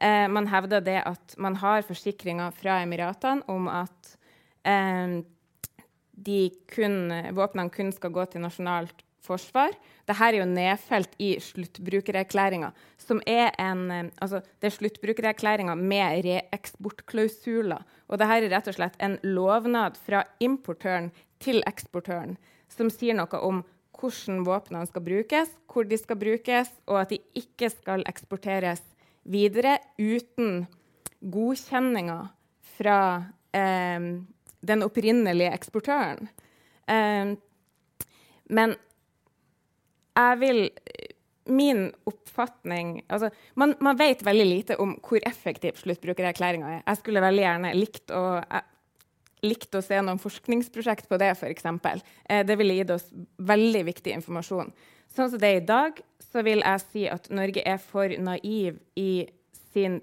Eh, 0.02 0.26
man 0.28 0.48
hevder 0.50 0.82
det 0.82 0.98
at 1.07 1.36
man 1.38 1.57
har 1.62 1.86
forsikringer 1.86 2.50
fra 2.57 2.80
Emiratene 2.82 3.46
om 3.50 3.68
at 3.70 4.16
eh, 4.66 5.22
kun, 6.74 6.96
våpnene 7.34 7.70
kun 7.70 7.92
skal 7.94 8.11
gå 8.14 8.24
til 8.30 8.42
nasjonalt 8.42 9.03
forsvar. 9.25 9.75
Dette 10.05 10.29
er 10.29 10.39
jo 10.39 10.47
nedfelt 10.49 11.14
i 11.22 11.35
sluttbrukererklæringa, 11.41 12.72
som 13.01 13.22
er 13.27 13.53
en 13.61 13.85
eh, 13.91 14.11
altså, 14.22 14.43
det 14.61 14.70
er 14.70 14.77
sluttbrukererklæringa 14.79 15.77
med 15.81 16.25
reeksportklausuler. 16.29 17.85
Og 18.09 18.20
dette 18.20 18.41
er 18.41 18.51
rett 18.53 18.72
og 18.72 18.79
slett 18.79 18.99
en 19.03 19.18
lovnad 19.25 19.97
fra 20.01 20.25
importøren 20.45 21.12
til 21.43 21.64
eksportøren 21.68 22.37
som 22.75 22.91
sier 22.93 23.16
noe 23.16 23.41
om 23.47 23.62
hvordan 23.95 24.43
våpnene 24.47 24.89
skal 24.89 25.05
brukes, 25.07 25.53
hvor 25.70 25.87
de 25.89 25.99
skal 25.99 26.18
brukes, 26.18 26.70
og 26.91 27.01
at 27.05 27.14
de 27.14 27.20
ikke 27.39 27.70
skal 27.72 28.05
eksporteres 28.11 28.83
videre 29.25 29.79
uten 29.99 30.66
godkjenninga 31.25 32.18
fra 32.77 32.99
eh, 33.55 34.09
den 34.64 34.85
opprinnelige 34.85 35.55
eksportøren. 35.55 36.29
Eh, 36.91 37.37
men 38.45 38.77
jeg 40.14 40.40
vil 40.40 40.64
Min 41.44 41.90
oppfatning 42.08 43.02
altså, 43.12 43.28
man, 43.60 43.74
man, 43.84 43.98
vet 44.00 44.22
veldig 44.24 44.44
lite 44.48 44.76
om 44.80 44.94
hvor 45.04 45.20
effektiv 45.28 45.76
sluttbrukererklæringa 45.76 46.70
er. 46.78 46.78
Jeg 46.86 47.00
skulle 47.02 47.20
veldig 47.20 47.42
gjerne 47.42 47.72
likt 47.76 48.14
å, 48.16 48.22
likt 49.44 49.76
å 49.76 49.82
se 49.84 49.98
noen 50.00 50.22
forskningsprosjekt 50.22 51.10
på 51.10 51.18
det, 51.20 51.34
f.eks. 51.36 51.68
Eh, 51.68 52.40
det 52.48 52.56
ville 52.56 52.78
gitt 52.78 52.94
oss 52.96 53.04
veldig 53.36 53.84
viktig 53.90 54.16
informasjon. 54.16 54.72
Sånn 55.12 55.34
som 55.34 55.42
det 55.42 55.50
er 55.50 55.60
i 55.60 55.68
dag, 55.68 56.00
så 56.32 56.40
vil 56.46 56.64
jeg 56.64 56.84
si 56.86 57.04
at 57.12 57.28
Norge 57.28 57.62
er 57.74 57.76
for 57.92 58.16
naiv 58.24 58.80
i 58.96 59.26
sin 59.74 60.00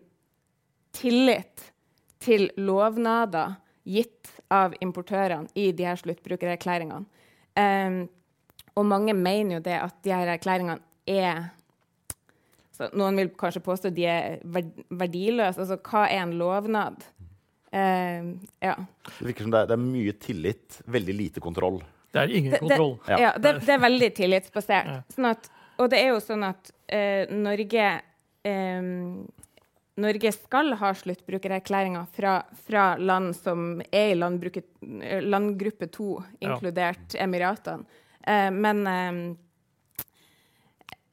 tillit 0.94 1.72
til 2.22 2.52
lovnader 2.60 3.58
gitt 3.88 4.30
av 4.52 4.76
importørene 4.84 5.50
i 5.58 5.72
de 5.76 5.88
her 5.90 6.00
sluttbrukererklæringene. 6.00 7.08
Um, 7.58 8.04
og 8.76 8.86
mange 8.88 9.16
mener 9.18 9.58
jo 9.58 9.64
det 9.66 9.78
at 9.80 9.98
de 10.06 10.14
her 10.16 10.36
erklæringene 10.38 10.80
er 11.10 11.50
Noen 12.98 13.20
vil 13.20 13.28
kanskje 13.38 13.60
påstå 13.62 13.92
de 13.94 14.08
er 14.10 14.40
verdiløse. 14.42 15.60
Altså, 15.62 15.76
hva 15.86 16.08
er 16.10 16.24
en 16.24 16.32
lovnad? 16.40 17.04
Uh, 17.70 18.32
ja. 18.58 18.74
Det 19.20 19.28
virker 19.28 19.46
som 19.46 19.54
det 19.54 19.60
er, 19.60 19.68
det 19.70 19.76
er, 19.76 19.84
mye 19.84 20.16
tillit, 20.18 20.80
veldig 20.90 21.14
lite 21.14 21.44
kontroll. 21.46 21.78
Det 22.10 22.24
er 22.24 22.34
ingen 22.40 22.56
kontroll. 22.58 22.96
Det, 23.06 23.20
ja, 23.22 23.30
det, 23.38 23.54
det, 23.62 23.76
er 23.76 23.84
veldig 23.86 24.10
tillitsbasert. 24.18 24.90
Sånn 25.14 25.30
at, 25.30 25.52
og 25.78 25.92
det 25.94 26.02
er 26.02 26.10
jo 26.16 26.24
sånn 26.26 26.48
at 26.48 26.74
uh, 26.74 27.30
Norge 27.38 27.86
um, 28.50 29.30
Norge 30.02 30.32
skal 30.34 30.74
ha 30.80 30.92
sluttbrukererklæringer 30.96 32.06
fra, 32.16 32.38
fra, 32.66 32.86
land 32.98 33.36
som 33.36 33.82
er 33.92 34.14
i 34.14 34.18
landgruppe 34.18 35.88
2, 35.92 36.12
inkludert 36.48 37.16
ja. 37.18 37.26
Emiratene. 37.28 38.00
Uh, 38.26 38.50
men 38.54 38.84
uh, 38.88 39.38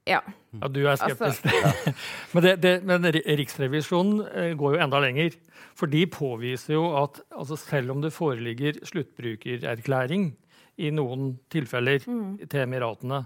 ja. 0.08 0.20
ja. 0.52 0.68
Du 0.72 0.80
er 0.86 0.98
skeptisk. 1.00 1.46
Altså. 1.46 1.94
men, 2.32 2.44
det, 2.44 2.54
det, 2.62 2.74
men, 2.88 3.08
Riksrevisjonen 3.12 4.24
uh, 4.24 4.50
går 4.58 4.76
jo 4.76 4.82
enda 4.86 5.00
lenger. 5.04 5.38
For 5.78 5.90
de 5.90 6.06
påviser 6.10 6.74
jo 6.74 6.88
at 6.98 7.20
altså 7.30 7.58
selv 7.60 7.94
om 7.94 8.02
det 8.02 8.12
foreligger 8.12 8.80
sluttbrukererklæring 8.88 10.32
i 10.78 10.90
noen 10.94 11.32
tilfeller 11.50 11.98
til 12.04 12.60
Emiratene, 12.62 13.24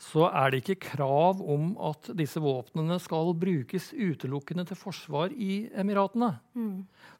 så 0.00 0.26
er 0.32 0.50
det 0.52 0.62
ikke 0.62 0.78
krav 0.96 1.40
om 1.44 1.74
at 1.90 2.08
disse 2.16 2.40
våpnene 2.40 2.96
skal 3.00 3.34
brukes 3.36 3.90
utelukkende 3.92 4.64
til 4.68 4.78
forsvar 4.80 5.32
i 5.32 5.68
Emiratene. 5.76 6.30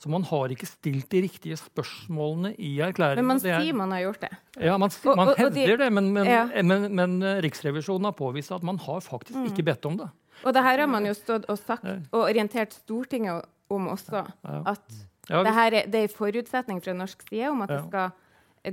Så 0.00 0.08
man 0.08 0.24
har 0.24 0.48
ikke 0.54 0.68
stilt 0.68 1.10
de 1.12 1.20
riktige 1.26 1.56
spørsmålene 1.60 2.54
i 2.56 2.78
erklæringen. 2.80 3.20
Men 3.24 3.26
man 3.34 3.38
Det 3.42 3.50
er- 3.52 3.60
sier 3.60 3.74
man 3.74 3.90
har 3.92 4.00
gjort 4.00 4.20
det. 4.20 4.30
ja, 4.60 4.76
man, 4.78 4.90
Og- 5.04 5.16
man 5.16 5.28
hevder 5.36 5.46
og 5.46 5.54
de- 5.54 5.76
det, 5.84 5.92
men, 5.92 6.12
men, 6.12 6.26
Ja. 6.26 6.62
men, 6.62 6.94
men 6.94 7.22
eh, 7.22 7.40
Riksrevisjonen 7.42 8.04
har 8.04 8.12
påvist 8.12 8.50
at 8.54 8.62
man 8.62 8.78
har 8.78 9.00
faktisk 9.00 9.36
ikke 9.52 9.62
bedt 9.64 9.84
om 9.86 9.96
det. 9.98 10.08
Og 10.44 10.54
det 10.54 10.62
her 10.62 10.78
har 10.78 10.86
man 10.86 11.04
jo 11.04 11.12
stått 11.12 11.44
og 11.50 11.58
sagt 11.58 11.84
og 11.84 12.24
orientert 12.24 12.72
Stortinget 12.72 13.44
om 13.70 13.88
også. 13.88 14.24
At 14.44 14.80
Ja, 15.28 15.42
det, 15.44 15.52
her 15.54 15.66
er, 15.66 15.86
det 15.86 15.94
er 15.94 16.02
en 16.02 16.08
forutsetning 16.08 16.82
fra 16.82 16.92
norsk 16.92 17.28
side 17.28 17.46
om 17.50 17.60
at 17.62 17.68
det 17.68 17.84
skal 17.88 18.10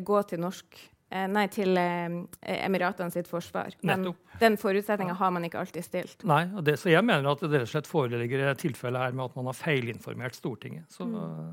gå 0.04 0.22
til 0.28 0.40
norsk 0.40 0.90
Nei, 1.08 1.46
til 1.48 1.78
eh, 1.80 2.16
Emiratene 2.68 3.08
sitt 3.14 3.30
forsvar. 3.32 3.72
Men 3.88 4.02
Nettopp. 4.04 4.34
den 4.42 4.58
forutsetninga 4.60 5.14
har 5.16 5.32
man 5.32 5.46
ikke 5.48 5.62
alltid 5.62 5.86
stilt. 5.86 6.26
Nei, 6.28 6.42
og 6.52 6.66
det, 6.68 6.74
så 6.82 6.92
jeg 6.92 7.06
mener 7.08 7.30
at 7.32 7.40
det 7.46 7.62
rett 7.62 7.64
og 7.70 7.72
slett 7.72 7.88
foreligger 7.88 8.44
et 8.52 8.60
tilfelle 8.60 9.00
her 9.00 9.16
med 9.16 9.30
at 9.30 9.38
man 9.40 9.48
har 9.48 9.56
feilinformert 9.56 10.36
Stortinget. 10.36 10.84
Så 10.92 11.08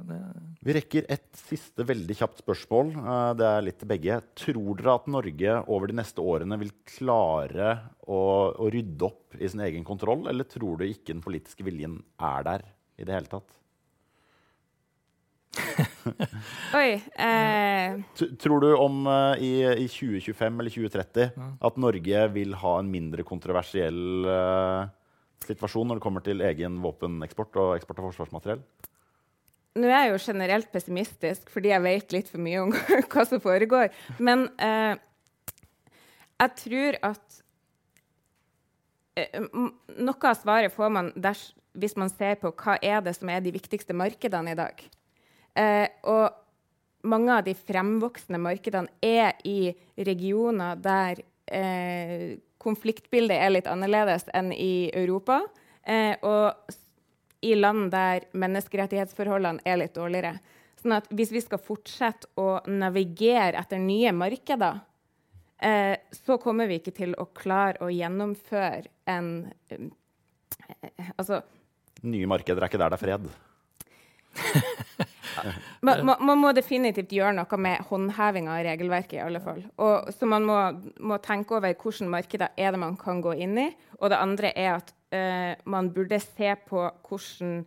det, 0.08 0.18
Vi 0.66 0.74
rekker 0.74 1.06
et 1.14 1.28
siste 1.38 1.86
veldig 1.86 2.16
kjapt 2.18 2.42
spørsmål. 2.42 2.90
Eh, 2.98 3.30
Det 3.38 3.46
er 3.52 3.62
litt 3.68 3.78
til 3.78 3.92
begge. 3.94 4.18
Tror 4.42 4.74
dere 4.82 4.96
at 4.98 5.06
Norge 5.14 5.56
over 5.70 5.86
de 5.92 5.98
neste 6.02 6.18
årene 6.34 6.58
vil 6.64 6.74
klare 6.96 7.70
å, 8.10 8.20
å 8.58 8.70
rydde 8.74 9.06
opp 9.06 9.38
i 9.38 9.46
sin 9.54 9.62
egen 9.62 9.86
kontroll, 9.86 10.26
eller 10.34 10.50
tror 10.50 10.82
du 10.82 10.88
ikke 10.88 11.12
den 11.14 11.22
politiske 11.22 11.62
viljen 11.66 12.00
er 12.18 12.42
der 12.50 12.66
i 12.98 13.06
det 13.06 13.14
hele 13.20 13.30
tatt? 13.30 13.54
Oi. 16.80 16.90
Eh, 17.16 18.00
Tror 18.40 18.60
du 18.62 18.68
om 18.76 19.06
eh, 19.10 19.44
i, 19.44 19.52
i 19.84 19.86
2025 19.90 20.60
eller 20.60 20.74
2030 20.74 21.30
at 21.68 21.80
Norge 21.80 22.26
vil 22.34 22.56
ha 22.60 22.74
en 22.80 22.90
mindre 22.92 23.26
kontroversiell 23.26 24.28
eh, 24.30 24.92
situasjon 25.44 25.90
når 25.90 26.00
det 26.00 26.04
kommer 26.04 26.24
til 26.24 26.44
egen 26.44 26.80
våpeneksport 26.84 27.60
og 27.62 27.72
eksport 27.78 28.02
av 28.02 28.10
forsvarsmateriell? 28.10 28.62
Nå 29.74 29.88
er 29.90 30.04
jeg 30.04 30.12
jo 30.12 30.20
generelt 30.28 30.70
pessimistisk 30.70 31.50
fordi 31.50 31.72
jeg 31.72 31.84
vet 31.86 32.14
litt 32.14 32.30
for 32.30 32.42
mye 32.44 32.62
om 32.62 32.76
hva 33.12 33.26
som 33.26 33.42
foregår. 33.42 33.90
Men 34.22 34.46
eh, 34.62 34.94
jeg 36.44 36.54
tror 36.62 37.00
at 37.10 37.42
eh, 39.18 39.44
Noe 39.94 40.30
av 40.30 40.40
svaret 40.40 40.74
får 40.74 40.94
man 40.94 41.12
dersom 41.14 41.60
hvis 41.74 41.96
man 41.98 42.10
ser 42.12 42.36
på 42.38 42.52
hva 42.54 42.76
er 42.82 43.00
det 43.02 43.16
som 43.16 43.30
er 43.34 43.40
de 43.42 43.50
viktigste 43.54 43.96
markedene 43.96 44.54
i 44.54 44.58
dag. 44.58 44.78
Eh, 45.54 45.86
og 46.10 47.04
mange 47.04 47.36
av 47.36 47.44
de 47.46 47.54
fremvoksende 47.54 48.40
markedene 48.42 48.90
er 49.04 49.36
i 49.46 49.74
regioner 50.06 50.80
der 50.80 51.20
eh, 51.46 52.34
konfliktbildet 52.64 53.36
er 53.36 53.52
litt 53.52 53.68
annerledes 53.70 54.26
enn 54.34 54.50
i 54.56 54.90
Europa. 54.96 55.42
Eh, 55.84 56.16
og 56.24 56.74
i 57.44 57.54
land 57.58 57.90
der 57.92 58.24
menneskerettighetsforholdene 58.32 59.64
er 59.68 59.80
litt 59.82 59.96
dårligere. 59.96 60.38
Sånn 60.80 60.96
at 60.96 61.08
hvis 61.12 61.32
vi 61.32 61.42
skal 61.44 61.60
fortsette 61.60 62.30
å 62.40 62.58
navigere 62.68 63.60
etter 63.60 63.80
nye 63.80 64.12
markeder, 64.16 64.80
eh, 65.60 65.96
så 66.12 66.38
kommer 66.40 66.70
vi 66.70 66.80
ikke 66.80 66.96
til 66.96 67.14
å 67.20 67.28
klare 67.36 67.84
å 67.84 67.92
gjennomføre 67.92 68.88
en 69.12 69.30
eh, 69.68 69.90
Altså 71.16 71.42
Nye 72.04 72.28
markeder 72.28 72.62
er 72.64 72.68
ikke 72.68 72.78
der 72.80 72.92
det 72.92 72.96
er 72.98 73.00
fred. 73.00 73.26
Man, 75.84 76.00
man, 76.06 76.38
må 76.40 76.50
definitivt 76.56 77.12
gjøre 77.12 77.34
noe 77.36 77.58
med 77.60 77.84
håndhevinga 77.90 78.54
av 78.56 78.64
regelverket. 78.64 79.18
i 79.18 79.22
alle 79.24 79.40
fall. 79.44 79.60
Og, 79.76 80.10
så 80.16 80.26
man 80.28 80.46
må, 80.48 80.58
må 81.04 81.18
tenke 81.20 81.58
over 81.58 81.74
hvilke 81.74 82.08
markeder 82.08 82.54
er 82.56 82.72
det 82.72 82.80
man 82.80 82.96
kan 82.96 83.20
gå 83.24 83.34
inn 83.44 83.58
i. 83.60 83.66
Og 84.00 84.12
det 84.12 84.20
andre 84.20 84.52
er 84.56 84.70
at 84.78 84.94
uh, 85.12 85.52
man 85.68 85.90
burde 85.92 86.20
se 86.22 86.54
på 86.68 86.86
hvordan 87.08 87.64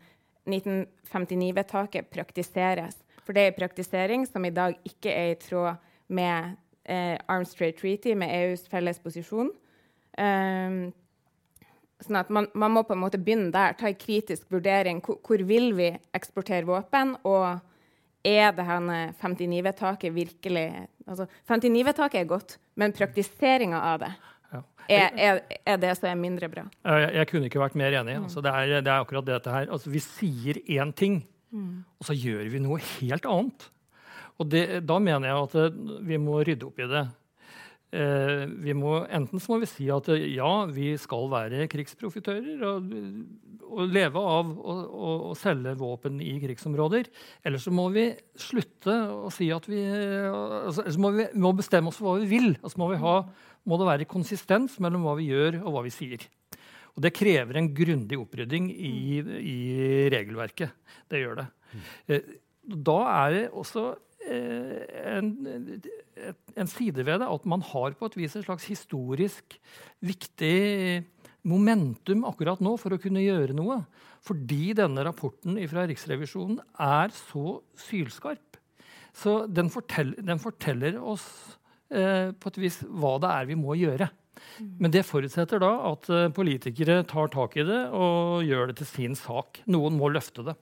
1959-vedtaket 0.47 2.09
praktiseres. 2.09 2.97
For 3.27 3.35
det 3.35 3.43
er 3.43 3.57
praktisering 3.57 4.25
som 4.27 4.45
i 4.47 4.53
dag 4.55 4.77
ikke 4.87 5.11
er 5.11 5.33
i 5.33 5.39
tråd 5.41 5.75
med 6.07 6.55
eh, 6.87 7.17
Arms 7.27 7.51
Trade 7.55 7.75
Treaty, 7.75 8.13
med 8.15 8.31
EUs 8.31 8.63
felles 8.71 9.01
posisjon. 9.03 9.51
Um, 10.17 10.93
Sånn 12.05 12.19
at 12.19 12.29
man, 12.29 12.45
man 12.53 12.75
må 12.75 12.83
på 12.85 12.93
en 12.93 13.01
måte 13.01 13.17
begynne 13.21 13.49
der, 13.53 13.73
ta 13.77 13.89
en 13.89 13.97
kritisk 13.97 14.51
vurdering. 14.53 14.99
Hvor, 15.05 15.17
hvor 15.25 15.41
vil 15.49 15.71
vi 15.77 15.89
eksportere 16.17 16.67
våpen? 16.67 17.15
Og 17.25 17.57
er 18.27 18.51
det 18.53 18.65
henne 18.67 18.99
59-vedtaket 19.17 20.13
virkelig 20.13 20.67
altså 21.07 21.27
59-vedtaket 21.47 22.21
er 22.21 22.27
godt, 22.29 22.57
men 22.79 22.95
praktiseringa 22.95 23.79
av 23.93 24.01
det 24.03 24.11
ja. 24.51 24.61
er, 24.89 25.07
er, 25.15 25.39
er 25.63 25.79
det 25.81 25.93
som 25.99 26.09
er 26.11 26.19
mindre 26.19 26.49
bra. 26.51 26.65
jeg, 26.83 27.09
jeg 27.15 27.29
kunne 27.31 27.49
ikke 27.49 27.63
vært 27.63 27.79
mer 27.79 27.95
enig. 28.01 28.17
Altså, 28.19 28.43
det, 28.43 28.53
er, 28.53 28.81
det 28.81 28.91
er 28.91 29.05
akkurat 29.05 29.27
dette 29.27 29.53
her. 29.53 29.71
Altså, 29.71 29.91
vi 29.93 30.03
sier 30.03 30.61
én 30.77 30.93
ting, 30.95 31.21
og 31.99 32.09
så 32.09 32.15
gjør 32.17 32.51
vi 32.53 32.63
noe 32.63 32.81
helt 32.97 33.27
annet. 33.29 33.69
Og 34.37 34.49
det, 34.51 34.65
da 34.85 34.99
mener 35.01 35.31
jeg 35.31 35.45
at 35.47 35.55
eh, 35.57 35.77
vi 36.05 36.19
må 36.21 36.41
rydde 36.45 36.67
opp 36.67 36.77
i 36.83 36.89
det. 36.91 37.07
Eh, 37.87 38.41
vi 38.65 38.73
må, 38.75 38.97
enten 39.15 39.39
så 39.39 39.53
må 39.53 39.61
vi 39.61 39.69
si 39.71 39.85
at 39.93 40.09
eh, 40.11 40.25
ja, 40.35 40.65
vi 40.67 40.89
skal 40.99 41.29
være 41.31 41.69
krigsprofitører 41.71 42.65
og, 42.67 42.89
og 43.63 43.93
leve 43.95 44.19
av 44.19 44.49
å, 44.51 44.73
å, 44.75 45.11
å 45.29 45.35
selge 45.39 45.71
våpen 45.79 46.17
i 46.19 46.33
krigsområder. 46.43 47.07
Eller 47.47 47.63
så 47.63 47.71
må 47.71 47.85
vi 47.95 48.09
slutte 48.35 48.95
å 49.13 49.31
si 49.31 49.47
at 49.55 49.69
vi 49.71 49.85
altså, 49.87 50.83
Eller 50.83 50.95
så 50.97 51.03
må 51.05 51.13
vi 51.15 51.27
må 51.39 51.53
bestemme 51.55 51.93
oss 51.93 51.99
for 52.01 52.11
hva 52.11 52.23
vi 52.25 52.31
vil. 52.33 52.57
Og 52.59 52.73
så 52.73 52.81
må, 52.81 52.89
vi 52.91 52.99
ha, 53.03 53.21
må 53.63 53.79
det 53.79 53.87
være 53.93 54.09
konsistens 54.11 54.75
mellom 54.83 55.07
hva 55.07 55.15
vi 55.19 55.29
gjør 55.31 55.61
og 55.63 55.77
hva 55.77 55.85
vi 55.87 55.93
sier. 55.95 56.27
Og 56.97 57.05
det 57.05 57.13
krever 57.15 57.59
en 57.59 57.71
grundig 57.77 58.17
opprydding 58.19 58.67
i, 58.73 59.21
i 59.21 59.57
regelverket. 60.11 60.75
Det 61.07 61.23
gjør 61.23 61.39
det. 61.43 61.47
Eh, 62.11 62.35
Da 62.67 62.97
er 63.13 63.29
det 63.31 63.43
også 63.55 63.83
eh, 63.93 64.06
en, 64.27 65.29
en 66.57 66.69
side 66.71 67.05
ved 67.07 67.21
det 67.21 67.29
at 67.29 67.45
man 67.49 67.63
har 67.63 67.95
på 67.97 68.09
et 68.09 68.17
vis 68.19 68.35
et 68.35 68.45
slags 68.45 68.67
historisk 68.69 69.57
viktig 70.03 71.05
momentum 71.47 72.25
akkurat 72.27 72.61
nå 72.63 72.75
for 72.81 72.95
å 72.95 73.01
kunne 73.01 73.23
gjøre 73.23 73.55
noe. 73.57 73.81
Fordi 74.27 74.73
denne 74.77 75.05
rapporten 75.07 75.59
fra 75.71 75.85
Riksrevisjonen 75.87 76.59
er 76.83 77.13
så 77.15 77.59
sylskarp. 77.87 78.59
Så 79.17 79.39
den, 79.49 79.71
forteller, 79.73 80.19
den 80.21 80.41
forteller 80.41 80.99
oss 80.99 81.25
eh, 81.89 82.33
på 82.35 82.51
et 82.51 82.61
vis 82.61 82.81
hva 82.85 83.15
det 83.23 83.33
er 83.33 83.49
vi 83.49 83.57
må 83.59 83.77
gjøre. 83.79 84.09
Men 84.77 84.93
det 84.93 85.05
forutsetter 85.07 85.61
da 85.61 85.71
at 85.89 86.09
eh, 86.13 86.27
politikere 86.33 86.99
tar 87.09 87.31
tak 87.33 87.57
i 87.57 87.65
det 87.65 87.79
og 87.95 88.45
gjør 88.45 88.71
det 88.71 88.79
til 88.81 88.89
sin 88.91 89.17
sak. 89.17 89.63
Noen 89.71 89.97
må 89.97 90.11
løfte 90.13 90.45
det. 90.45 90.57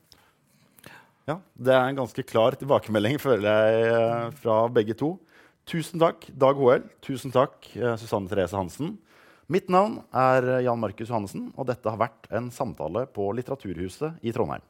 Ja, 1.25 1.39
Det 1.57 1.73
er 1.73 1.87
en 1.89 1.97
ganske 1.97 2.23
klar 2.23 2.53
tilbakemelding 2.59 3.17
føler 3.17 3.49
jeg, 3.49 3.85
eh, 3.89 4.31
fra 4.41 4.67
begge 4.69 4.93
to. 4.93 5.19
Tusen 5.65 5.99
takk, 5.99 6.27
Dag 6.37 6.55
HL. 6.55 6.83
Tusen 7.01 7.31
takk, 7.33 7.65
eh, 7.75 7.95
Susanne 7.97 8.29
Therese 8.29 8.53
Hansen. 8.53 8.97
Mitt 9.49 9.67
navn 9.67 10.03
er 10.13 10.61
Jan 10.61 10.79
Markus 10.79 11.09
Johannessen, 11.09 11.51
og 11.57 11.65
dette 11.67 11.89
har 11.89 11.97
vært 11.97 12.29
en 12.31 12.49
samtale 12.49 13.07
på 13.07 13.33
Litteraturhuset 13.33 14.19
i 14.23 14.31
Trondheim. 14.31 14.61